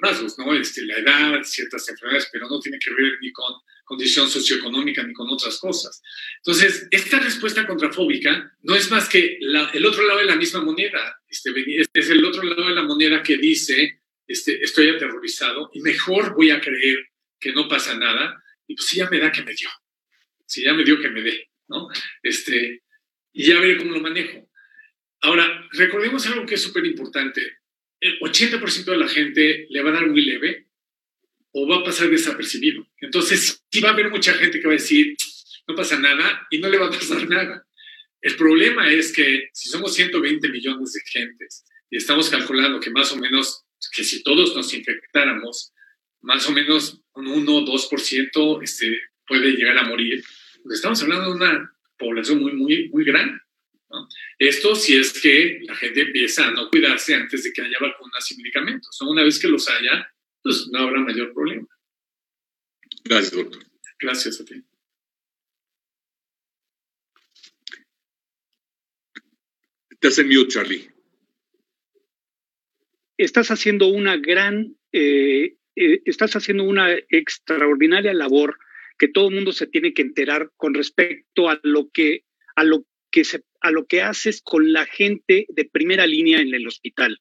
rasgos, 0.00 0.38
¿no? 0.38 0.54
Este, 0.54 0.82
la 0.84 0.98
edad, 0.98 1.42
ciertas 1.44 1.88
enfermedades, 1.88 2.28
pero 2.30 2.46
no 2.46 2.60
tiene 2.60 2.78
que 2.78 2.90
ver 2.90 3.18
ni 3.22 3.32
con 3.32 3.54
condición 3.86 4.28
socioeconómica 4.28 5.02
ni 5.02 5.14
con 5.14 5.30
otras 5.30 5.58
cosas. 5.58 6.02
Entonces, 6.44 6.86
esta 6.90 7.18
respuesta 7.20 7.66
contrafóbica 7.66 8.52
no 8.60 8.74
es 8.76 8.90
más 8.90 9.08
que 9.08 9.38
el 9.40 9.86
otro 9.86 10.06
lado 10.06 10.20
de 10.20 10.26
la 10.26 10.36
misma 10.36 10.60
moneda. 10.60 11.22
Este, 11.26 11.50
es 11.94 12.10
el 12.10 12.22
otro 12.22 12.42
lado 12.42 12.68
de 12.68 12.74
la 12.74 12.82
moneda 12.82 13.22
que 13.22 13.38
dice, 13.38 14.02
este, 14.26 14.62
estoy 14.62 14.90
aterrorizado 14.90 15.70
y 15.72 15.80
mejor 15.80 16.34
voy 16.34 16.50
a 16.50 16.60
creer 16.60 16.98
que 17.40 17.52
no 17.52 17.66
pasa 17.66 17.96
nada 17.96 18.44
y 18.66 18.76
pues 18.76 18.86
si 18.86 18.98
ya 18.98 19.08
me 19.08 19.18
da 19.18 19.32
que 19.32 19.42
me 19.42 19.54
dio, 19.54 19.70
si 20.44 20.62
ya 20.64 20.74
me 20.74 20.84
dio 20.84 21.00
que 21.00 21.08
me 21.08 21.22
dé, 21.22 21.48
¿no? 21.68 21.88
Este, 22.22 22.82
y 23.32 23.46
ya 23.46 23.58
veré 23.58 23.78
cómo 23.78 23.92
lo 23.92 24.00
manejo. 24.00 24.50
Ahora, 25.22 25.66
recordemos 25.72 26.26
algo 26.26 26.44
que 26.44 26.56
es 26.56 26.62
súper 26.62 26.84
importante. 26.84 27.59
El 28.00 28.18
80% 28.20 28.84
de 28.84 28.96
la 28.96 29.08
gente 29.08 29.66
le 29.68 29.82
va 29.82 29.90
a 29.90 29.94
dar 29.94 30.06
muy 30.06 30.24
leve 30.24 30.66
o 31.52 31.68
va 31.68 31.78
a 31.78 31.84
pasar 31.84 32.08
desapercibido. 32.08 32.86
Entonces, 33.00 33.62
sí 33.70 33.80
va 33.80 33.90
a 33.90 33.92
haber 33.92 34.10
mucha 34.10 34.32
gente 34.34 34.60
que 34.60 34.66
va 34.66 34.72
a 34.72 34.76
decir, 34.76 35.16
no 35.66 35.74
pasa 35.74 35.98
nada 35.98 36.46
y 36.50 36.58
no 36.58 36.68
le 36.68 36.78
va 36.78 36.86
a 36.86 36.90
pasar 36.90 37.28
nada. 37.28 37.66
El 38.20 38.36
problema 38.36 38.90
es 38.90 39.12
que 39.12 39.48
si 39.52 39.68
somos 39.68 39.94
120 39.94 40.48
millones 40.48 40.92
de 40.92 41.00
gentes 41.06 41.64
y 41.90 41.96
estamos 41.96 42.28
calculando 42.28 42.80
que 42.80 42.90
más 42.90 43.12
o 43.12 43.16
menos, 43.16 43.64
que 43.92 44.04
si 44.04 44.22
todos 44.22 44.54
nos 44.54 44.72
infectáramos, 44.74 45.72
más 46.20 46.46
o 46.48 46.52
menos 46.52 47.00
un 47.14 47.28
1 47.28 47.56
o 47.56 47.64
2% 47.64 48.62
este, 48.62 49.00
puede 49.26 49.52
llegar 49.52 49.78
a 49.78 49.84
morir, 49.84 50.22
pues 50.62 50.76
estamos 50.76 51.02
hablando 51.02 51.30
de 51.30 51.36
una 51.36 51.72
población 51.98 52.40
muy, 52.40 52.52
muy, 52.52 52.88
muy 52.90 53.04
grande. 53.04 53.40
Esto 54.38 54.74
si 54.74 54.96
es 54.96 55.20
que 55.20 55.60
la 55.62 55.74
gente 55.74 56.02
empieza 56.02 56.46
a 56.46 56.50
no 56.52 56.68
cuidarse 56.68 57.14
antes 57.14 57.44
de 57.44 57.52
que 57.52 57.62
haya 57.62 57.76
vacunas 57.80 58.30
y 58.30 58.36
medicamentos. 58.36 59.00
Una 59.02 59.22
vez 59.22 59.38
que 59.38 59.48
los 59.48 59.68
haya, 59.68 60.12
pues 60.42 60.68
no 60.70 60.80
habrá 60.80 61.00
mayor 61.00 61.32
problema. 61.34 61.66
Gracias, 63.04 63.32
doctor. 63.32 63.64
Gracias 63.98 64.40
a 64.40 64.44
ti. 64.44 64.62
Estás 69.90 70.18
en 70.18 70.28
mute, 70.28 70.48
Charlie. 70.48 70.90
Estás 73.18 73.50
haciendo 73.50 73.88
una 73.88 74.16
gran, 74.16 74.76
eh, 74.92 75.56
eh, 75.76 76.02
estás 76.06 76.36
haciendo 76.36 76.64
una 76.64 76.90
extraordinaria 77.10 78.14
labor 78.14 78.58
que 78.96 79.08
todo 79.08 79.28
el 79.28 79.34
mundo 79.34 79.52
se 79.52 79.66
tiene 79.66 79.92
que 79.92 80.02
enterar 80.02 80.52
con 80.56 80.72
respecto 80.72 81.50
a 81.50 81.60
lo 81.62 81.90
que, 81.90 82.24
a 82.56 82.64
lo 82.64 82.86
que 83.10 83.22
a 83.60 83.70
lo 83.70 83.86
que 83.86 84.02
haces 84.02 84.42
con 84.42 84.72
la 84.72 84.86
gente 84.86 85.46
de 85.48 85.64
primera 85.64 86.06
línea 86.06 86.40
en 86.40 86.54
el 86.54 86.66
hospital. 86.66 87.18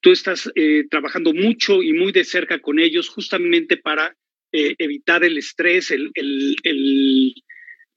Tú 0.00 0.12
estás 0.12 0.50
eh, 0.54 0.84
trabajando 0.90 1.32
mucho 1.32 1.82
y 1.82 1.92
muy 1.92 2.12
de 2.12 2.24
cerca 2.24 2.60
con 2.60 2.78
ellos 2.78 3.08
justamente 3.08 3.76
para 3.76 4.16
eh, 4.52 4.74
evitar 4.78 5.24
el 5.24 5.38
estrés, 5.38 5.90
el, 5.90 6.10
el, 6.14 7.34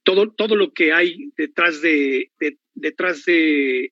todo, 0.04 0.32
todo 0.32 0.56
lo 0.56 0.74
que 0.74 0.94
hay 0.94 1.32
detrás 1.38 1.82
de, 1.82 2.32
detrás 2.74 3.26
de 3.26 3.92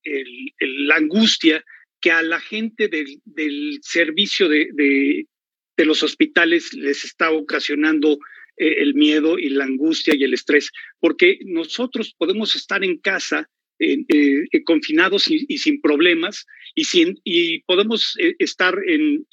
la 0.60 0.96
angustia 0.96 1.64
que 2.02 2.12
a 2.12 2.22
la 2.22 2.40
gente 2.40 2.88
del, 2.88 3.22
del 3.26 3.80
servicio 3.82 4.50
de, 4.50 4.70
de, 4.74 5.86
los 5.86 6.04
hospitales 6.04 6.74
les 6.74 7.06
está 7.06 7.32
ocasionando 7.32 8.18
eh, 8.58 8.82
el 8.82 8.96
miedo 8.96 9.38
y 9.38 9.50
la 9.50 9.66
angustia 9.66 10.16
y 10.16 10.24
el 10.24 10.34
estrés, 10.34 10.72
porque 11.00 11.38
nosotros 11.46 12.16
podemos 12.18 12.56
estar 12.56 12.84
en 12.84 12.98
casa 12.98 13.48
eh, 13.80 13.98
eh, 14.08 14.64
confinados 14.64 15.30
y, 15.30 15.58
sin 15.60 15.80
problemas 15.80 16.48
y, 16.74 16.86
sin, 16.86 17.20
y 17.24 17.62
podemos 17.64 18.16
estar 18.40 18.76
en, 18.88 19.28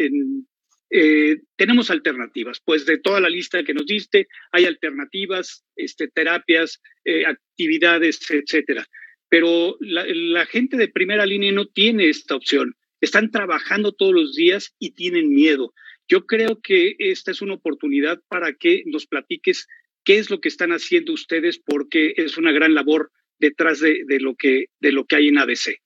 tenemos 1.57 1.91
alternativas, 1.91 2.61
pues 2.63 2.85
de 2.85 2.99
toda 2.99 3.19
la 3.21 3.31
lista 3.31 3.65
que 3.65 3.73
nos 3.73 3.87
diste 3.87 4.29
hay 4.53 4.67
alternativas, 4.67 5.65
este, 5.75 6.09
terapias, 6.09 6.81
actividades, 7.27 8.21
etcétera. 8.31 8.87
Pero 9.31 9.77
la, 9.81 10.05
la 10.07 10.45
gente 10.47 10.77
de 10.77 10.89
primera 10.89 11.25
línea 11.25 11.51
no 11.51 11.67
tiene 11.67 12.11
esta 12.11 12.37
opción. 12.37 12.77
Están 13.01 13.31
trabajando 13.31 13.93
todos 13.93 14.15
los 14.15 14.35
días 14.35 14.75
y 14.79 14.91
tienen 14.91 15.31
miedo. 15.31 15.73
Yo 16.09 16.27
creo 16.27 16.61
que 16.61 16.97
esta 16.99 17.31
es 17.31 17.43
una 17.43 17.55
oportunidad 17.55 18.21
para 18.29 18.55
que 18.55 18.83
nos 18.87 19.07
platiques 19.07 19.67
qué 20.05 20.19
es 20.19 20.31
lo 20.31 20.41
que 20.41 20.49
están 20.49 20.71
haciendo 20.71 21.13
ustedes, 21.13 21.59
porque 21.59 22.15
es 22.17 22.37
una 22.37 22.53
gran 22.53 22.75
labor 22.75 23.11
detrás 23.39 23.81
de, 23.81 24.05
lo, 24.21 24.37
que, 24.37 24.67
de 24.81 24.93
lo 24.93 25.07
que 25.07 25.17
hay 25.17 25.29
en 25.29 25.39
ADC. 25.39 25.81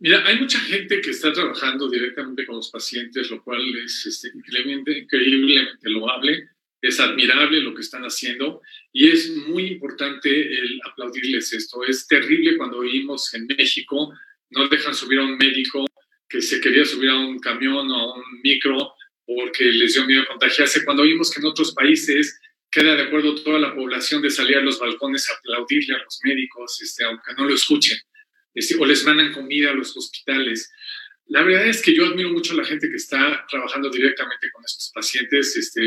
Mira, 0.00 0.24
hay 0.26 0.38
mucha 0.38 0.60
gente 0.60 1.00
que 1.00 1.10
está 1.10 1.32
trabajando 1.32 1.88
directamente 1.90 2.46
con 2.46 2.56
los 2.56 2.70
pacientes, 2.70 3.30
lo 3.30 3.42
cual 3.42 3.60
es 3.84 4.06
este, 4.06 4.28
increíblemente, 4.28 4.98
increíblemente 4.98 5.90
loable, 5.90 6.50
es 6.80 7.00
admirable 7.00 7.60
lo 7.60 7.74
que 7.74 7.80
están 7.80 8.04
haciendo 8.04 8.62
y 8.92 9.10
es 9.10 9.30
muy 9.48 9.66
importante 9.66 10.30
el 10.30 10.80
aplaudirles 10.84 11.52
esto. 11.52 11.84
Es 11.84 12.06
terrible 12.06 12.56
cuando 12.56 12.78
oímos 12.78 13.34
en 13.34 13.46
México 13.46 14.12
no 14.50 14.68
dejan 14.68 14.94
subir 14.94 15.18
a 15.18 15.24
un 15.24 15.36
médico 15.36 15.84
que 16.28 16.40
se 16.40 16.60
quería 16.60 16.84
subir 16.84 17.10
a 17.10 17.18
un 17.18 17.38
camión 17.40 17.90
o 17.90 17.96
a 17.96 18.14
un 18.14 18.40
micro 18.42 18.94
porque 19.28 19.64
les 19.64 19.92
dio 19.92 20.06
miedo 20.06 20.24
contagiarse, 20.26 20.86
cuando 20.86 21.02
vimos 21.02 21.30
que 21.30 21.38
en 21.38 21.46
otros 21.46 21.74
países 21.74 22.40
queda 22.70 22.96
de 22.96 23.02
acuerdo 23.02 23.34
toda 23.34 23.58
la 23.58 23.74
población 23.74 24.22
de 24.22 24.30
salir 24.30 24.56
a 24.56 24.62
los 24.62 24.78
balcones 24.78 25.28
a 25.28 25.34
aplaudirle 25.34 25.96
a 25.96 26.02
los 26.02 26.18
médicos, 26.24 26.80
este, 26.80 27.04
aunque 27.04 27.34
no 27.36 27.44
lo 27.44 27.54
escuchen, 27.54 27.98
este, 28.54 28.76
o 28.78 28.86
les 28.86 29.04
mandan 29.04 29.34
comida 29.34 29.70
a 29.70 29.74
los 29.74 29.94
hospitales. 29.94 30.72
La 31.26 31.42
verdad 31.42 31.66
es 31.66 31.82
que 31.82 31.94
yo 31.94 32.06
admiro 32.06 32.30
mucho 32.30 32.54
a 32.54 32.56
la 32.56 32.64
gente 32.64 32.88
que 32.88 32.96
está 32.96 33.44
trabajando 33.50 33.90
directamente 33.90 34.50
con 34.50 34.64
estos 34.64 34.90
pacientes, 34.94 35.54
este, 35.56 35.82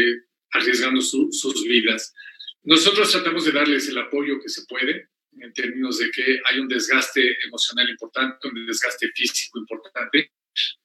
arriesgando 0.51 1.01
sus 1.01 1.63
vidas. 1.63 2.13
Nosotros 2.61 3.11
tratamos 3.11 3.45
de 3.45 3.53
darles 3.53 3.89
el 3.89 3.97
apoyo 3.97 4.39
que 4.39 4.49
se 4.49 4.67
puede, 4.67 5.07
en 5.39 5.51
términos 5.53 5.97
de 5.97 6.11
que 6.11 6.41
hay 6.45 6.59
un 6.59 6.67
desgaste 6.67 7.37
emocional 7.43 7.89
importante, 7.89 8.47
un 8.47 8.67
desgaste 8.67 9.09
físico 9.15 9.57
importante, 9.57 10.31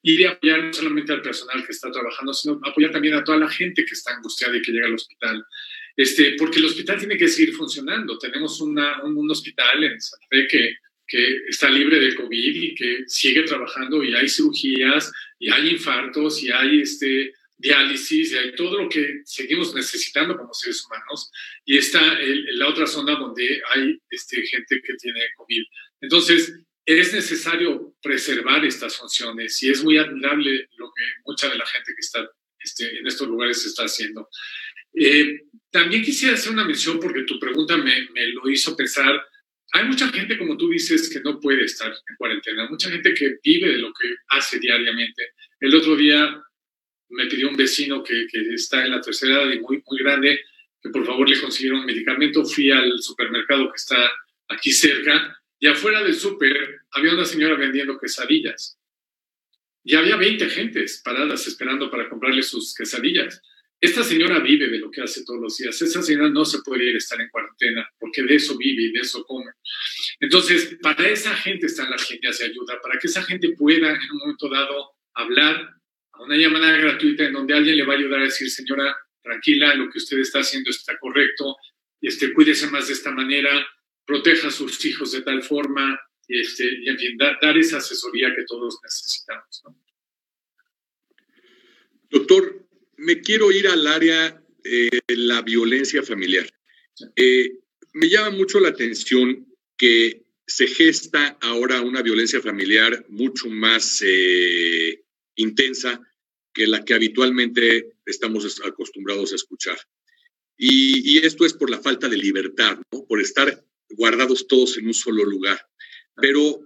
y 0.01 0.17
de 0.17 0.27
apoyar 0.27 0.63
no 0.63 0.73
solamente 0.73 1.13
al 1.13 1.21
personal 1.21 1.65
que 1.65 1.71
está 1.71 1.91
trabajando, 1.91 2.33
sino 2.33 2.59
apoyar 2.63 2.91
también 2.91 3.15
a 3.15 3.23
toda 3.23 3.37
la 3.37 3.49
gente 3.49 3.85
que 3.85 3.93
está 3.93 4.15
angustiada 4.15 4.55
y 4.57 4.61
que 4.61 4.71
llega 4.71 4.87
al 4.87 4.95
hospital. 4.95 5.43
Este, 5.95 6.35
porque 6.37 6.59
el 6.59 6.65
hospital 6.65 6.99
tiene 6.99 7.17
que 7.17 7.27
seguir 7.27 7.53
funcionando. 7.53 8.17
Tenemos 8.17 8.61
una, 8.61 9.03
un, 9.03 9.29
hospital 9.29 9.83
en 9.83 9.99
Santa 9.99 10.25
Fe 10.29 10.47
que, 10.47 10.75
que 11.07 11.37
está 11.49 11.69
libre 11.69 11.99
de 11.99 12.15
COVID 12.15 12.55
y 12.55 12.75
que 12.75 13.03
sigue 13.07 13.43
trabajando 13.43 14.03
y 14.03 14.13
hay 14.13 14.29
cirugías 14.29 15.11
y 15.39 15.49
hay 15.49 15.69
infartos 15.69 16.43
y 16.43 16.51
hay 16.51 16.81
este, 16.81 17.33
diálisis 17.57 18.31
y 18.31 18.37
hay 18.37 18.55
todo 18.55 18.83
lo 18.83 18.89
que 18.89 19.21
seguimos 19.25 19.73
necesitando 19.73 20.37
como 20.37 20.53
seres 20.53 20.85
humanos. 20.85 21.31
Y 21.65 21.77
está 21.77 22.19
en 22.21 22.59
la 22.59 22.67
otra 22.67 22.85
zona 22.85 23.15
donde 23.15 23.61
hay 23.73 23.99
este, 24.09 24.43
gente 24.43 24.81
que 24.81 24.93
tiene 24.95 25.21
COVID. 25.35 25.63
Entonces, 26.01 26.53
es 26.87 27.13
necesario 27.13 27.95
preservar 28.01 28.63
estas 28.63 28.95
funciones 28.95 29.61
y 29.61 29.69
es 29.69 29.83
muy 29.83 29.97
admirable 29.97 30.69
lo 30.77 30.87
que 30.87 31.03
mucha 31.25 31.49
de 31.49 31.57
la 31.57 31.65
gente 31.65 31.93
que 31.93 31.99
está 31.99 32.25
este, 32.57 32.97
en 32.97 33.05
estos 33.05 33.27
lugares 33.27 33.63
está 33.65 33.83
haciendo. 33.83 34.29
Eh, 34.93 35.41
también 35.69 36.01
quisiera 36.01 36.35
hacer 36.35 36.53
una 36.53 36.63
mención 36.63 36.97
porque 36.97 37.23
tu 37.23 37.37
pregunta 37.39 37.75
me, 37.75 38.07
lo 38.27 38.49
hizo 38.49 38.75
pensar. 38.77 39.21
Hay 39.73 39.83
mucha 39.83 40.07
gente, 40.07 40.37
como 40.37 40.55
tú 40.55 40.69
dices, 40.69 41.09
que 41.09 41.19
no 41.19 41.41
puede 41.41 41.65
estar 41.65 41.89
en 41.89 42.15
cuarentena, 42.15 42.69
mucha 42.69 42.89
gente 42.89 43.13
que 43.13 43.35
vive 43.43 43.67
de 43.67 43.79
lo 43.79 43.91
que 43.91 44.15
hace 44.29 44.57
diariamente. 44.57 45.33
El 45.59 45.75
otro 45.75 45.97
día 45.97 46.41
me 47.09 47.25
pidió 47.25 47.49
un 47.49 47.57
vecino 47.57 48.01
que, 48.01 48.27
que 48.31 48.53
está 48.53 48.85
en 48.85 48.91
la 48.91 49.01
tercera 49.01 49.43
edad 49.43 49.51
y 49.51 49.59
muy, 49.59 49.83
muy 49.85 49.99
grande 49.99 50.39
que 50.81 50.89
por 50.89 51.05
favor 51.05 51.29
le 51.29 51.41
consiguiera 51.41 51.77
un 51.77 51.85
medicamento. 51.85 52.45
Fui 52.45 52.71
al 52.71 53.01
supermercado 53.01 53.69
que 53.69 53.75
está 53.75 54.09
aquí 54.47 54.71
cerca 54.71 55.37
y 55.59 55.67
afuera 55.67 56.03
del 56.03 56.13
súper 56.13 56.81
había 56.91 57.13
una 57.13 57.25
señora 57.25 57.55
vendiendo 57.55 57.99
quesadillas. 57.99 58.79
Y 59.83 59.95
había 59.95 60.17
20 60.17 60.49
gentes 60.49 61.01
paradas 61.03 61.47
esperando 61.47 61.89
para 61.89 62.09
comprarle 62.09 62.43
sus 62.43 62.75
quesadillas. 62.75 63.41
Esta 63.79 64.03
señora 64.03 64.39
vive 64.39 64.67
de 64.69 64.79
lo 64.79 64.89
que 64.89 65.01
hace 65.01 65.23
todos 65.23 65.39
los 65.39 65.57
días. 65.57 65.81
Esa 65.81 66.01
señora 66.01 66.29
no 66.29 66.43
se 66.45 66.61
puede 66.63 66.89
ir 66.89 66.95
a 66.95 66.97
estar 66.97 67.21
en 67.21 67.29
cuarentena 67.29 67.87
porque 67.99 68.23
de 68.23 68.35
eso 68.35 68.57
vive 68.57 68.83
y 68.83 68.91
de 68.91 68.99
eso 68.99 69.23
come. 69.23 69.51
Entonces, 70.19 70.77
para 70.81 71.07
esa 71.07 71.35
gente 71.35 71.67
están 71.67 71.89
las 71.89 72.09
líneas 72.09 72.39
de 72.39 72.45
ayuda, 72.45 72.81
para 72.81 72.99
que 72.99 73.07
esa 73.07 73.23
gente 73.23 73.49
pueda 73.57 73.89
en 73.89 74.11
un 74.11 74.17
momento 74.17 74.49
dado 74.49 74.91
hablar 75.13 75.75
a 76.11 76.23
una 76.23 76.35
llamada 76.35 76.75
gratuita 76.75 77.25
en 77.25 77.33
donde 77.33 77.53
alguien 77.53 77.77
le 77.77 77.85
va 77.85 77.93
a 77.93 77.97
ayudar 77.97 78.21
a 78.21 78.23
decir, 78.23 78.49
señora, 78.49 78.95
tranquila, 79.21 79.75
lo 79.75 79.89
que 79.89 79.99
usted 79.99 80.17
está 80.19 80.39
haciendo 80.39 80.69
está 80.71 80.97
correcto, 80.97 81.55
este, 82.01 82.33
cuídese 82.33 82.67
más 82.67 82.87
de 82.87 82.93
esta 82.93 83.11
manera, 83.11 83.67
proteja 84.07 84.47
a 84.47 84.51
sus 84.51 84.83
hijos 84.85 85.11
de 85.11 85.21
tal 85.21 85.43
forma, 85.43 85.99
y, 86.27 86.39
este, 86.41 86.63
y 86.63 86.89
en 86.89 86.97
fin, 86.97 87.17
dar, 87.17 87.57
esa 87.57 87.77
asesoría 87.77 88.33
que 88.35 88.45
todos 88.47 88.79
necesitamos. 88.83 89.63
Doctor, 92.09 92.65
me 92.95 93.21
quiero 93.21 93.51
ir 93.51 93.67
al 93.67 93.85
área 93.85 94.41
de 94.63 95.01
la 95.09 95.41
violencia 95.41 96.01
familiar. 96.01 96.49
Eh, 97.15 97.59
me 97.93 98.09
llama 98.09 98.31
mucho 98.31 98.59
la 98.59 98.69
atención 98.69 99.45
que 99.77 100.25
se 100.45 100.67
gesta 100.67 101.37
ahora 101.41 101.81
una 101.81 102.01
violencia 102.01 102.41
familiar 102.41 103.05
mucho 103.09 103.49
más 103.49 104.01
eh, 104.05 105.03
intensa 105.35 106.01
que 106.53 106.67
la 106.67 106.83
que 106.85 106.93
habitualmente 106.93 107.97
estamos 108.05 108.59
acostumbrados 108.65 109.33
a 109.33 109.35
escuchar. 109.35 109.77
Y, 110.57 111.19
esto 111.19 111.45
es 111.45 111.53
por 111.53 111.69
la 111.69 111.79
falta 111.79 112.09
de 112.09 112.17
libertad, 112.17 112.79
¿no? 112.91 113.05
por 113.05 113.21
estar 113.21 113.63
guardados 113.89 114.47
todos 114.47 114.77
en 114.77 114.87
un 114.87 114.93
solo 114.93 115.23
lugar. 115.23 115.59
Pero, 116.15 116.61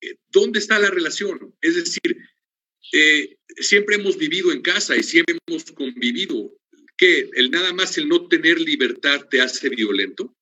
eh, 0.00 0.16
¿dónde 0.28 0.58
está 0.58 0.78
la 0.78 0.90
relación? 0.90 1.54
Es 1.60 1.76
decir, 1.76 2.16
eh, 2.92 3.36
siempre 3.56 3.96
hemos 3.96 4.16
vivido 4.16 4.52
en 4.52 4.62
casa 4.62 4.96
y 4.96 5.02
siempre 5.02 5.38
hemos 5.46 5.64
convivido. 5.72 6.52
¿Qué? 6.96 7.28
¿El 7.34 7.50
nada 7.50 7.72
más 7.72 7.98
el 7.98 8.08
no 8.08 8.26
tener 8.26 8.60
libertad 8.60 9.26
te 9.28 9.40
hace 9.40 9.68
violento? 9.68 10.34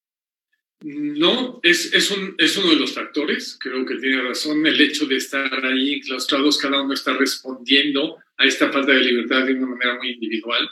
No, 0.82 1.60
es, 1.62 1.94
es, 1.94 2.10
un, 2.10 2.34
es 2.36 2.56
uno 2.58 2.70
de 2.70 2.76
los 2.76 2.92
factores. 2.92 3.56
Creo 3.58 3.86
que 3.86 3.96
tiene 3.96 4.22
razón 4.22 4.66
el 4.66 4.80
hecho 4.80 5.06
de 5.06 5.16
estar 5.16 5.64
ahí 5.64 5.94
enclaustrados, 5.94 6.58
cada 6.58 6.82
uno 6.82 6.92
está 6.92 7.14
respondiendo 7.14 8.18
a 8.36 8.44
esta 8.44 8.70
falta 8.70 8.92
de 8.92 9.00
libertad 9.00 9.46
de 9.46 9.54
una 9.54 9.66
manera 9.66 9.96
muy 9.96 10.10
individual. 10.10 10.68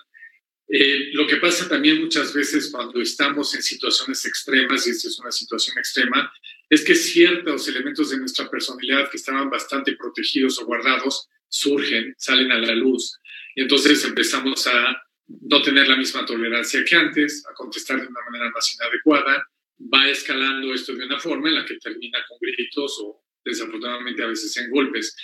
Eh, 0.69 1.11
lo 1.13 1.27
que 1.27 1.37
pasa 1.37 1.69
también 1.69 2.01
muchas 2.01 2.33
veces 2.33 2.71
cuando 2.71 3.01
estamos 3.01 3.55
en 3.55 3.63
situaciones 3.63 4.25
extremas, 4.25 4.87
y 4.87 4.91
esta 4.91 5.09
es 5.09 5.19
una 5.19 5.33
situación 5.33 5.79
extrema, 5.79 6.33
es 6.69 6.85
que 6.85 6.95
ciertos 6.95 7.69
elementos 7.69 8.11
de 8.11 8.19
nuestra 8.19 8.49
personalidad 8.49 9.11
que 9.11 9.19
estaban 9.19 9.51
bastante 9.51 9.95
protegidos 9.97 10.59
o 10.59 10.65
guardados 10.65 11.29
surgen, 11.49 12.15
salen 12.17 12.51
a 12.51 12.59
la 12.59 12.75
luz. 12.75 13.19
Y 13.55 13.63
entonces 13.63 14.03
empezamos 14.05 14.67
a 14.67 15.03
no 15.27 15.63
tener 15.63 15.89
la 15.89 15.97
misma 15.97 16.25
tolerancia 16.25 16.85
que 16.85 16.97
antes, 16.97 17.45
a 17.47 17.55
contestar 17.55 18.01
de 18.01 18.07
una 18.07 18.21
manera 18.31 18.51
más 18.51 18.75
inadecuada. 18.75 19.47
Va 19.93 20.09
escalando 20.09 20.73
esto 20.73 20.95
de 20.95 21.05
una 21.05 21.19
forma 21.19 21.49
en 21.49 21.57
la 21.57 21.65
que 21.67 21.77
termina 21.77 22.19
con 22.27 22.39
gritos 22.41 22.99
o 23.03 23.23
desafortunadamente 23.45 24.23
a 24.23 24.29
veces 24.29 24.57
en 24.57 24.71
golpes. 24.71 25.17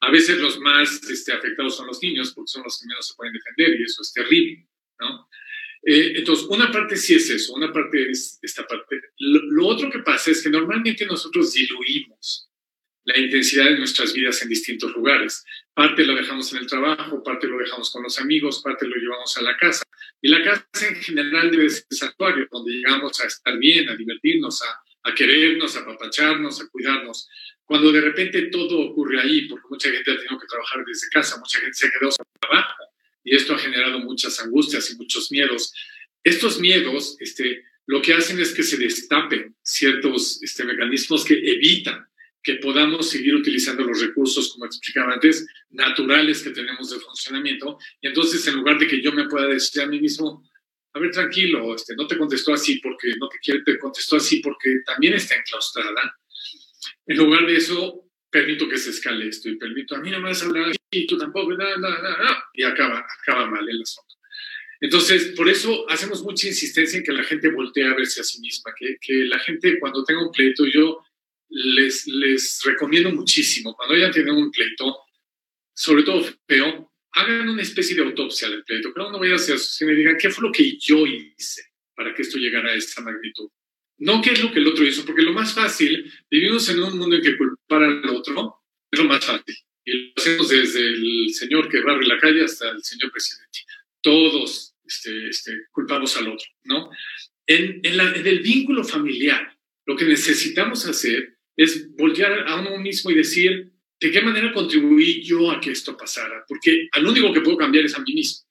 A 0.00 0.10
veces 0.10 0.38
los 0.38 0.58
más 0.60 1.02
este, 1.10 1.32
afectados 1.32 1.76
son 1.76 1.86
los 1.86 2.02
niños 2.02 2.32
porque 2.34 2.48
son 2.48 2.62
los 2.62 2.78
que 2.78 2.86
menos 2.86 3.08
se 3.08 3.14
pueden 3.14 3.32
defender 3.32 3.80
y 3.80 3.84
eso 3.84 4.02
es 4.02 4.12
terrible, 4.12 4.66
¿no? 5.00 5.28
Eh, 5.86 6.14
entonces, 6.16 6.46
una 6.48 6.72
parte 6.72 6.96
sí 6.96 7.14
es 7.14 7.28
eso, 7.28 7.52
una 7.52 7.70
parte 7.72 8.10
es 8.10 8.38
esta 8.40 8.66
parte. 8.66 9.02
Lo, 9.18 9.66
otro 9.66 9.90
que 9.90 9.98
pasa 9.98 10.30
es 10.30 10.42
que 10.42 10.48
normalmente 10.48 11.04
nosotros 11.04 11.52
diluimos 11.52 12.48
la 13.04 13.18
intensidad 13.18 13.66
de 13.66 13.78
nuestras 13.78 14.14
vidas 14.14 14.40
en 14.42 14.48
distintos 14.48 14.94
lugares. 14.94 15.44
Parte 15.74 16.06
lo 16.06 16.14
dejamos 16.14 16.50
en 16.52 16.60
el 16.60 16.66
trabajo, 16.66 17.22
parte 17.22 17.46
lo 17.46 17.58
dejamos 17.58 17.90
con 17.90 18.02
los 18.02 18.18
amigos, 18.18 18.62
parte 18.62 18.86
lo 18.86 18.96
llevamos 18.96 19.36
a 19.36 19.42
la 19.42 19.56
casa. 19.58 19.82
Y 20.22 20.28
la 20.28 20.42
casa 20.42 20.88
en 20.88 20.96
general 20.96 21.50
debe 21.50 21.68
ser 21.68 21.84
santuario, 21.90 22.48
donde 22.50 22.72
llegamos 22.72 23.20
a 23.20 23.26
estar 23.26 23.58
bien, 23.58 23.86
a 23.90 23.94
divertirnos, 23.94 24.62
a, 24.62 25.10
a 25.10 25.14
querernos, 25.14 25.76
a 25.76 25.80
apapacharnos, 25.80 26.62
a 26.62 26.68
cuidarnos. 26.68 27.28
Cuando 27.64 27.92
de 27.92 28.00
repente 28.00 28.42
todo 28.46 28.80
ocurre 28.80 29.20
ahí, 29.20 29.48
porque 29.48 29.66
mucha 29.68 29.90
gente 29.90 30.12
ha 30.12 30.16
tenido 30.16 30.38
que 30.38 30.46
trabajar 30.46 30.82
desde 30.86 31.08
casa, 31.10 31.38
mucha 31.38 31.58
gente 31.60 31.74
se 31.74 31.86
ha 31.88 31.90
quedado 31.90 32.10
sin 32.10 32.24
trabajo, 32.40 32.83
y 33.24 33.34
esto 33.34 33.54
ha 33.54 33.58
generado 33.58 33.98
muchas 34.00 34.38
angustias 34.40 34.90
y 34.90 34.96
muchos 34.96 35.32
miedos. 35.32 35.72
Estos 36.22 36.60
miedos, 36.60 37.16
este, 37.20 37.64
lo 37.86 38.00
que 38.00 38.14
hacen 38.14 38.38
es 38.38 38.54
que 38.54 38.62
se 38.62 38.76
destapen 38.76 39.56
ciertos 39.62 40.42
este, 40.42 40.64
mecanismos 40.64 41.24
que 41.24 41.34
evitan 41.34 42.06
que 42.42 42.56
podamos 42.56 43.08
seguir 43.08 43.34
utilizando 43.34 43.84
los 43.84 44.02
recursos, 44.02 44.52
como 44.52 44.66
explicaba 44.66 45.14
antes, 45.14 45.46
naturales 45.70 46.42
que 46.42 46.50
tenemos 46.50 46.90
de 46.90 47.00
funcionamiento. 47.00 47.78
Y 48.02 48.08
entonces, 48.08 48.46
en 48.46 48.56
lugar 48.56 48.78
de 48.78 48.86
que 48.86 49.02
yo 49.02 49.12
me 49.12 49.26
pueda 49.26 49.46
decir 49.46 49.80
a 49.80 49.86
mí 49.86 49.98
mismo, 49.98 50.46
a 50.92 50.98
ver, 50.98 51.10
tranquilo, 51.10 51.74
este, 51.74 51.96
no 51.96 52.06
te 52.06 52.18
contestó 52.18 52.52
así 52.52 52.80
porque 52.80 53.08
no 53.18 53.28
te 53.28 53.38
quiere, 53.38 53.62
te 53.62 53.78
contestó 53.78 54.16
así 54.16 54.40
porque 54.40 54.68
también 54.84 55.14
está 55.14 55.36
enclaustrada, 55.36 56.14
en 57.06 57.16
lugar 57.16 57.46
de 57.46 57.56
eso, 57.56 58.10
permito 58.30 58.68
que 58.68 58.78
se 58.78 58.90
escale 58.90 59.28
esto 59.28 59.48
y 59.48 59.56
permito, 59.56 59.96
a 59.96 60.00
mí 60.00 60.10
no 60.10 60.18
me 60.20 60.28
vas 60.28 60.42
a 60.42 60.46
hablar 60.46 60.70
así, 60.94 61.06
tú 61.06 61.18
tampoco, 61.18 61.52
nada, 61.54 61.76
nada, 61.78 62.00
nada, 62.00 62.44
y 62.54 62.62
acaba, 62.62 63.04
acaba 63.20 63.50
mal 63.50 63.68
el 63.68 63.82
asunto. 63.82 64.14
Entonces, 64.80 65.32
por 65.36 65.48
eso 65.48 65.88
hacemos 65.88 66.22
mucha 66.22 66.48
insistencia 66.48 66.98
en 66.98 67.04
que 67.04 67.12
la 67.12 67.24
gente 67.24 67.50
voltee 67.50 67.84
a 67.84 67.94
verse 67.94 68.20
a 68.20 68.24
sí 68.24 68.40
misma, 68.40 68.72
que, 68.78 68.96
que 69.00 69.24
la 69.24 69.38
gente 69.38 69.78
cuando 69.78 70.04
tenga 70.04 70.22
un 70.22 70.32
pleito, 70.32 70.66
yo 70.66 71.02
les, 71.48 72.06
les 72.06 72.60
recomiendo 72.64 73.10
muchísimo, 73.12 73.74
cuando 73.74 73.94
hayan 73.94 74.12
tenido 74.12 74.36
un 74.36 74.50
pleito, 74.50 74.96
sobre 75.72 76.02
todo 76.02 76.24
feo, 76.46 76.92
hagan 77.12 77.48
una 77.48 77.62
especie 77.62 77.96
de 77.96 78.02
autopsia 78.02 78.48
del 78.48 78.64
pleito, 78.64 78.92
pero 78.92 79.10
no 79.10 79.18
vaya 79.18 79.34
a 79.34 79.36
hacer 79.36 79.54
eso, 79.54 79.86
me 79.86 79.94
digan, 79.94 80.16
¿qué 80.18 80.30
fue 80.30 80.44
lo 80.44 80.52
que 80.52 80.76
yo 80.78 81.06
hice 81.06 81.62
para 81.94 82.12
que 82.12 82.22
esto 82.22 82.38
llegara 82.38 82.70
a 82.70 82.74
esta 82.74 83.00
magnitud? 83.00 83.48
No 83.98 84.20
qué 84.20 84.32
es 84.32 84.42
lo 84.42 84.52
que 84.52 84.58
el 84.58 84.66
otro 84.66 84.84
hizo, 84.84 85.06
porque 85.06 85.22
lo 85.22 85.32
más 85.32 85.54
fácil, 85.54 86.12
vivimos 86.28 86.68
en 86.68 86.82
un 86.82 86.98
mundo 86.98 87.16
en 87.16 87.22
que 87.22 87.36
culpar 87.38 87.84
al 87.84 88.08
otro 88.10 88.64
es 88.90 88.98
lo 88.98 89.04
más 89.06 89.24
fácil. 89.24 89.56
Y 89.84 89.92
lo 89.92 90.12
hacemos 90.16 90.48
desde 90.48 90.80
el 90.80 91.30
señor 91.30 91.68
que 91.68 91.80
barre 91.80 92.06
la 92.06 92.18
calle 92.18 92.44
hasta 92.44 92.70
el 92.70 92.82
señor 92.82 93.12
presidente. 93.12 93.60
Todos 94.00 94.74
este, 94.84 95.28
este, 95.28 95.52
culpamos 95.70 96.16
al 96.16 96.28
otro, 96.28 96.46
¿no? 96.64 96.90
En, 97.46 97.80
en, 97.82 98.00
en 98.00 98.26
el 98.26 98.40
vínculo 98.40 98.84
familiar, 98.84 99.58
lo 99.86 99.96
que 99.96 100.04
necesitamos 100.04 100.86
hacer 100.86 101.38
es 101.56 101.94
voltear 101.94 102.48
a 102.48 102.60
uno 102.60 102.78
mismo 102.78 103.10
y 103.10 103.14
decir, 103.14 103.72
¿de 104.00 104.10
qué 104.10 104.20
manera 104.22 104.52
contribuí 104.52 105.22
yo 105.22 105.50
a 105.50 105.60
que 105.60 105.70
esto 105.70 105.96
pasara? 105.96 106.44
Porque 106.48 106.88
al 106.92 107.06
único 107.06 107.32
que 107.32 107.42
puedo 107.42 107.56
cambiar 107.56 107.84
es 107.84 107.94
a 107.94 108.00
mí 108.00 108.14
mismo. 108.14 108.46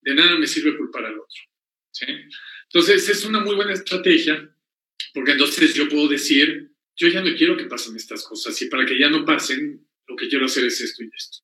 De 0.00 0.14
nada 0.14 0.38
me 0.38 0.46
sirve 0.46 0.76
culpar 0.76 1.04
al 1.04 1.14
otro. 1.18 1.42
¿sí? 1.90 2.06
Entonces, 2.64 3.08
es 3.08 3.24
una 3.24 3.40
muy 3.40 3.56
buena 3.56 3.72
estrategia 3.72 4.48
porque 5.12 5.32
entonces 5.32 5.74
yo 5.74 5.88
puedo 5.88 6.08
decir, 6.08 6.72
yo 6.96 7.08
ya 7.08 7.22
no 7.22 7.34
quiero 7.34 7.56
que 7.56 7.64
pasen 7.64 7.96
estas 7.96 8.24
cosas 8.24 8.60
y 8.62 8.66
para 8.66 8.86
que 8.86 8.98
ya 8.98 9.10
no 9.10 9.24
pasen, 9.24 9.86
lo 10.10 10.16
que 10.16 10.28
quiero 10.28 10.46
hacer 10.46 10.64
es 10.64 10.80
esto 10.80 11.04
y 11.04 11.10
esto. 11.16 11.38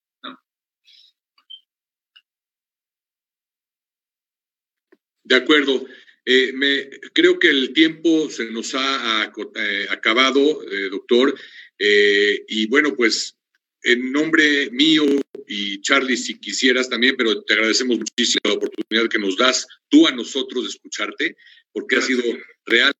De 5.24 5.34
acuerdo. 5.34 5.86
Eh, 6.28 6.52
me, 6.52 6.90
creo 7.12 7.38
que 7.38 7.48
el 7.48 7.72
tiempo 7.72 8.28
se 8.28 8.46
nos 8.50 8.74
ha 8.74 9.32
eh, 9.54 9.86
acabado, 9.90 10.60
eh, 10.64 10.88
doctor. 10.90 11.38
y 11.78 12.66
bueno, 12.66 12.96
pues 12.96 13.36
en 13.84 14.10
nombre 14.10 14.68
mío 14.72 15.04
y 15.46 15.80
Charlie, 15.82 16.16
si 16.16 16.40
quisieras 16.40 16.88
también, 16.88 17.14
pero 17.16 17.44
te 17.44 17.54
agradecemos 17.54 17.98
muchísimo 17.98 18.40
la 18.42 18.54
oportunidad 18.54 19.08
que 19.08 19.20
nos 19.20 19.36
das 19.36 19.68
tú 19.88 20.08
a 20.08 20.10
nosotros 20.10 20.64
de 20.64 20.70
escucharte, 20.70 21.36
porque 21.72 21.96
ha 21.96 22.02
sido 22.02 22.24
real 22.64 22.92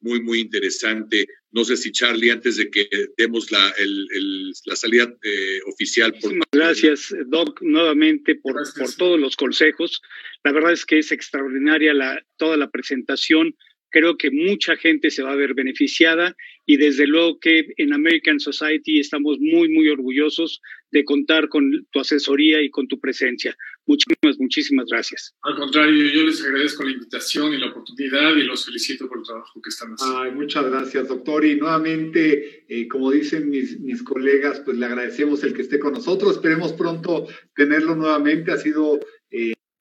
muy, 0.00 0.22
muy 0.22 0.40
interesante. 0.40 1.26
No 1.50 1.64
sé 1.64 1.76
si 1.76 1.90
Charlie, 1.92 2.30
antes 2.30 2.56
de 2.56 2.70
que 2.70 2.88
demos 3.16 3.50
la, 3.50 3.72
la 4.66 4.76
salida 4.76 5.04
eh, 5.22 5.60
oficial. 5.66 6.14
Por... 6.20 6.34
Gracias, 6.52 7.14
Doc, 7.26 7.60
nuevamente 7.62 8.34
por, 8.34 8.56
por 8.76 8.94
todos 8.94 9.18
los 9.18 9.36
consejos. 9.36 10.00
La 10.44 10.52
verdad 10.52 10.72
es 10.72 10.84
que 10.84 10.98
es 10.98 11.10
extraordinaria 11.10 11.94
la, 11.94 12.22
toda 12.36 12.56
la 12.56 12.70
presentación 12.70 13.54
creo 13.90 14.16
que 14.16 14.30
mucha 14.30 14.76
gente 14.76 15.10
se 15.10 15.22
va 15.22 15.32
a 15.32 15.36
ver 15.36 15.54
beneficiada 15.54 16.36
y 16.66 16.76
desde 16.76 17.06
luego 17.06 17.38
que 17.40 17.66
en 17.76 17.92
American 17.92 18.40
Society 18.40 19.00
estamos 19.00 19.38
muy, 19.40 19.68
muy 19.68 19.88
orgullosos 19.88 20.60
de 20.90 21.04
contar 21.04 21.48
con 21.48 21.86
tu 21.90 22.00
asesoría 22.00 22.62
y 22.62 22.70
con 22.70 22.88
tu 22.88 22.98
presencia. 23.00 23.56
Muchísimas, 23.86 24.38
muchísimas 24.38 24.86
gracias. 24.90 25.34
Al 25.42 25.56
contrario, 25.56 26.04
yo 26.12 26.24
les 26.24 26.44
agradezco 26.44 26.84
la 26.84 26.90
invitación 26.90 27.54
y 27.54 27.58
la 27.58 27.68
oportunidad 27.68 28.36
y 28.36 28.42
los 28.42 28.66
felicito 28.66 29.08
por 29.08 29.18
el 29.18 29.24
trabajo 29.24 29.60
que 29.62 29.70
están 29.70 29.92
haciendo. 29.92 30.18
Ay, 30.18 30.32
muchas 30.32 30.66
gracias, 30.66 31.08
doctor. 31.08 31.44
Y 31.44 31.56
nuevamente, 31.56 32.66
eh, 32.68 32.86
como 32.86 33.10
dicen 33.10 33.48
mis, 33.48 33.80
mis 33.80 34.02
colegas, 34.02 34.60
pues 34.60 34.76
le 34.76 34.84
agradecemos 34.84 35.42
el 35.44 35.54
que 35.54 35.62
esté 35.62 35.78
con 35.78 35.94
nosotros. 35.94 36.36
Esperemos 36.36 36.74
pronto 36.74 37.26
tenerlo 37.54 37.94
nuevamente. 37.94 38.52
Ha 38.52 38.58
sido... 38.58 39.00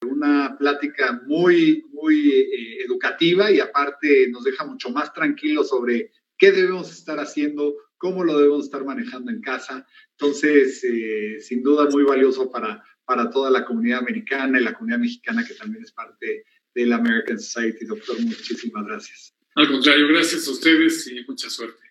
Una 0.06 0.56
plática 0.58 1.22
muy, 1.26 1.84
muy 1.92 2.30
eh, 2.30 2.84
educativa 2.86 3.52
y 3.52 3.60
aparte 3.60 4.28
nos 4.30 4.44
deja 4.44 4.66
mucho 4.66 4.90
más 4.90 5.12
tranquilos 5.14 5.70
sobre 5.70 6.12
qué 6.38 6.52
debemos 6.52 6.92
estar 6.92 7.20
haciendo, 7.20 7.76
cómo 7.98 8.24
lo 8.24 8.38
debemos 8.38 8.66
estar 8.66 8.86
manejando 8.86 9.32
en 9.32 9.42
casa. 9.42 9.88
Entonces, 10.12 10.84
eh, 10.84 11.40
sin 11.42 11.64
duda, 11.64 11.90
muy 11.90 12.04
valioso 12.04 12.52
para, 12.52 12.84
para 13.06 13.30
toda 13.30 13.50
la 13.50 13.66
comunidad 13.66 14.00
americana 14.00 14.60
y 14.60 14.64
la 14.64 14.74
comunidad 14.74 15.00
mexicana 15.00 15.46
que 15.46 15.56
también 15.56 15.84
es 15.84 15.92
parte 15.92 16.46
de 16.76 16.86
la 16.86 16.98
American 16.98 17.40
Society. 17.40 17.86
Doctor, 17.86 18.20
muchísimas 18.22 18.86
gracias. 18.86 19.34
Al 19.56 19.68
contrario, 19.68 20.08
gracias 20.10 20.48
a 20.48 20.52
ustedes 20.52 21.08
y 21.08 21.24
mucha 21.28 21.50
suerte. 21.50 21.82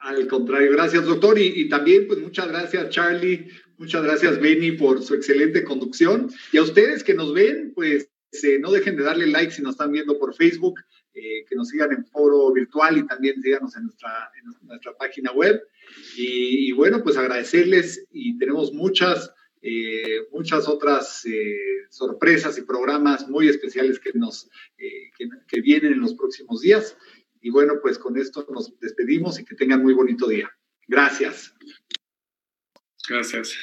Al 0.00 0.28
contrario, 0.28 0.70
gracias, 0.72 1.06
doctor. 1.06 1.38
Y, 1.38 1.62
y 1.62 1.68
también, 1.70 2.06
pues 2.06 2.18
muchas 2.18 2.48
gracias, 2.48 2.90
Charlie, 2.90 3.48
Muchas 3.76 4.04
gracias, 4.04 4.40
Benny, 4.40 4.72
por 4.72 5.02
su 5.02 5.14
excelente 5.14 5.64
conducción. 5.64 6.30
Y 6.52 6.58
a 6.58 6.62
ustedes 6.62 7.02
que 7.02 7.14
nos 7.14 7.34
ven, 7.34 7.72
pues 7.74 8.08
eh, 8.42 8.58
no 8.60 8.70
dejen 8.70 8.96
de 8.96 9.02
darle 9.02 9.26
like 9.26 9.52
si 9.52 9.62
nos 9.62 9.72
están 9.72 9.92
viendo 9.92 10.18
por 10.18 10.34
Facebook. 10.34 10.80
eh, 11.16 11.44
que 11.48 11.54
nos 11.54 11.68
sigan 11.68 11.92
en 11.92 12.04
foro 12.06 12.52
virtual 12.52 12.98
y 12.98 13.06
también 13.06 13.40
síganos 13.40 13.76
en 13.76 13.84
nuestra, 13.84 14.96
página 14.98 15.30
web. 15.30 15.62
Y, 16.16 16.72
bueno, 16.72 17.04
pues 17.04 17.16
agradecerles 17.16 18.04
y 18.10 18.36
tenemos 18.36 18.72
muchas, 18.72 19.32
eh, 19.62 20.26
muchas 20.32 20.66
otras 20.66 21.22
sorpresas 21.90 22.58
y 22.58 22.62
programas 22.62 23.28
muy 23.28 23.48
especiales 23.48 24.00
que, 24.00 24.12
nos, 24.14 24.50
que 24.76 25.60
vienen 25.60 25.92
en 25.92 26.00
los 26.00 26.14
próximos 26.14 26.62
días. 26.62 26.96
Y 27.40 27.50
bueno, 27.50 27.74
pues 27.80 27.96
con 27.96 28.18
esto 28.18 28.44
nos 28.52 28.76
despedimos 28.80 29.38
y 29.38 29.44
que 29.44 29.54
tengan 29.54 29.82
muy 29.82 29.94
bonito 29.94 30.26
día. 30.26 30.50
Gracias. 30.88 31.54
Gracias. 33.08 33.54